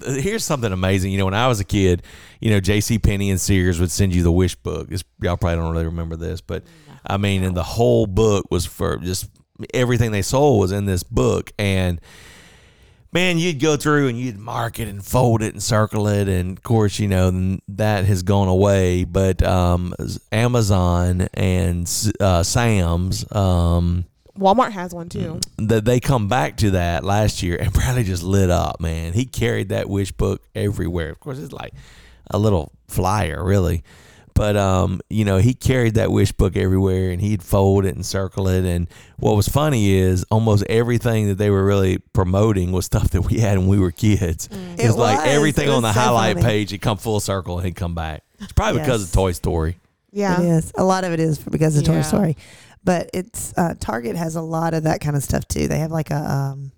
here's 0.05 0.43
something 0.43 0.71
amazing. 0.71 1.11
You 1.11 1.17
know, 1.19 1.25
when 1.25 1.33
I 1.33 1.47
was 1.47 1.59
a 1.59 1.63
kid, 1.63 2.03
you 2.39 2.49
know, 2.49 2.59
J.C. 2.59 2.99
Penney 2.99 3.29
and 3.29 3.39
Sears 3.39 3.79
would 3.79 3.91
send 3.91 4.13
you 4.13 4.23
the 4.23 4.31
wish 4.31 4.55
book. 4.55 4.87
It's, 4.91 5.03
y'all 5.21 5.37
probably 5.37 5.57
don't 5.57 5.71
really 5.71 5.85
remember 5.85 6.15
this, 6.15 6.41
but 6.41 6.63
I 7.05 7.17
mean, 7.17 7.43
and 7.43 7.55
the 7.55 7.63
whole 7.63 8.05
book 8.05 8.45
was 8.51 8.65
for 8.65 8.97
just 8.97 9.29
everything 9.73 10.11
they 10.11 10.21
sold 10.21 10.59
was 10.59 10.71
in 10.71 10.85
this 10.85 11.03
book, 11.03 11.51
and 11.57 11.99
man, 13.11 13.37
you'd 13.37 13.59
go 13.59 13.75
through 13.75 14.07
and 14.07 14.17
you'd 14.17 14.37
mark 14.37 14.79
it 14.79 14.87
and 14.87 15.03
fold 15.03 15.41
it 15.41 15.53
and 15.53 15.61
circle 15.61 16.07
it, 16.07 16.27
and 16.27 16.57
of 16.57 16.63
course, 16.63 16.99
you 16.99 17.07
know 17.07 17.59
that 17.67 18.05
has 18.05 18.23
gone 18.23 18.47
away. 18.47 19.03
But 19.03 19.43
um, 19.43 19.93
Amazon 20.31 21.27
and 21.33 21.89
uh, 22.19 22.43
Sam's, 22.43 23.29
um, 23.31 24.05
Walmart 24.37 24.71
has 24.71 24.93
one 24.93 25.09
too. 25.09 25.39
that 25.57 25.85
they 25.85 25.99
come 25.99 26.27
back 26.27 26.57
to 26.57 26.71
that 26.71 27.03
last 27.03 27.43
year, 27.43 27.57
and 27.57 27.71
Bradley 27.73 28.03
just 28.03 28.23
lit 28.23 28.49
up. 28.49 28.79
Man, 28.79 29.13
he 29.13 29.25
carried 29.25 29.69
that 29.69 29.89
wish 29.89 30.11
book 30.11 30.41
everywhere. 30.55 31.09
Of 31.09 31.19
course, 31.19 31.39
it's 31.39 31.53
like 31.53 31.73
a 32.29 32.37
little 32.37 32.71
flyer, 32.87 33.43
really. 33.43 33.83
But 34.41 34.57
um, 34.57 35.01
you 35.07 35.23
know, 35.23 35.37
he 35.37 35.53
carried 35.53 35.93
that 35.93 36.11
wish 36.11 36.31
book 36.31 36.57
everywhere, 36.57 37.11
and 37.11 37.21
he'd 37.21 37.43
fold 37.43 37.85
it 37.85 37.93
and 37.93 38.03
circle 38.03 38.47
it. 38.47 38.65
And 38.65 38.87
what 39.17 39.35
was 39.35 39.47
funny 39.47 39.91
is 39.91 40.25
almost 40.31 40.63
everything 40.67 41.27
that 41.27 41.37
they 41.37 41.51
were 41.51 41.63
really 41.63 41.99
promoting 42.11 42.71
was 42.71 42.87
stuff 42.87 43.11
that 43.11 43.21
we 43.21 43.37
had 43.37 43.59
when 43.59 43.67
we 43.67 43.77
were 43.77 43.91
kids. 43.91 44.47
Mm. 44.47 44.79
It 44.79 44.87
was 44.87 44.97
like 44.97 45.19
was. 45.19 45.27
everything 45.27 45.67
It 45.67 45.71
on 45.71 45.83
the 45.83 45.93
so 45.93 45.99
highlight 45.99 46.37
funny. 46.37 46.47
page. 46.47 46.71
He'd 46.71 46.81
come 46.81 46.97
full 46.97 47.19
circle 47.19 47.59
and 47.59 47.67
he'd 47.67 47.75
come 47.75 47.93
back. 47.93 48.23
It's 48.39 48.51
probably 48.51 48.81
because 48.81 49.03
of 49.03 49.11
Toy 49.11 49.33
Story. 49.33 49.77
Yeah. 50.11 50.41
It 50.41 50.47
is. 50.47 50.71
A 50.75 50.83
lot 50.83 51.03
of 51.03 51.13
it 51.13 51.19
is 51.19 51.37
because 51.37 51.77
of 51.77 51.83
Toy 51.83 52.01
Story. 52.01 52.35
But 52.83 53.11
it's 53.13 53.53
uh, 53.55 53.75
Target 53.79 54.15
has 54.15 54.37
a 54.37 54.41
lot 54.41 54.73
of 54.73 54.85
that 54.85 55.01
kind 55.01 55.15
of 55.15 55.21
stuff 55.21 55.47
too. 55.47 55.67
They 55.67 55.77
have 55.77 55.91
like 55.91 56.09
a 56.09 56.15
um, 56.15 56.71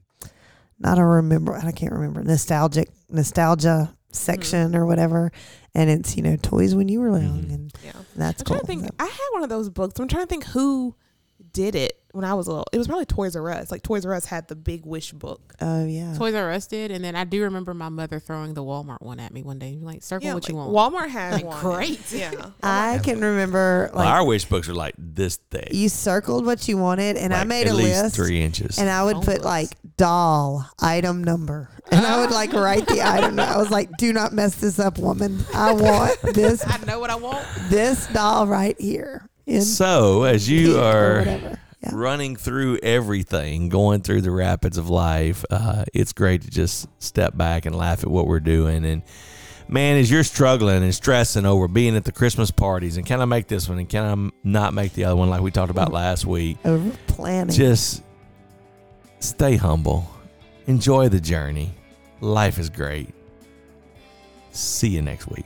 not 0.80 1.00
a 1.00 1.06
remember 1.06 1.56
I 1.56 1.72
can't 1.72 1.94
remember 1.94 2.26
nostalgic 2.26 2.90
nostalgia 3.10 3.96
section 4.14 4.76
or 4.76 4.86
whatever, 4.86 5.32
and 5.76 5.90
it's 5.90 6.16
you 6.16 6.24
know 6.24 6.36
toys 6.38 6.76
when 6.76 6.88
you 6.90 7.00
were 7.02 7.18
young, 7.20 7.44
Mhm. 7.44 7.54
and 7.54 7.74
Yeah. 7.86 7.92
that's 8.16 8.42
I'm 8.42 8.46
cool. 8.46 8.56
trying 8.58 8.62
to 8.62 8.68
think. 8.68 8.84
So- 8.84 8.90
I 9.00 9.06
had 9.06 9.30
one 9.34 9.44
of 9.44 9.50
those 9.50 9.70
books. 9.70 10.00
I'm 10.00 10.08
trying 10.08 10.24
to 10.24 10.30
think 10.30 10.46
who 10.46 10.96
did 11.52 11.76
it 11.76 12.00
when 12.14 12.26
I 12.26 12.34
was 12.34 12.48
little. 12.48 12.66
It 12.72 12.80
was 12.80 12.88
probably 12.88 13.06
Toys 13.06 13.36
R 13.36 13.48
Us. 13.52 13.70
Like 13.70 13.84
Toys 13.84 14.06
R 14.08 14.14
Us 14.16 14.26
had 14.26 14.48
the 14.48 14.56
big 14.56 14.86
wish 14.88 15.12
book. 15.12 15.54
Oh 15.62 15.86
yeah. 15.86 16.16
Toys 16.16 16.34
R 16.34 16.52
Us 16.52 16.66
did, 16.66 16.90
and 16.90 17.04
then 17.06 17.16
I 17.16 17.26
do 17.26 17.44
remember 17.44 17.76
my 17.76 17.90
mother 17.90 18.20
throwing 18.20 18.56
the 18.56 18.64
Walmart 18.64 19.02
one 19.02 19.20
at 19.20 19.32
me 19.34 19.44
one 19.44 19.60
day. 19.60 19.78
Like, 19.80 20.02
circle 20.02 20.28
Yeah, 20.28 20.34
what 20.34 20.48
you 20.50 20.56
want. 20.56 20.72
Walmart 20.72 21.10
had 21.10 21.34
Like, 21.34 21.46
one. 21.46 21.60
great. 21.60 22.12
Yeah. 22.12 22.32
I 22.64 23.00
can 23.04 23.20
remember 23.22 23.92
Well, 23.94 24.04
like 24.06 24.14
our 24.14 24.26
wish 24.26 24.46
books 24.46 24.68
are 24.68 24.74
like 24.74 24.96
this 24.98 25.36
thing. 25.52 25.68
you 25.72 25.90
circled 25.90 26.44
what 26.46 26.68
you 26.68 26.78
wanted, 26.78 27.18
and 27.18 27.34
I 27.36 27.44
made 27.44 27.68
at 27.68 27.74
a 27.74 27.76
least 27.76 28.02
list. 28.04 28.16
three 28.16 28.42
inches. 28.42 28.80
And 28.80 28.90
I 28.90 29.04
would 29.04 29.18
Phone 29.18 29.26
put 29.26 29.42
like 29.44 29.70
doll 29.98 30.70
item 30.80 31.24
number. 31.24 31.70
And 31.92 32.06
I 32.06 32.20
would 32.22 32.32
like 32.32 32.54
write 32.54 32.88
the 32.88 33.02
item. 33.08 33.40
I 33.40 33.58
was 33.58 33.70
like, 33.70 33.90
do 33.98 34.14
not 34.14 34.34
mess 34.34 34.56
this 34.56 34.80
up, 34.80 34.98
woman. 34.98 35.46
I 35.54 35.74
want 35.74 36.20
this 36.34 36.64
I 36.68 36.78
know 36.86 37.00
what 37.00 37.10
I 37.10 37.16
want. 37.16 37.46
this 37.70 38.08
doll 38.08 38.48
right 38.48 38.80
here. 38.80 39.28
In 39.46 39.62
so 39.62 40.24
as 40.24 40.50
you 40.50 40.80
are. 40.80 41.24
Yeah. 41.86 41.90
running 41.92 42.38
through 42.38 42.80
everything, 42.82 43.68
going 43.68 44.00
through 44.04 44.22
the 44.22 44.32
rapids 44.32 44.78
of 44.78 44.90
life, 44.90 45.44
uh, 45.50 45.84
it's 45.94 46.14
great 46.14 46.42
to 46.44 46.50
just 46.50 46.88
step 47.04 47.36
back 47.36 47.66
and 47.66 47.76
laugh 47.76 48.04
at 48.04 48.10
what 48.10 48.26
we're 48.26 48.40
doing. 48.40 48.86
And 48.86 49.02
man, 49.68 49.98
as 49.98 50.10
you're 50.10 50.24
struggling 50.24 50.82
and 50.82 50.96
stressing 50.96 51.46
over 51.46 51.68
being 51.68 51.98
at 51.98 52.06
the 52.06 52.14
Christmas 52.14 52.52
parties, 52.52 52.96
and 52.96 53.06
can 53.06 53.20
I 53.20 53.26
make 53.26 53.48
this 53.50 53.68
one 53.68 53.80
and 53.80 53.90
can 53.90 54.06
I 54.06 54.32
not 54.48 54.74
make 54.74 54.94
the 54.94 55.04
other 55.04 55.18
one 55.18 55.30
like 55.30 55.42
we 55.42 55.52
talked 55.52 55.72
about 55.72 55.92
last 55.92 56.26
week? 56.26 56.58
Over 56.64 56.90
planning. 57.08 57.54
Just 57.54 58.02
stay 59.24 59.56
humble, 59.56 60.06
enjoy 60.68 61.08
the 61.10 61.20
journey. 61.20 61.74
Life 62.20 62.60
is 62.60 62.70
great. 62.70 63.10
See 64.52 64.90
you 64.90 65.02
next 65.02 65.28
week. 65.28 65.46